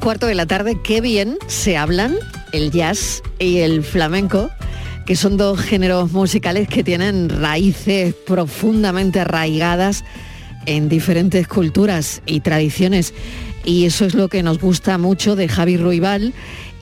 Cuarto 0.00 0.26
de 0.26 0.34
la 0.34 0.46
tarde, 0.46 0.78
qué 0.82 1.00
bien 1.00 1.36
se 1.46 1.76
hablan 1.76 2.16
el 2.52 2.70
jazz 2.70 3.22
y 3.38 3.58
el 3.58 3.84
flamenco, 3.84 4.50
que 5.04 5.14
son 5.14 5.36
dos 5.36 5.60
géneros 5.60 6.10
musicales 6.12 6.68
que 6.68 6.82
tienen 6.82 7.28
raíces 7.28 8.14
profundamente 8.26 9.20
arraigadas 9.20 10.04
en 10.66 10.88
diferentes 10.88 11.46
culturas 11.46 12.22
y 12.24 12.40
tradiciones. 12.40 13.12
Y 13.64 13.84
eso 13.84 14.06
es 14.06 14.14
lo 14.14 14.28
que 14.28 14.42
nos 14.42 14.58
gusta 14.58 14.96
mucho 14.96 15.36
de 15.36 15.48
Javi 15.48 15.76
Ruibal 15.76 16.32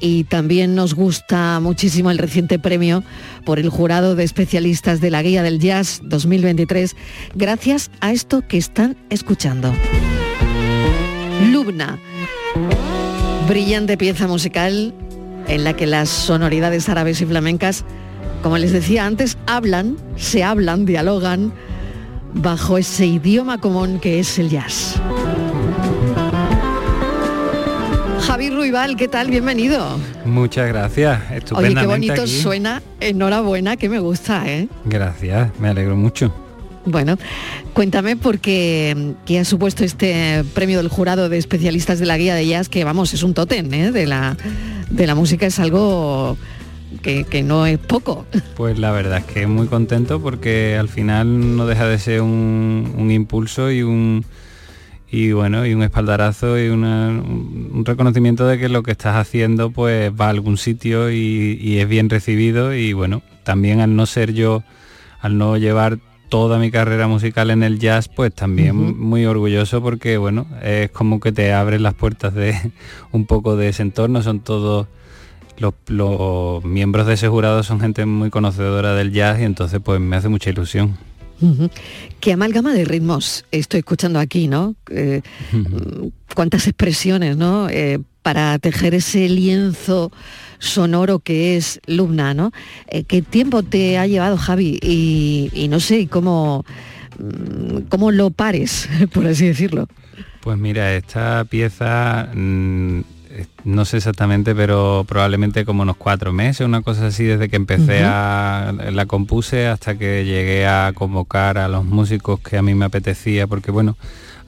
y 0.01 0.25
también 0.25 0.77
nos 0.77 0.95
gusta 0.95 1.59
muchísimo 1.61 2.13
el 2.13 2.19
reciente 2.19 2.61
premio 2.61 3.03
por 3.45 3.59
el 3.59 3.69
jurado 3.69 4.15
de 4.15 4.23
especialistas 4.23 5.01
de 5.01 5.11
la 5.11 5.23
Guía 5.23 5.43
del 5.43 5.59
Jazz 5.59 6.01
2023, 6.05 6.95
gracias 7.35 7.91
a 8.01 8.13
esto 8.13 8.47
que 8.47 8.59
están 8.59 8.97
escuchando. 9.11 9.75
Lubna, 11.51 11.99
brillante 13.49 13.97
pieza 13.97 14.27
musical 14.27 14.93
en 15.49 15.65
la 15.65 15.75
que 15.75 15.87
las 15.87 16.11
sonoridades 16.11 16.89
árabes 16.91 17.21
y 17.23 17.27
flamencas, 17.27 17.85
como 18.43 18.59
les 18.59 18.73
decía 18.73 19.07
antes, 19.07 19.39
hablan, 19.47 19.97
se 20.17 20.45
hablan, 20.45 20.85
dialogan 20.85 21.55
bajo 22.35 22.77
ese 22.77 23.07
idioma 23.07 23.59
común 23.59 24.01
que 24.01 24.21
es 24.21 24.39
el 24.39 24.51
jazz. 24.51 25.01
Javi 28.21 28.51
Ruibal, 28.51 28.97
¿qué 28.97 29.09
tal? 29.09 29.31
Bienvenido. 29.31 29.99
Muchas 30.27 30.69
gracias. 30.69 31.19
Oye, 31.53 31.75
qué 31.75 31.87
bonito 31.87 32.23
aquí. 32.23 32.43
suena. 32.43 32.83
Enhorabuena, 33.01 33.79
que 33.79 33.89
me 33.89 33.99
gusta, 33.99 34.47
¿eh? 34.47 34.69
Gracias, 34.85 35.51
me 35.59 35.69
alegro 35.69 35.97
mucho. 35.97 36.35
Bueno, 36.85 37.19
cuéntame 37.73 38.17
porque 38.17 39.15
qué 39.27 39.41
ha 39.41 39.45
supuesto 39.45 39.85
este 39.85 40.45
premio 40.55 40.79
del 40.79 40.89
jurado 40.89 41.29
de 41.29 41.39
especialistas 41.39 41.99
de 41.99 42.07
la 42.07 42.17
guía 42.17 42.35
de 42.35 42.47
jazz, 42.47 42.69
que 42.69 42.85
vamos, 42.85 43.13
es 43.15 43.23
un 43.23 43.35
tótem 43.35 43.73
¿eh? 43.75 43.93
de, 43.93 44.07
la, 44.07 44.37
de 44.91 45.07
la 45.07 45.15
música, 45.15 45.47
es 45.47 45.59
algo 45.59 46.37
que, 47.03 47.43
no 47.43 47.67
es 47.67 47.79
poco. 47.79 48.27
Pues 48.57 48.79
la 48.79 48.91
verdad 48.91 49.19
es 49.19 49.25
que 49.25 49.47
muy 49.47 49.67
contento 49.67 50.21
porque 50.21 50.77
al 50.77 50.89
final 50.89 51.57
no 51.57 51.67
deja 51.67 51.87
de 51.87 51.99
ser 51.99 52.23
un, 52.23 53.09
impulso 53.11 53.71
y 53.71 53.83
un 53.83 54.25
y 55.11 55.33
bueno 55.33 55.65
y 55.65 55.73
un 55.73 55.83
espaldarazo 55.83 56.63
y 56.63 56.69
un 56.69 57.83
reconocimiento 57.87 58.47
de 58.47 58.59
que 58.59 58.69
lo 58.69 58.83
que 58.83 58.91
estás 58.91 59.17
haciendo 59.17 59.71
pues 59.71 60.13
va 60.13 60.27
a 60.27 60.31
algún 60.31 60.59
sitio 60.59 61.11
y 61.11 61.79
es 61.79 61.89
bien 61.89 62.11
recibido 62.11 62.75
y 62.75 62.93
bueno 62.93 63.23
también 63.43 63.81
al 63.81 63.97
no 63.97 64.05
ser 64.05 64.35
yo 64.35 64.63
al 65.23 65.39
no 65.39 65.57
llevar 65.57 65.99
toda 66.29 66.59
mi 66.59 66.71
carrera 66.71 67.09
musical 67.09 67.51
en 67.51 67.63
el 67.63 67.79
jazz 67.79 68.09
pues 68.09 68.35
también 68.35 68.99
muy 68.99 69.25
orgulloso 69.25 69.83
porque 69.83 70.19
bueno 70.19 70.47
es 70.63 70.91
como 70.91 71.21
que 71.21 71.33
te 71.33 71.53
abres 71.53 71.81
las 71.81 71.95
puertas 71.95 72.35
de 72.35 72.73
un 73.13 73.27
poco 73.27 73.57
de 73.57 73.69
ese 73.69 73.83
entorno 73.83 74.23
son 74.23 74.41
todos 74.41 74.87
los, 75.59 75.75
los 75.89 76.65
miembros 76.65 77.07
de 77.07 77.15
ese 77.15 77.29
jurado 77.29 77.63
son 77.63 77.81
gente 77.81 78.07
muy 78.07 78.31
conocedora 78.31 78.95
del 78.95 79.13
jazz 79.13 79.41
y 79.41 79.45
entonces 79.45 79.81
pues 79.83 80.01
me 80.01 80.17
hace 80.17 80.29
mucha 80.29 80.51
ilusión. 80.51 80.97
Qué 82.21 82.33
amalgama 82.33 82.73
de 82.73 82.85
ritmos 82.85 83.45
estoy 83.53 83.79
escuchando 83.79 84.19
aquí, 84.19 84.49
¿no? 84.49 84.75
Eh, 84.91 85.23
cuántas 86.35 86.67
expresiones, 86.67 87.37
¿no? 87.37 87.69
Eh, 87.69 88.01
para 88.23 88.59
tejer 88.59 88.95
ese 88.95 89.29
lienzo 89.29 90.11
sonoro 90.59 91.19
que 91.21 91.57
es 91.57 91.81
Lubna, 91.87 92.35
¿no? 92.35 92.53
Eh, 92.89 93.05
¿Qué 93.05 93.23
tiempo 93.23 93.63
te 93.63 93.99
ha 93.99 94.07
llevado, 94.07 94.37
Javi? 94.37 94.79
Y, 94.83 95.51
y 95.53 95.69
no 95.69 95.81
sé 95.81 96.09
cómo, 96.09 96.65
mm, 97.19 97.89
cómo 97.89 98.11
lo 98.11 98.31
pares, 98.31 98.89
por 99.13 99.27
así 99.27 99.47
decirlo. 99.47 99.89
Pues 100.41 100.59
mira, 100.59 100.95
esta 100.95 101.45
pieza 101.45 102.29
mm, 102.35 103.01
no 103.65 103.85
sé 103.85 103.99
exactamente, 103.99 104.55
pero 104.55 105.05
probablemente 105.07 105.65
como 105.65 105.83
unos 105.83 105.97
cuatro 105.97 106.33
meses, 106.33 106.67
una 106.67 106.83
cosa 106.83 107.09
así, 107.09 107.25
desde 107.25 107.49
que 107.49 107.57
empecé 107.57 108.03
a 108.05 108.73
la 108.91 109.07
compuse 109.07 109.67
hasta 109.67 109.97
que 109.97 110.25
llegué 110.25 110.67
a 110.67 110.93
convocar 110.95 111.59
a 111.59 111.69
los 111.69 111.85
músicos 111.85 112.41
que 112.41 112.57
a 112.57 112.63
mí 112.63 112.75
me 112.75 112.87
apetecía, 112.87 113.47
porque 113.47 113.71
bueno, 113.71 113.97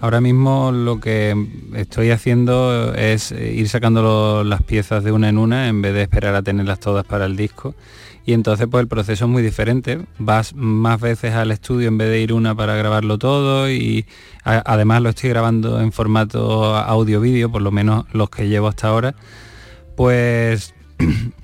ahora 0.01 0.21
mismo 0.21 0.73
lo 0.73 1.01
que 1.01 1.35
estoy 1.75 2.11
haciendo 2.11 2.95
es 2.95 3.33
ir 3.33 3.69
sacando 3.69 4.45
las 4.45 4.63
piezas 4.63 5.05
de 5.05 5.13
una 5.13 5.29
en 5.29 5.39
una 5.39 5.69
en 5.69 5.83
vez 5.83 5.95
de 5.95 6.03
esperar 6.03 6.35
a 6.35 6.43
tenerlas 6.43 6.81
todas 6.81 7.05
para 7.05 7.27
el 7.27 7.37
disco. 7.37 7.75
Y 8.27 8.33
entonces 8.33 8.67
pues 8.71 8.83
el 8.83 8.89
proceso 8.89 9.25
es 9.25 9.31
muy 9.31 9.43
diferente. 9.43 10.01
Vas 10.19 10.55
más 10.55 11.01
veces 11.01 11.35
al 11.35 11.51
estudio 11.51 11.89
en 11.89 11.99
vez 11.99 12.11
de 12.11 12.21
ir 12.21 12.33
una 12.33 12.55
para 12.55 12.75
grabarlo 12.77 13.19
todo 13.19 13.71
y 13.71 14.07
además 14.45 15.03
lo 15.03 15.09
estoy 15.11 15.31
grabando 15.31 15.81
en 15.81 15.93
formato 15.93 16.77
audio-vídeo, 16.77 17.51
por 17.51 17.63
lo 17.63 17.71
menos 17.71 18.07
los 18.13 18.31
que 18.31 18.49
llevo 18.49 18.69
hasta 18.69 18.89
ahora. 18.89 19.15
Pues 19.97 20.75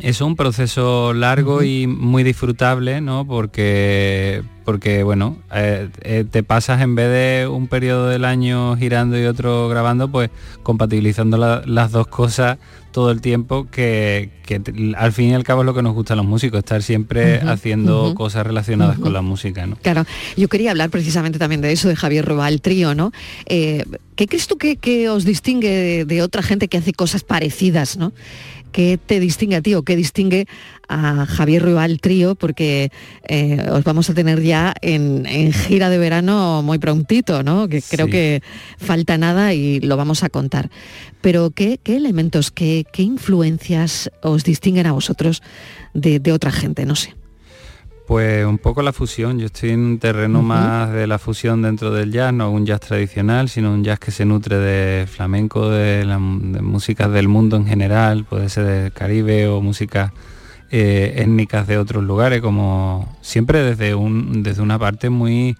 es 0.00 0.20
un 0.20 0.36
proceso 0.36 1.12
largo 1.14 1.62
y 1.62 1.86
muy 1.86 2.22
disfrutable, 2.22 3.00
¿no? 3.00 3.26
Porque, 3.26 4.42
porque 4.64 5.02
bueno, 5.02 5.36
eh, 5.54 5.88
eh, 6.02 6.24
te 6.30 6.42
pasas 6.42 6.80
en 6.82 6.94
vez 6.94 7.08
de 7.10 7.48
un 7.48 7.66
periodo 7.68 8.08
del 8.08 8.24
año 8.24 8.76
girando 8.76 9.18
y 9.20 9.24
otro 9.24 9.68
grabando, 9.68 10.08
pues 10.10 10.30
compatibilizando 10.62 11.36
la- 11.38 11.62
las 11.66 11.92
dos 11.92 12.06
cosas 12.08 12.58
todo 12.92 13.10
el 13.10 13.20
tiempo, 13.20 13.66
que, 13.70 14.30
que 14.46 14.58
al 14.96 15.12
fin 15.12 15.28
y 15.30 15.34
al 15.34 15.44
cabo 15.44 15.60
es 15.60 15.66
lo 15.66 15.74
que 15.74 15.82
nos 15.82 15.92
gusta 15.92 16.14
a 16.14 16.16
los 16.16 16.24
músicos, 16.24 16.58
estar 16.60 16.82
siempre 16.82 17.40
haciendo 17.42 18.14
cosas 18.14 18.46
relacionadas 18.46 18.98
con 18.98 19.12
la 19.12 19.20
música, 19.20 19.66
¿no? 19.66 19.76
Claro, 19.76 20.06
yo 20.34 20.48
quería 20.48 20.70
hablar 20.70 20.88
precisamente 20.88 21.38
también 21.38 21.60
de 21.60 21.72
eso, 21.72 21.88
de 21.90 21.96
Javier 21.96 22.24
Ruibal 22.24 22.62
Trío, 22.62 22.94
¿no? 22.94 23.12
Eh, 23.44 23.84
¿Qué 24.14 24.26
crees 24.26 24.46
tú 24.46 24.56
que, 24.56 24.76
que 24.76 25.10
os 25.10 25.26
distingue 25.26 25.68
de, 25.68 26.04
de 26.06 26.22
otra 26.22 26.42
gente 26.42 26.68
que 26.68 26.78
hace 26.78 26.94
cosas 26.94 27.22
parecidas, 27.22 27.98
¿no? 27.98 28.14
Qué 28.76 28.98
te 28.98 29.20
distingue 29.20 29.56
a 29.56 29.62
ti 29.62 29.72
o 29.72 29.84
qué 29.84 29.96
distingue 29.96 30.46
a 30.86 31.24
Javier 31.24 31.62
Ruibal 31.62 31.98
Trío, 31.98 32.34
porque 32.34 32.92
eh, 33.26 33.66
os 33.72 33.82
vamos 33.84 34.10
a 34.10 34.14
tener 34.14 34.42
ya 34.42 34.74
en, 34.82 35.24
gira 35.50 35.88
de 35.88 35.96
verano 35.96 36.60
muy 36.62 36.78
prontito, 36.78 37.42
¿no? 37.42 37.68
Que 37.68 37.80
creo 37.80 38.06
que 38.06 38.42
falta 38.76 39.16
nada 39.16 39.54
y 39.54 39.80
lo 39.80 39.96
vamos 39.96 40.22
a 40.22 40.28
contar. 40.28 40.68
Pero 41.22 41.52
¿qué, 41.52 41.80
elementos, 41.86 42.50
qué, 42.50 42.84
qué, 42.92 43.02
influencias 43.02 44.10
os 44.20 44.44
distinguen 44.44 44.86
a 44.86 44.92
vosotros 44.92 45.42
de, 45.94 46.20
de 46.20 46.32
otra 46.32 46.52
gente? 46.52 46.84
No 46.84 46.96
sé. 46.96 47.14
Pues 48.06 48.46
un 48.46 48.58
poco 48.58 48.82
la 48.82 48.92
fusión, 48.92 49.40
yo 49.40 49.46
estoy 49.46 49.70
en 49.70 49.80
un 49.80 49.98
terreno 49.98 50.40
más 50.40 50.92
de 50.92 51.08
la 51.08 51.18
fusión 51.18 51.62
dentro 51.62 51.90
del 51.90 52.12
jazz, 52.12 52.32
no 52.32 52.52
un 52.52 52.64
jazz 52.64 52.78
tradicional, 52.78 53.48
sino 53.48 53.72
un 53.72 53.82
jazz 53.82 53.98
que 53.98 54.12
se 54.12 54.24
nutre 54.24 54.58
de 54.58 55.08
flamenco, 55.08 55.70
de, 55.70 56.04
la, 56.04 56.16
músicas 56.20 57.10
del 57.10 57.26
mundo 57.26 57.56
en 57.56 57.66
general, 57.66 58.24
puede 58.24 58.48
ser 58.48 58.64
del 58.64 58.92
Caribe 58.92 59.48
o 59.48 59.60
músicas 59.60 60.12
eh, 60.70 61.14
étnicas 61.16 61.66
de 61.66 61.78
otros 61.78 62.04
lugares, 62.04 62.40
como 62.42 63.16
siempre 63.22 63.62
desde, 63.64 63.96
un, 63.96 64.44
desde 64.44 64.62
una 64.62 64.78
parte 64.78 65.10
muy, 65.10 65.56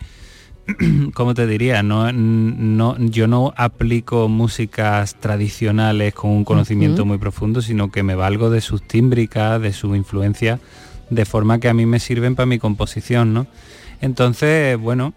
¿cómo 1.14 1.34
te 1.34 1.49
diría? 1.49 1.82
No, 1.82 2.12
no, 2.12 2.97
yo 2.97 3.26
no 3.26 3.55
aplico 3.57 4.28
músicas 4.28 5.16
tradicionales 5.18 6.14
con 6.14 6.30
un 6.30 6.44
conocimiento 6.44 7.05
muy 7.07 7.18
profundo, 7.18 7.61
sino 7.61 7.90
que 7.90 8.05
me 8.05 8.14
valgo 8.14 8.51
de 8.51 8.61
sus 8.61 8.86
tímbricas, 8.86 9.61
de 9.61 9.72
su 9.72 9.97
influencia 9.97 10.61
de 11.11 11.24
forma 11.24 11.59
que 11.59 11.68
a 11.68 11.74
mí 11.74 11.86
me 11.86 12.00
sirven 12.00 12.34
para 12.34 12.46
mi 12.46 12.59
composición, 12.59 13.32
¿no? 13.34 13.46
Entonces, 14.00 14.78
bueno, 14.78 15.14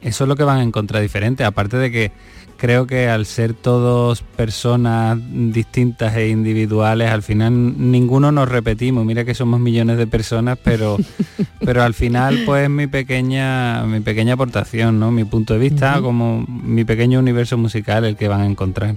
eso 0.00 0.24
es 0.24 0.28
lo 0.28 0.36
que 0.36 0.44
van 0.44 0.58
a 0.58 0.62
encontrar 0.62 1.02
diferente, 1.02 1.44
aparte 1.44 1.76
de 1.76 1.90
que 1.90 2.12
creo 2.56 2.86
que 2.86 3.08
al 3.08 3.26
ser 3.26 3.54
todos 3.54 4.22
personas 4.22 5.18
distintas 5.32 6.14
e 6.16 6.28
individuales, 6.28 7.10
al 7.10 7.24
final 7.24 7.90
ninguno 7.90 8.30
nos 8.30 8.48
repetimos. 8.48 9.04
Mira 9.04 9.24
que 9.24 9.34
somos 9.34 9.58
millones 9.58 9.98
de 9.98 10.06
personas, 10.06 10.58
pero, 10.62 10.96
pero 11.64 11.82
al 11.82 11.92
final 11.92 12.42
pues 12.46 12.70
mi 12.70 12.86
pequeña, 12.86 13.82
mi 13.84 13.98
pequeña 13.98 14.34
aportación, 14.34 15.00
¿no? 15.00 15.10
Mi 15.10 15.24
punto 15.24 15.54
de 15.54 15.58
vista, 15.58 16.00
como 16.00 16.46
mi 16.46 16.84
pequeño 16.84 17.18
universo 17.18 17.58
musical 17.58 18.04
el 18.04 18.16
que 18.16 18.28
van 18.28 18.42
a 18.42 18.46
encontrar. 18.46 18.94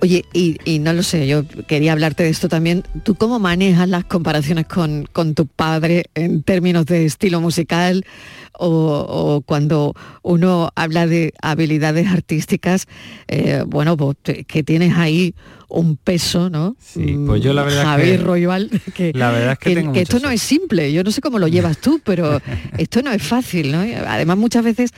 Oye, 0.00 0.24
y, 0.32 0.78
no 0.80 0.92
lo 0.92 1.02
sé, 1.02 1.26
yo 1.26 1.44
quería 1.66 1.92
hablarte 1.92 2.24
de 2.24 2.30
esto 2.30 2.48
también. 2.48 2.84
¿Tú 3.04 3.14
cómo 3.14 3.38
manejas 3.38 3.88
las 3.88 4.04
comparaciones 4.04 4.66
con, 4.66 5.34
tu 5.34 5.46
padre 5.46 6.06
en 6.14 6.42
términos 6.42 6.86
de 6.86 7.06
estilo 7.06 7.40
musical 7.40 8.04
o, 8.52 9.42
cuando 9.46 9.94
uno 10.22 10.70
habla 10.74 11.06
de 11.06 11.32
habilidades 11.40 12.08
artísticas? 12.08 12.86
Eh, 13.28 13.64
bueno, 13.66 13.96
pues 13.96 14.16
que 14.46 14.62
tienes 14.62 14.96
ahí 14.96 15.34
un 15.68 15.96
peso, 15.96 16.50
¿no? 16.50 16.76
Sí, 16.78 17.16
pues 17.26 17.42
yo 17.42 17.52
la 17.52 17.64
verdad 17.64 17.84
Javier 17.84 18.24
que, 18.24 18.92
que, 18.94 19.12
la 19.14 19.30
verdad 19.30 19.52
es 19.52 19.58
que, 19.58 19.92
que 19.92 20.00
esto 20.00 20.20
no 20.20 20.30
es 20.30 20.40
simple. 20.40 20.92
Yo 20.92 21.02
no 21.02 21.10
sé 21.10 21.20
cómo 21.20 21.38
lo 21.38 21.48
llevas 21.48 21.78
tú, 21.78 22.00
pero 22.04 22.40
esto 22.78 23.02
no 23.02 23.12
es 23.12 23.22
fácil, 23.22 23.72
¿no? 23.72 23.80
Además, 23.80 24.36
muchas 24.36 24.64
veces, 24.64 24.90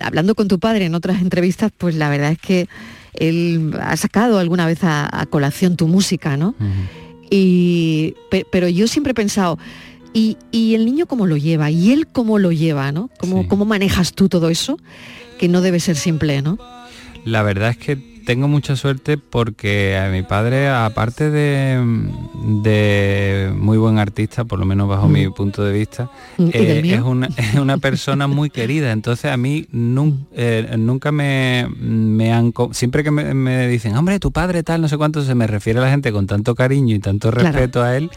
hablando 0.00 0.34
con 0.34 0.48
tu 0.48 0.58
padre 0.58 0.86
en 0.86 0.94
otras 0.94 1.20
entrevistas, 1.20 1.72
pues 1.76 1.96
la 1.96 2.08
verdad 2.10 2.32
es 2.32 2.38
que 2.38 2.68
él 3.14 3.72
ha 3.80 3.96
sacado 3.96 4.38
alguna 4.38 4.66
vez 4.66 4.78
a, 4.82 5.26
colación 5.30 5.76
tu 5.76 5.88
música, 5.88 6.36
¿no? 6.36 6.54
y, 7.30 8.14
pero 8.50 8.68
yo 8.68 8.86
siempre 8.88 9.12
he 9.12 9.14
pensado, 9.14 9.58
¿y, 10.12 10.36
el 10.52 10.84
niño 10.84 11.06
cómo 11.06 11.26
lo 11.26 11.36
lleva? 11.36 11.70
¿Y 11.70 11.92
él 11.92 12.06
cómo 12.06 12.38
lo 12.38 12.52
lleva, 12.52 12.92
¿no? 12.92 13.10
¿Cómo, 13.18 13.48
¿Cómo 13.48 13.64
manejas 13.64 14.12
tú 14.12 14.28
todo 14.28 14.48
eso? 14.48 14.78
Que 15.38 15.48
no 15.48 15.60
debe 15.60 15.80
ser 15.80 15.96
simple, 15.96 16.42
¿no? 16.42 16.58
La 17.24 17.42
verdad 17.42 17.70
es 17.70 17.78
que 17.78 18.13
tengo 18.24 18.48
mucha 18.48 18.76
suerte 18.76 19.18
porque 19.18 19.96
a 19.96 20.08
mi 20.10 20.22
padre, 20.22 20.68
aparte 20.68 21.30
de, 21.30 21.80
muy 23.54 23.78
buen 23.78 23.98
artista, 23.98 24.44
por 24.44 24.58
lo 24.58 24.66
menos 24.66 24.88
bajo 24.88 25.08
mi 25.08 25.26
mm. 25.26 25.34
punto 25.34 25.64
de 25.64 25.72
vista, 25.72 26.10
mm, 26.38 26.48
eh, 26.52 26.82
es, 27.36 27.56
una, 27.56 27.78
persona 27.78 28.26
muy 28.26 28.50
querida. 28.50 28.92
Entonces 28.92 29.30
a 29.30 29.36
mí 29.36 29.66
eh, 30.32 30.74
nunca 30.78 31.12
me, 31.12 31.68
me, 31.78 32.32
han... 32.32 32.52
Siempre 32.72 33.04
que 33.04 33.10
me, 33.10 33.68
dicen, 33.68 33.96
hombre, 33.96 34.18
tu 34.18 34.32
padre 34.32 34.62
tal, 34.62 34.80
no 34.80 34.88
sé 34.88 34.96
cuánto, 34.96 35.22
se 35.22 35.34
me 35.34 35.46
refiere 35.46 35.78
a 35.78 35.82
la 35.82 35.90
gente 35.90 36.12
con 36.12 36.26
tanto 36.26 36.54
cariño 36.54 36.94
y 36.94 37.00
tanto 37.00 37.30
respeto 37.30 37.82
a 37.82 37.96
él, 37.96 38.10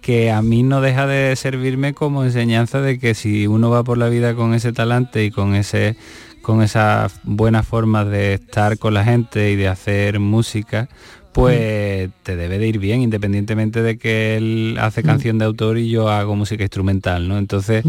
que 0.00 0.30
a 0.30 0.42
mí 0.42 0.62
no 0.62 0.80
deja 0.80 1.06
de 1.06 1.34
servirme 1.36 1.94
como 1.94 2.24
enseñanza 2.24 2.80
de 2.80 2.98
que 2.98 3.14
si 3.14 3.46
uno 3.46 3.70
va 3.70 3.84
por 3.84 3.98
la 3.98 4.08
vida 4.08 4.34
con 4.34 4.54
ese 4.54 4.72
talante 4.72 5.24
y 5.24 5.30
con 5.30 5.54
ese 5.54 5.96
con 6.42 6.62
esas 6.62 7.14
buenas 7.22 7.66
formas 7.66 8.08
de 8.08 8.34
estar 8.34 8.78
con 8.78 8.94
la 8.94 9.04
gente 9.04 9.50
y 9.50 9.56
de 9.56 9.68
hacer 9.68 10.20
música, 10.20 10.88
pues 11.32 12.10
te 12.22 12.36
debe 12.36 12.58
de 12.58 12.68
ir 12.68 12.78
bien, 12.78 13.00
independientemente 13.00 13.82
de 13.82 13.96
que 13.96 14.36
él 14.36 14.76
hace 14.80 15.02
canción 15.02 15.38
de 15.38 15.46
autor 15.46 15.78
y 15.78 15.88
yo 15.88 16.10
hago 16.10 16.36
música 16.36 16.62
instrumental, 16.62 17.26
¿no? 17.26 17.38
Entonces, 17.38 17.84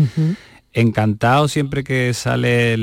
encantado 0.72 1.48
siempre 1.48 1.84
que 1.84 2.14
sale 2.14 2.78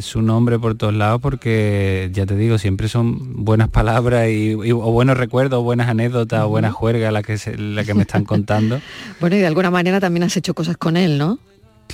su 0.00 0.22
nombre 0.22 0.58
por 0.58 0.76
todos 0.76 0.94
lados, 0.94 1.20
porque 1.20 2.10
ya 2.12 2.26
te 2.26 2.36
digo, 2.36 2.58
siempre 2.58 2.88
son 2.88 3.44
buenas 3.44 3.68
palabras 3.68 4.28
y, 4.30 4.54
o 4.54 4.92
buenos 4.92 5.16
recuerdos, 5.16 5.60
o 5.60 5.62
buenas 5.62 5.88
anécdotas, 5.88 6.44
o 6.44 6.48
buenas 6.48 6.72
juergas 6.72 7.12
las 7.12 7.24
que, 7.24 7.36
la 7.58 7.84
que 7.84 7.94
me 7.94 8.02
están 8.02 8.24
contando. 8.24 8.80
bueno, 9.20 9.36
y 9.36 9.40
de 9.40 9.46
alguna 9.46 9.70
manera 9.70 10.00
también 10.00 10.22
has 10.22 10.36
hecho 10.36 10.54
cosas 10.54 10.76
con 10.76 10.96
él, 10.96 11.18
¿no? 11.18 11.38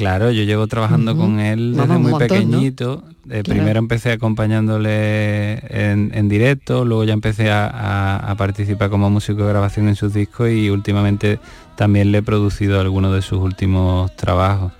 Claro, 0.00 0.30
yo 0.30 0.44
llevo 0.44 0.66
trabajando 0.66 1.14
con 1.14 1.40
él 1.40 1.74
desde 1.76 1.98
muy 1.98 2.18
pequeñito. 2.18 3.04
Eh, 3.28 3.42
primero 3.42 3.78
empecé 3.78 4.12
acompañándole 4.12 5.58
en, 5.68 6.28
directo, 6.30 6.86
luego 6.86 7.04
ya 7.04 7.12
empecé 7.12 7.50
a, 7.50 8.34
participar 8.38 8.88
como 8.88 9.10
músico 9.10 9.42
de 9.42 9.50
grabación 9.50 9.88
en 9.88 9.96
sus 9.96 10.14
discos 10.14 10.48
y 10.50 10.70
últimamente 10.70 11.38
también 11.76 12.12
le 12.12 12.18
he 12.18 12.22
producido 12.22 12.80
algunos 12.80 13.14
de 13.14 13.20
sus 13.20 13.40
últimos 13.40 14.16
trabajos. 14.16 14.72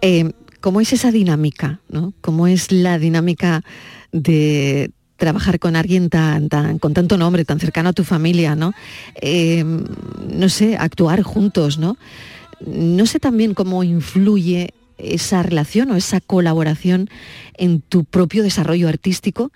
Eh, 0.00 0.32
¿Cómo 0.60 0.80
es 0.80 0.92
esa 0.92 1.12
dinámica? 1.12 1.78
¿no? 1.88 2.12
¿Cómo 2.20 2.48
es 2.48 2.72
la 2.72 2.98
dinámica 2.98 3.62
de 4.10 4.90
trabajar 5.18 5.60
con 5.60 5.76
alguien 5.76 6.10
tan, 6.10 6.48
tan, 6.48 6.80
con 6.80 6.94
tanto 6.94 7.16
nombre, 7.16 7.44
tan 7.44 7.60
cercano 7.60 7.90
a 7.90 7.92
tu 7.92 8.02
familia, 8.02 8.56
¿no? 8.56 8.72
Eh, 9.20 9.62
no 9.64 10.48
sé, 10.48 10.76
actuar 10.76 11.22
juntos, 11.22 11.78
¿no? 11.78 11.96
No 12.66 13.06
sé 13.06 13.20
también 13.20 13.54
cómo 13.54 13.84
influye 13.84 14.74
esa 14.98 15.42
relación 15.42 15.90
o 15.90 15.96
esa 15.96 16.20
colaboración 16.20 17.08
en 17.54 17.80
tu 17.80 18.04
propio 18.04 18.42
desarrollo 18.42 18.88
artístico, 18.88 19.52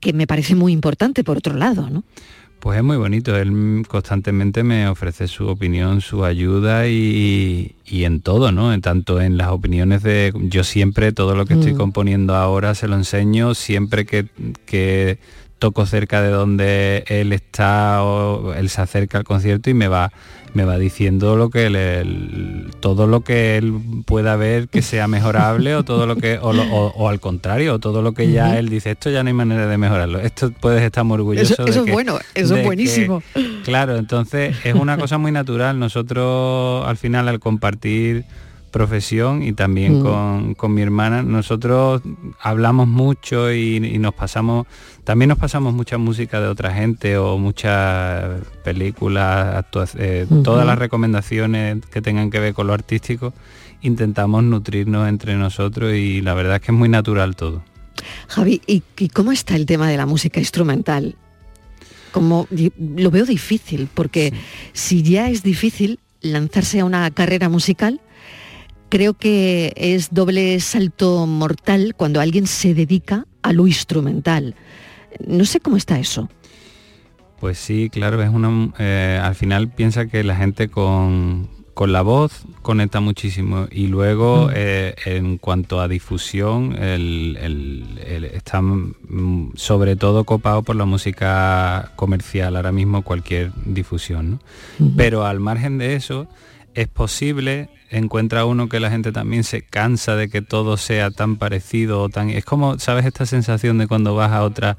que 0.00 0.12
me 0.12 0.26
parece 0.26 0.54
muy 0.54 0.72
importante 0.72 1.24
por 1.24 1.38
otro 1.38 1.54
lado, 1.54 1.90
¿no? 1.90 2.04
Pues 2.60 2.78
es 2.78 2.84
muy 2.84 2.96
bonito, 2.96 3.36
él 3.36 3.84
constantemente 3.86 4.64
me 4.64 4.88
ofrece 4.88 5.28
su 5.28 5.46
opinión, 5.46 6.00
su 6.00 6.24
ayuda 6.24 6.88
y, 6.88 7.72
en 7.86 8.20
todo, 8.20 8.50
¿no? 8.50 8.78
Tanto 8.80 9.20
en 9.20 9.36
las 9.36 9.50
opiniones 9.50 10.02
de... 10.02 10.32
Yo 10.34 10.64
siempre, 10.64 11.12
todo 11.12 11.36
lo 11.36 11.46
que 11.46 11.54
estoy 11.54 11.74
mm. 11.74 11.76
componiendo 11.76 12.34
ahora 12.34 12.74
se 12.74 12.88
lo 12.88 12.96
enseño, 12.96 13.54
siempre 13.54 14.06
que, 14.06 14.26
que 14.66 15.18
toco 15.58 15.86
cerca 15.86 16.22
de 16.22 16.30
donde 16.30 17.04
él 17.08 17.32
está 17.32 18.02
o 18.02 18.54
él 18.54 18.68
se 18.68 18.80
acerca 18.80 19.18
al 19.18 19.24
concierto 19.24 19.70
y 19.70 19.74
me 19.74 19.88
va 19.88 20.12
me 20.54 20.64
va 20.64 20.78
diciendo 20.78 21.36
lo 21.36 21.50
que 21.50 22.64
todo 22.80 23.06
lo 23.06 23.20
que 23.20 23.58
él 23.58 23.74
pueda 24.06 24.34
ver 24.36 24.68
que 24.68 24.80
sea 24.80 25.06
mejorable 25.06 25.74
o 25.74 25.84
todo 25.84 26.06
lo 26.06 26.16
que 26.16 26.38
o, 26.40 27.08
al 27.08 27.20
contrario 27.20 27.78
todo 27.78 28.00
lo 28.02 28.12
que 28.12 28.30
ya 28.30 28.58
él 28.58 28.68
dice 28.68 28.92
esto 28.92 29.10
ya 29.10 29.22
no 29.22 29.28
hay 29.28 29.34
manera 29.34 29.66
de 29.66 29.76
mejorarlo 29.76 30.20
esto 30.20 30.50
puedes 30.50 30.82
estar 30.82 31.04
muy 31.04 31.16
orgulloso 31.16 31.52
eso, 31.52 31.66
eso 31.66 31.84
es 31.84 31.92
bueno 31.92 32.18
eso 32.34 32.56
es 32.56 32.64
buenísimo 32.64 33.22
claro 33.64 33.96
entonces 33.96 34.56
es 34.64 34.74
una 34.74 34.96
cosa 34.96 35.18
muy 35.18 35.32
natural. 35.32 35.78
Nosotros 35.78 36.86
al 36.86 36.96
final 36.96 37.28
al 37.28 37.40
compartir 37.40 38.24
profesión 38.70 39.42
y 39.42 39.52
también 39.52 40.02
mm. 40.02 40.54
con, 40.54 40.74
mi 40.74 40.82
hermana. 40.82 41.22
Nosotros 41.22 42.02
hablamos 42.40 42.88
mucho 42.88 43.52
y, 43.52 43.80
nos 43.98 44.14
pasamos, 44.14 44.66
también 45.04 45.28
nos 45.28 45.38
pasamos 45.38 45.74
mucha 45.74 45.98
música 45.98 46.40
de 46.40 46.48
otra 46.48 46.72
gente 46.72 47.18
o 47.18 47.38
muchas 47.38 48.42
películas, 48.64 49.64
eh, 49.96 50.26
todas 50.44 50.66
las 50.66 50.78
recomendaciones 50.78 51.84
que 51.86 52.02
tengan 52.02 52.30
que 52.30 52.40
ver 52.40 52.54
con 52.54 52.66
lo 52.66 52.72
artístico, 52.72 53.32
intentamos 53.82 54.44
nutrirnos 54.44 55.08
entre 55.08 55.36
nosotros 55.36 55.94
y 55.94 56.20
la 56.20 56.34
verdad 56.34 56.56
es 56.56 56.62
que 56.62 56.72
es 56.72 56.78
muy 56.78 56.88
natural 56.88 57.36
todo. 57.36 57.62
Javi, 58.28 58.60
¿y, 58.66 58.82
cómo 59.08 59.32
está 59.32 59.56
el 59.56 59.66
tema 59.66 59.88
de 59.88 59.96
la 59.96 60.06
música 60.06 60.40
instrumental? 60.40 61.16
Como 62.12 62.46
lo 62.50 63.10
veo 63.10 63.26
difícil, 63.26 63.88
porque 63.92 64.32
si 64.72 65.02
ya 65.02 65.28
es 65.28 65.42
difícil 65.42 65.98
lanzarse 66.20 66.80
a 66.80 66.84
una 66.84 67.10
carrera 67.10 67.48
musical, 67.48 68.00
creo 68.88 69.14
que 69.14 69.72
es 69.76 70.10
doble 70.10 70.58
salto 70.60 71.26
mortal 71.26 71.94
cuando 71.96 72.20
alguien 72.20 72.46
se 72.46 72.74
dedica 72.74 73.26
a 73.42 73.52
lo 73.52 73.66
instrumental. 73.66 74.54
No 75.26 75.44
sé 75.44 75.60
cómo 75.60 75.76
está 75.76 75.98
eso. 75.98 76.28
Pues 77.40 77.58
sí, 77.58 77.88
claro, 77.90 78.22
es 78.22 78.30
una. 78.30 78.72
Eh, 78.78 79.20
al 79.22 79.34
final 79.34 79.68
piensa 79.68 80.06
que 80.06 80.24
la 80.24 80.34
gente 80.34 80.68
con, 80.68 81.48
con 81.78 81.92
la 81.92 82.02
voz 82.02 82.42
conecta 82.62 82.98
muchísimo 82.98 83.68
y 83.70 83.86
luego 83.86 84.50
eh, 84.52 84.96
en 85.04 85.38
cuanto 85.38 85.80
a 85.80 85.86
difusión 85.86 86.74
el, 86.74 88.00
está 88.34 88.60
mm, 88.60 89.52
sobre 89.54 89.94
todo 89.94 90.24
copado 90.24 90.64
por 90.64 90.74
la 90.74 90.86
música 90.86 91.92
comercial 91.94 92.56
ahora 92.56 92.72
mismo 92.72 93.02
cualquier 93.02 93.52
difusión 93.64 94.40
pero 94.96 95.24
al 95.24 95.38
margen 95.38 95.78
de 95.78 95.94
eso 95.94 96.26
es 96.78 96.86
posible 96.86 97.68
encuentra 97.90 98.44
uno 98.44 98.68
que 98.68 98.78
la 98.78 98.88
gente 98.88 99.10
también 99.10 99.42
se 99.42 99.62
cansa 99.62 100.14
de 100.14 100.28
que 100.28 100.42
todo 100.42 100.76
sea 100.76 101.10
tan 101.10 101.36
parecido 101.36 102.02
o 102.02 102.08
tan 102.08 102.30
es 102.30 102.44
como 102.44 102.78
sabes 102.78 103.04
esta 103.04 103.26
sensación 103.26 103.78
de 103.78 103.88
cuando 103.88 104.14
vas 104.14 104.30
a 104.30 104.44
otra 104.44 104.76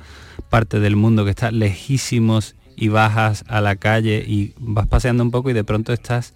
parte 0.49 0.79
del 0.79 0.95
mundo 0.95 1.25
que 1.25 1.31
está 1.31 1.51
lejísimos 1.51 2.55
y 2.77 2.87
bajas 2.87 3.43
a 3.47 3.59
la 3.59 3.75
calle 3.75 4.23
y 4.25 4.53
vas 4.59 4.87
paseando 4.87 5.23
un 5.23 5.31
poco 5.31 5.49
y 5.49 5.53
de 5.53 5.65
pronto 5.65 5.91
estás 5.91 6.33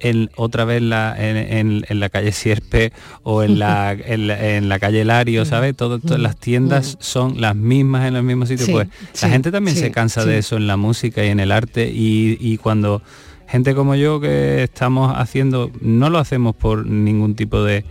en, 0.00 0.30
otra 0.34 0.64
vez 0.64 0.82
la, 0.82 1.14
en, 1.16 1.84
la 1.88 2.08
calle 2.08 2.32
Sierpe 2.32 2.92
o 3.22 3.44
en 3.44 3.60
la, 3.60 3.92
en 4.04 4.68
la, 4.68 4.78
calle 4.80 5.04
Lario, 5.04 5.44
¿sabes? 5.44 5.76
Todas 5.76 6.02
las 6.18 6.36
tiendas 6.36 6.96
son 6.98 7.40
las 7.40 7.54
mismas 7.54 8.06
en 8.08 8.14
los 8.14 8.24
mismos 8.24 8.48
sitios. 8.48 8.68
pues 8.70 8.88
la 9.22 9.28
gente 9.28 9.52
también 9.52 9.76
se 9.76 9.92
cansa 9.92 10.24
de 10.24 10.38
eso 10.38 10.56
en 10.56 10.66
la 10.66 10.76
música 10.76 11.24
y 11.24 11.28
en 11.28 11.38
el 11.38 11.52
arte 11.52 11.88
y, 11.88 12.36
y 12.40 12.56
cuando 12.58 13.02
gente 13.46 13.74
como 13.74 13.94
yo 13.94 14.20
que 14.20 14.62
estamos 14.64 15.12
haciendo, 15.16 15.70
no 15.80 16.10
lo 16.10 16.18
hacemos 16.18 16.54
por 16.54 16.86
ningún 16.86 17.34
tipo 17.34 17.62
de, 17.62 17.84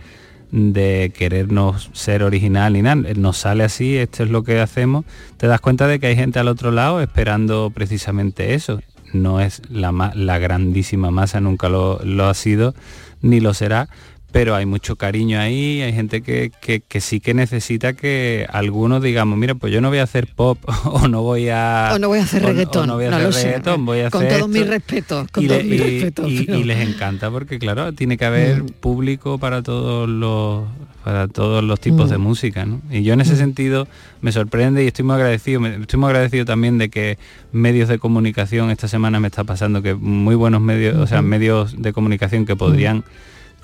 querernos 1.14 1.90
ser 1.92 2.22
original 2.22 2.72
ni 2.74 2.82
nada, 2.82 2.96
nos 3.16 3.38
sale 3.38 3.64
así, 3.64 3.96
esto 3.96 4.22
es 4.22 4.30
lo 4.30 4.44
que 4.44 4.60
hacemos, 4.60 5.04
te 5.36 5.46
das 5.46 5.60
cuenta 5.60 5.86
de 5.88 5.98
que 5.98 6.06
hay 6.06 6.16
gente 6.16 6.38
al 6.38 6.48
otro 6.48 6.70
lado 6.70 7.00
esperando 7.00 7.70
precisamente 7.74 8.54
eso. 8.54 8.80
No 9.12 9.40
es 9.40 9.62
la, 9.70 10.38
grandísima 10.38 11.12
masa, 11.12 11.40
nunca 11.40 11.68
lo 11.68 12.26
ha 12.26 12.34
sido, 12.34 12.74
ni 13.22 13.38
lo 13.38 13.54
será, 13.54 13.88
pero 14.34 14.56
hay 14.56 14.66
mucho 14.66 14.96
cariño 14.96 15.38
ahí, 15.38 15.80
hay 15.80 15.92
gente 15.92 16.20
que, 16.20 16.50
sí 16.98 17.20
que 17.20 17.34
necesita 17.34 17.92
que 17.92 18.48
algunos 18.50 19.00
digamos, 19.00 19.38
mira, 19.38 19.54
pues 19.54 19.72
yo 19.72 19.80
no 19.80 19.90
voy 19.90 19.98
a 19.98 20.02
hacer 20.02 20.26
pop 20.26 20.58
o 20.86 21.06
no 21.06 21.22
voy 21.22 21.50
a... 21.50 21.92
O 21.94 22.00
no 22.00 22.08
voy 22.08 22.18
a 22.18 22.24
hacer 22.24 22.42
reggaetón, 22.42 22.88
no 22.88 22.94
voy 22.96 23.04
a 23.04 23.16
hacer 23.16 23.32
reggaetón, 23.32 23.86
voy 23.86 24.00
a 24.00 24.10
con 24.10 24.26
hacer 24.26 24.48
mis 24.48 24.66
respetos, 24.66 25.30
con 25.30 25.44
y, 25.44 25.46
todos 25.46 25.62
mis 25.62 25.80
respetos. 25.80 26.28
Y, 26.28 26.64
les 26.64 26.88
encanta 26.88 27.30
porque 27.30 27.60
claro, 27.60 27.92
tiene 27.92 28.18
que 28.18 28.24
haber 28.24 28.64
mm. 28.64 28.66
público 28.80 29.38
para 29.38 29.62
todos 29.62 30.08
los 30.08 30.64
para 31.04 31.28
todos 31.28 31.62
los 31.62 31.78
tipos 31.78 32.10
de 32.10 32.18
mm. 32.18 32.20
música, 32.20 32.66
¿no? 32.66 32.80
Y 32.90 33.04
yo 33.04 33.12
en 33.12 33.20
ese 33.20 33.34
mm. 33.34 33.36
sentido 33.36 33.86
me 34.20 34.32
sorprende 34.32 34.82
y 34.82 34.88
estoy 34.88 35.04
muy 35.04 35.14
agradecido, 35.14 35.64
estoy 35.64 36.00
muy 36.00 36.08
agradecido 36.08 36.44
también 36.44 36.78
de 36.78 36.88
que 36.88 37.18
medios 37.52 37.88
de 37.88 38.00
comunicación 38.00 38.72
esta 38.72 38.88
semana 38.88 39.20
me 39.20 39.28
está 39.28 39.44
pasando 39.44 39.80
que 39.80 39.94
muy 39.94 40.34
buenos 40.34 40.60
medios, 40.60 40.96
o 40.96 41.06
sea, 41.06 41.22
medios 41.22 41.80
de 41.80 41.92
comunicación 41.92 42.46
que 42.46 42.56
podrían 42.56 43.04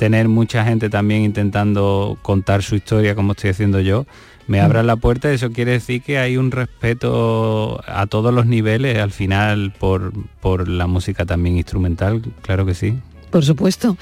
tener 0.01 0.29
mucha 0.29 0.65
gente 0.65 0.89
también 0.89 1.25
intentando 1.25 2.17
contar 2.23 2.63
su 2.63 2.75
historia 2.75 3.15
como 3.15 3.33
estoy 3.33 3.51
haciendo 3.51 3.81
yo, 3.81 4.07
me 4.47 4.59
mm. 4.59 4.65
abran 4.65 4.87
la 4.87 4.97
puerta, 4.97 5.31
eso 5.31 5.53
quiere 5.53 5.73
decir 5.73 6.01
que 6.01 6.17
hay 6.17 6.39
un 6.39 6.53
respeto 6.53 7.83
a 7.87 8.07
todos 8.07 8.33
los 8.33 8.47
niveles 8.47 8.97
al 8.97 9.11
final 9.11 9.75
por, 9.79 10.15
por 10.41 10.69
la 10.69 10.87
música 10.87 11.27
también 11.27 11.59
instrumental, 11.59 12.23
claro 12.41 12.65
que 12.65 12.75
sí. 12.75 12.97
Por 13.29 13.45
supuesto. 13.45 13.99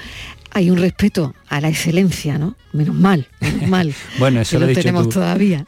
Hay 0.51 0.71
un 0.71 0.77
respeto 0.77 1.35
a 1.49 1.59
la 1.59 1.67
excelencia, 1.67 2.37
¿no? 2.37 2.55
Menos 2.71 2.95
mal, 2.95 3.27
menos 3.41 3.67
mal. 3.67 3.93
bueno, 4.19 4.39
eso 4.39 4.57
lo, 4.57 4.67
tenemos 4.67 5.09
todavía. 5.09 5.65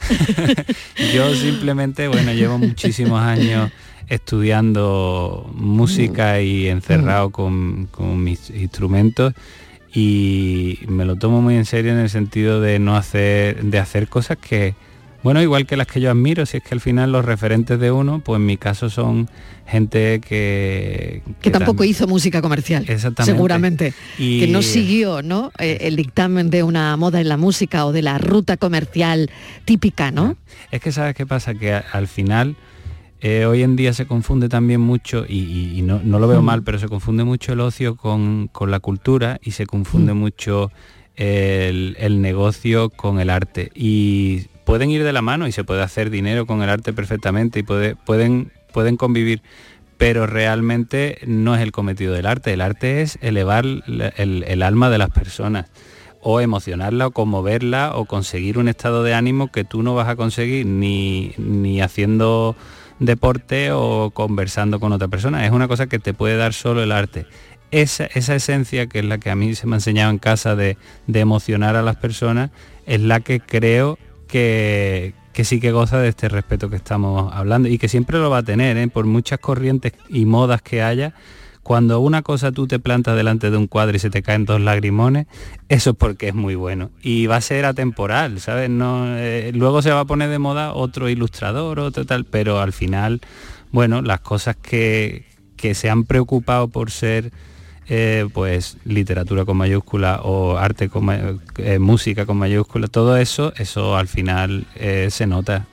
yo 1.13 1.35
simplemente, 1.35 2.07
bueno, 2.07 2.31
llevo 2.31 2.57
muchísimos 2.57 3.21
años 3.21 3.69
estudiando 4.07 5.51
música 5.53 6.41
y 6.41 6.69
encerrado 6.69 7.27
mm. 7.27 7.31
con, 7.33 7.87
con 7.91 8.23
mis 8.23 8.49
instrumentos 8.49 9.33
y 9.93 10.79
me 10.87 11.05
lo 11.05 11.15
tomo 11.15 11.41
muy 11.41 11.55
en 11.55 11.65
serio 11.65 11.91
en 11.91 11.99
el 11.99 12.09
sentido 12.09 12.61
de 12.61 12.79
no 12.79 12.95
hacer 12.95 13.61
de 13.63 13.77
hacer 13.77 14.07
cosas 14.07 14.37
que 14.37 14.73
bueno 15.21 15.41
igual 15.41 15.65
que 15.65 15.75
las 15.75 15.87
que 15.87 15.99
yo 15.99 16.09
admiro 16.09 16.45
si 16.45 16.57
es 16.57 16.63
que 16.63 16.73
al 16.73 16.79
final 16.79 17.11
los 17.11 17.25
referentes 17.25 17.79
de 17.79 17.91
uno 17.91 18.21
pues 18.23 18.37
en 18.37 18.45
mi 18.45 18.57
caso 18.57 18.89
son 18.89 19.29
gente 19.67 20.21
que 20.21 21.21
que, 21.41 21.51
tampoco 21.51 21.83
hizo 21.83 22.07
música 22.07 22.41
comercial 22.41 22.85
seguramente 23.23 23.93
y... 24.17 24.39
que 24.39 24.47
no 24.47 24.61
siguió 24.61 25.21
no 25.21 25.51
eh, 25.59 25.79
el 25.81 25.97
dictamen 25.97 26.49
de 26.49 26.63
una 26.63 26.95
moda 26.95 27.19
en 27.19 27.27
la 27.27 27.37
música 27.37 27.85
o 27.85 27.91
de 27.91 28.01
la 28.01 28.17
ruta 28.17 28.55
comercial 28.55 29.29
típica 29.65 30.11
no 30.11 30.37
es 30.71 30.79
que 30.79 30.93
sabes 30.93 31.15
qué 31.15 31.25
pasa 31.25 31.53
que 31.53 31.73
al 31.73 32.07
final 32.07 32.55
eh, 33.23 33.45
hoy 33.45 33.61
en 33.61 33.75
día 33.75 33.93
se 33.93 34.07
confunde 34.07 34.49
también 34.49 34.81
mucho, 34.81 35.25
y, 35.29 35.79
no, 35.83 35.99
lo 36.01 36.27
veo 36.27 36.41
mm. 36.41 36.45
mal, 36.45 36.63
pero 36.63 36.79
se 36.79 36.87
confunde 36.87 37.23
mucho 37.23 37.53
el 37.53 37.59
ocio 37.59 37.95
con, 37.95 38.49
la 38.67 38.79
cultura 38.79 39.39
y 39.43 39.51
se 39.51 39.67
confunde 39.67 40.13
mm. 40.13 40.17
mucho 40.17 40.71
el, 41.15 42.21
negocio 42.21 42.89
con 42.89 43.19
el 43.19 43.29
arte. 43.29 43.71
Y 43.75 44.47
pueden 44.65 44.89
ir 44.89 45.03
de 45.03 45.13
la 45.13 45.21
mano 45.21 45.47
y 45.47 45.51
se 45.51 45.63
puede 45.63 45.83
hacer 45.83 46.09
dinero 46.09 46.47
con 46.47 46.63
el 46.63 46.69
arte 46.69 46.93
perfectamente 46.93 47.59
y 47.59 47.63
pueden, 47.63 48.51
pueden 48.73 48.97
convivir, 48.97 49.43
pero 49.97 50.25
realmente 50.25 51.19
no 51.27 51.53
es 51.53 51.61
el 51.61 51.71
cometido 51.71 52.15
del 52.15 52.25
arte. 52.25 52.53
El 52.53 52.61
arte 52.61 53.03
es 53.03 53.19
elevar 53.21 53.65
el, 53.65 54.63
alma 54.63 54.89
de 54.89 54.97
las 54.97 55.11
personas 55.11 55.67
o 56.21 56.41
emocionarla 56.41 57.05
o 57.05 57.11
conmoverla 57.11 57.95
o 57.95 58.05
conseguir 58.05 58.57
un 58.57 58.67
estado 58.67 59.03
de 59.03 59.13
ánimo 59.13 59.51
que 59.51 59.63
tú 59.63 59.83
no 59.83 59.93
vas 59.93 60.07
a 60.07 60.15
conseguir 60.15 60.65
ni, 60.65 61.33
ni 61.37 61.81
haciendo 61.81 62.55
deporte 63.01 63.71
o 63.71 64.11
conversando 64.11 64.79
con 64.79 64.93
otra 64.93 65.07
persona. 65.07 65.45
Es 65.45 65.51
una 65.51 65.67
cosa 65.67 65.87
que 65.87 65.99
te 65.99 66.13
puede 66.13 66.37
dar 66.37 66.53
solo 66.53 66.83
el 66.83 66.91
arte. 66.91 67.25
Esa, 67.71 68.05
esa 68.05 68.35
esencia 68.35 68.87
que 68.87 68.99
es 68.99 69.05
la 69.05 69.17
que 69.17 69.29
a 69.29 69.35
mí 69.35 69.55
se 69.55 69.65
me 69.65 69.75
ha 69.75 69.77
enseñado 69.77 70.11
en 70.11 70.19
casa 70.19 70.55
de, 70.55 70.77
emocionar 71.07 71.75
a 71.75 71.81
las 71.81 71.95
personas, 71.95 72.51
es 72.85 73.01
la 73.01 73.19
que 73.19 73.39
creo 73.39 73.97
que, 74.27 75.13
que 75.33 75.43
sí 75.45 75.59
que 75.59 75.71
goza 75.71 75.99
de 75.99 76.09
este 76.09 76.29
respeto 76.29 76.69
que 76.69 76.75
estamos 76.75 77.33
hablando 77.33 77.69
y 77.69 77.77
que 77.77 77.87
siempre 77.87 78.19
lo 78.19 78.29
va 78.29 78.39
a 78.39 78.43
tener, 78.43 78.77
¿eh? 78.77 78.87
por 78.87 79.05
muchas 79.05 79.39
corrientes 79.39 79.93
y 80.09 80.25
modas 80.25 80.61
que 80.61 80.83
haya, 80.83 81.13
cuando 81.63 81.99
una 81.99 82.21
cosa 82.21 82.51
tú 82.51 82.67
te 82.67 82.79
plantas 82.79 83.15
delante 83.15 83.51
de 83.51 83.57
un 83.57 83.67
cuadro 83.67 83.95
y 83.95 83.99
se 83.99 84.09
te 84.09 84.23
caen 84.23 84.45
dos 84.45 84.59
lagrimones, 84.59 85.27
eso 85.69 85.91
es 85.91 85.95
porque 85.95 86.29
es 86.29 86.35
muy 86.35 86.55
bueno. 86.55 86.89
Y 87.01 87.27
va 87.27 87.37
a 87.37 87.41
ser 87.41 87.65
atemporal, 87.65 88.39
¿sabes? 88.39 88.69
No, 88.69 89.17
eh, 89.17 89.51
luego 89.53 89.81
se 89.81 89.91
va 89.91 90.01
a 90.01 90.05
poner 90.05 90.29
de 90.29 90.39
moda 90.39 90.73
otro 90.73 91.09
ilustrador, 91.09 91.79
otro 91.79 92.05
tal, 92.05 92.25
pero 92.25 92.59
al 92.59 92.73
final, 92.73 93.21
bueno, 93.71 94.01
las 94.01 94.21
cosas 94.21 94.55
que, 94.55 95.29
se 95.73 95.91
han 95.91 96.05
preocupado 96.05 96.69
por 96.69 96.89
ser 96.89 97.31
eh, 97.87 98.27
pues 98.33 98.77
literatura 98.83 99.45
con 99.45 99.57
mayúscula 99.57 100.21
o 100.23 100.57
arte 100.57 100.89
con 100.89 101.07
eh, 101.57 101.77
música 101.77 102.25
con 102.25 102.37
mayúscula, 102.37 102.87
todo 102.87 103.15
eso, 103.17 103.53
eso 103.57 103.95
al 103.95 104.07
final 104.07 104.65
se 105.09 105.27
nota 105.27 105.67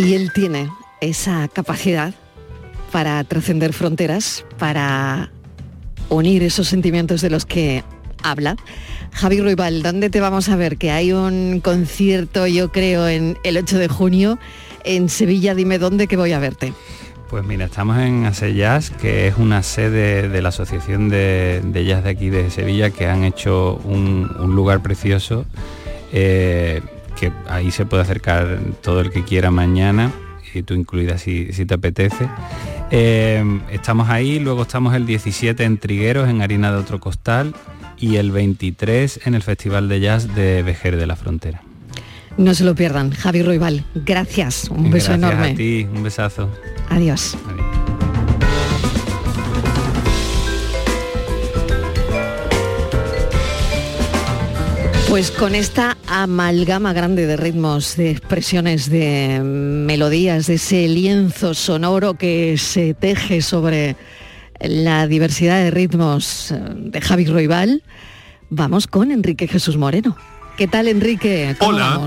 Y 0.00 0.14
él 0.14 0.32
tiene 0.32 0.70
esa 1.02 1.46
capacidad 1.48 2.14
para 2.90 3.22
trascender 3.22 3.74
fronteras, 3.74 4.46
para 4.58 5.30
unir 6.08 6.42
esos 6.42 6.68
sentimientos 6.68 7.20
de 7.20 7.28
los 7.28 7.44
que 7.44 7.84
habla. 8.22 8.56
Javi 9.12 9.42
Ruibal, 9.42 9.82
¿dónde 9.82 10.08
te 10.08 10.20
vamos 10.20 10.48
a 10.48 10.56
ver? 10.56 10.78
Que 10.78 10.90
hay 10.90 11.12
un 11.12 11.60
concierto, 11.60 12.46
yo 12.46 12.72
creo, 12.72 13.08
en 13.08 13.36
el 13.44 13.58
8 13.58 13.76
de 13.76 13.88
junio 13.88 14.38
en 14.84 15.10
Sevilla. 15.10 15.54
Dime 15.54 15.78
dónde 15.78 16.06
que 16.06 16.16
voy 16.16 16.32
a 16.32 16.38
verte. 16.38 16.72
Pues 17.28 17.44
mira, 17.44 17.66
estamos 17.66 17.98
en 17.98 18.24
Ase 18.24 18.54
Jazz, 18.54 18.88
que 18.88 19.28
es 19.28 19.36
una 19.36 19.62
sede 19.62 20.30
de 20.30 20.40
la 20.40 20.48
Asociación 20.48 21.10
de, 21.10 21.60
Jazz 21.86 22.04
de 22.04 22.10
aquí 22.10 22.30
de 22.30 22.50
Sevilla, 22.50 22.88
que 22.88 23.06
han 23.06 23.22
hecho 23.22 23.78
un, 23.84 24.30
lugar 24.54 24.80
precioso. 24.80 25.44
Eh, 26.10 26.80
que 27.20 27.30
ahí 27.48 27.70
se 27.70 27.84
puede 27.84 28.02
acercar 28.02 28.58
todo 28.82 29.02
el 29.02 29.10
que 29.10 29.22
quiera 29.22 29.50
mañana, 29.50 30.10
y 30.54 30.62
tú 30.62 30.72
incluida 30.72 31.18
si, 31.18 31.44
te 31.44 31.74
apetece. 31.74 32.28
Eh, 32.90 33.44
estamos 33.70 34.08
ahí, 34.08 34.40
luego 34.40 34.62
estamos 34.62 34.94
el 34.94 35.04
17 35.04 35.62
en 35.62 35.76
Trigueros, 35.76 36.28
en 36.30 36.40
Harina 36.40 36.72
de 36.72 36.78
Otro 36.78 36.98
Costal, 36.98 37.54
y 37.98 38.16
el 38.16 38.30
23 38.30 39.20
en 39.26 39.34
el 39.34 39.42
Festival 39.42 39.88
de 39.90 40.00
Jazz 40.00 40.34
de 40.34 40.62
Vejer 40.62 40.96
de 40.96 41.06
la 41.06 41.14
Frontera. 41.14 41.62
No 42.38 42.54
se 42.54 42.64
lo 42.64 42.74
pierdan. 42.74 43.10
Javi 43.10 43.42
Roibal, 43.42 43.84
gracias. 43.94 44.70
Un 44.70 44.90
beso 44.90 45.12
enorme. 45.12 45.50
A 45.50 45.54
ti, 45.54 45.86
un 45.92 46.02
besazo. 46.02 46.50
Adiós. 46.88 47.36
Pues 55.10 55.32
con 55.32 55.56
esta 55.56 55.96
amalgama 56.06 56.92
grande 56.92 57.26
de 57.26 57.36
ritmos, 57.36 57.96
de 57.96 58.12
expresiones, 58.12 58.88
de 58.88 59.40
melodías, 59.42 60.46
de 60.46 60.54
ese 60.54 60.86
lienzo 60.86 61.52
sonoro 61.52 62.14
que 62.14 62.56
se 62.58 62.94
teje 62.94 63.42
sobre 63.42 63.96
la 64.60 65.08
diversidad 65.08 65.64
de 65.64 65.72
ritmos 65.72 66.54
de 66.76 67.00
Javi 67.00 67.26
Roibal, 67.26 67.82
vamos 68.50 68.86
con 68.86 69.10
Enrique 69.10 69.48
Jesús 69.48 69.76
Moreno. 69.76 70.16
¿Qué 70.56 70.68
tal 70.68 70.86
Enrique? 70.86 71.56
Hola. 71.58 72.06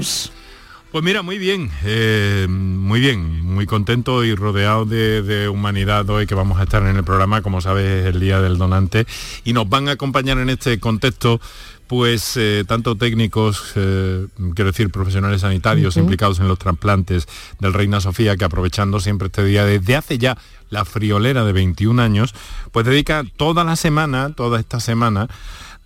Pues 0.94 1.04
mira, 1.04 1.24
muy 1.24 1.40
bien, 1.40 1.72
eh, 1.86 2.46
muy 2.48 3.00
bien, 3.00 3.42
muy 3.42 3.66
contento 3.66 4.24
y 4.24 4.36
rodeado 4.36 4.86
de, 4.86 5.50
humanidad 5.50 6.08
hoy 6.12 6.28
que 6.28 6.36
vamos 6.36 6.60
a 6.60 6.64
estar 6.66 6.84
en 6.84 6.96
el 6.96 7.04
programa, 7.04 7.42
como 7.42 7.62
sabes, 7.62 8.06
el 8.06 8.20
Día 8.20 8.42
del 8.42 8.60
Donante, 8.60 9.08
y 9.44 9.54
nos 9.54 9.68
van 9.68 9.90
a 9.90 9.94
acompañar 9.94 10.38
en 10.38 10.52
este 10.52 10.80
contexto 10.80 11.42
pues 11.94 12.38
eh, 12.38 12.64
tanto 12.68 12.96
técnicos, 12.96 13.74
eh, 13.76 14.26
quiero 14.56 14.72
decir, 14.72 14.90
profesionales 14.90 15.42
sanitarios 15.42 15.96
implicados 15.96 16.40
en 16.40 16.48
los 16.48 16.58
trasplantes 16.58 17.28
del 17.60 17.72
Reina 17.72 18.02
Sofía, 18.02 18.36
que 18.36 18.46
aprovechando 18.46 19.00
siempre 19.00 19.28
este 19.28 19.46
día 19.46 19.64
desde 19.64 19.96
hace 19.96 20.18
ya 20.18 20.36
la 20.72 20.86
friolera 20.86 21.46
de 21.46 21.54
21 21.54 22.02
años, 22.02 22.34
pues 22.72 22.88
dedica 22.88 23.24
toda 23.38 23.64
la 23.64 23.76
semana, 23.76 24.34
toda 24.34 24.60
esta 24.60 24.80
semana, 24.80 25.28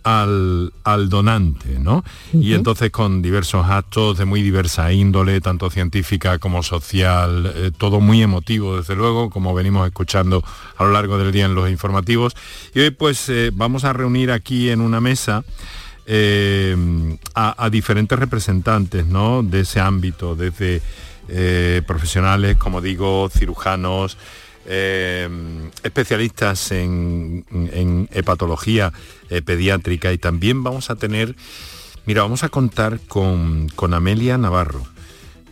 al, 0.04 0.72
donante, 1.10 1.78
¿no? 1.78 2.06
Y 2.32 2.54
entonces 2.54 2.90
con 2.90 3.22
diversos 3.22 3.66
actos 3.66 4.18
de 4.18 4.24
muy 4.24 4.42
diversa 4.42 4.94
índole, 4.94 5.42
tanto 5.42 5.70
científica 5.70 6.40
como 6.40 6.64
social, 6.64 7.52
eh, 7.54 7.72
todo 7.78 8.00
muy 8.00 8.24
emotivo, 8.24 8.78
desde 8.78 8.96
luego, 8.96 9.30
como 9.30 9.54
venimos 9.54 9.86
escuchando 9.86 10.42
a 10.78 10.86
lo 10.86 10.94
largo 10.94 11.18
del 11.18 11.34
día 11.34 11.48
en 11.48 11.56
los 11.56 11.70
informativos. 11.70 12.34
Y 12.74 12.80
hoy 12.80 12.92
pues 12.92 13.30
vamos 13.52 13.84
a 13.84 13.92
reunir 13.92 14.32
aquí 14.32 14.70
en 14.70 14.80
una 14.80 15.02
mesa 15.02 15.44
eh, 16.10 17.18
a, 17.36 17.70
diferentes 17.70 18.18
representantes 18.18 19.06
¿no? 19.06 19.44
de 19.44 19.60
ese 19.60 19.82
ámbito, 19.82 20.38
desde 20.38 20.82
eh, 21.28 21.82
profesionales, 21.86 22.56
como 22.56 22.80
digo, 22.80 23.30
cirujanos, 23.30 24.18
eh, 24.66 25.30
especialistas 25.84 26.72
en, 26.72 28.08
hepatología 28.12 28.94
pediátrica 29.44 30.14
y 30.14 30.18
también 30.18 30.64
vamos 30.64 30.90
a 30.90 30.96
tener, 30.96 31.36
mira, 32.06 32.22
vamos 32.22 32.44
a 32.44 32.50
contar 32.50 33.02
con, 33.02 33.68
con 33.76 33.94
Amelia 33.94 34.38
Navarro, 34.38 34.84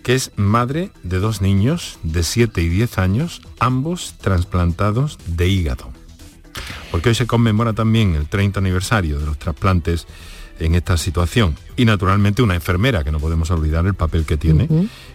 que 0.04 0.16
es 0.16 0.32
madre 0.38 0.92
de 1.04 1.20
dos 1.20 1.42
niños 1.42 2.00
de 2.04 2.24
7 2.24 2.62
y 2.62 2.70
10 2.70 2.98
años, 2.98 3.42
ambos 3.60 4.16
trasplantados 4.22 5.18
de 5.26 5.50
hígado. 5.50 5.92
Porque 6.92 7.10
hoy 7.10 7.16
se 7.16 7.28
conmemora 7.28 7.74
también 7.74 8.16
el 8.16 8.30
30 8.30 8.62
aniversario 8.62 9.20
de 9.20 9.26
los 9.26 9.38
trasplantes 9.38 10.08
en 10.60 10.76
esta 10.76 10.98
situación. 10.98 11.56
Y 11.76 11.86
naturalmente 11.86 12.42
una 12.42 12.56
enfermera, 12.56 13.04
que 13.04 13.12
no 13.12 13.20
podemos 13.20 13.52
olvidar 13.52 13.86
el 13.86 13.94
papel 13.94 14.26
que 14.26 14.38
tiene 14.38 14.68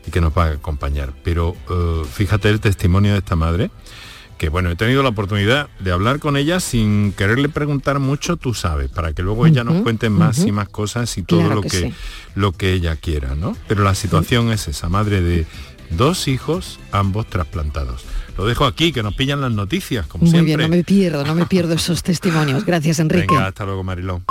y 0.07 0.11
que 0.11 0.21
nos 0.21 0.37
va 0.37 0.45
a 0.45 0.51
acompañar. 0.53 1.13
Pero 1.25 1.57
eh, 1.71 2.03
fíjate 2.11 2.49
el 2.49 2.61
testimonio 2.61 3.13
de 3.13 3.19
esta 3.19 3.37
madre, 3.37 3.71
que 4.39 4.49
bueno, 4.49 4.71
he 4.71 4.77
tenido 4.77 5.03
la 5.03 5.11
oportunidad 5.11 5.69
de 5.81 5.93
hablar 5.93 6.19
con 6.19 6.37
ella 6.37 6.61
sin 6.61 7.13
quererle 7.13 7.49
preguntar 7.49 7.99
mucho, 7.99 8.37
tú 8.37 8.55
sabes, 8.55 8.91
para 8.91 9.13
que 9.13 9.23
luego 9.23 9.47
ella 9.47 9.65
nos 9.65 9.83
cuente 9.83 10.09
más 10.09 10.39
y 10.47 10.53
más 10.53 10.69
cosas 10.69 11.17
y 11.19 11.23
todo 11.23 11.55
lo 11.55 11.63
que, 11.63 11.93
lo 12.35 12.53
que 12.53 12.73
ella 12.73 12.97
quiera, 12.97 13.35
¿no? 13.35 13.57
Pero 13.69 13.85
la 13.85 13.95
situación 13.95 14.51
es 14.51 14.67
esa, 14.67 14.89
madre 14.89 15.21
de 15.21 15.47
dos 15.91 16.29
hijos, 16.29 16.79
ambos 16.93 17.27
trasplantados. 17.27 18.05
Lo 18.39 18.47
dejo 18.47 18.65
aquí, 18.65 18.93
que 18.93 19.03
nos 19.03 19.15
pillan 19.15 19.43
las 19.43 19.53
noticias, 19.53 20.07
como 20.07 20.23
Muy 20.23 20.31
siempre. 20.31 20.57
bien, 20.57 20.71
no 20.71 20.77
me 20.77 20.85
pierdo, 20.85 21.25
no 21.25 21.35
me 21.35 21.45
pierdo 21.45 21.75
esos 21.75 22.03
testimonios. 22.03 22.65
Gracias, 22.65 22.99
Enrique. 22.99 23.27
Venga, 23.29 23.49
hasta 23.49 23.67
luego, 23.67 23.85
Marilón. 23.85 24.25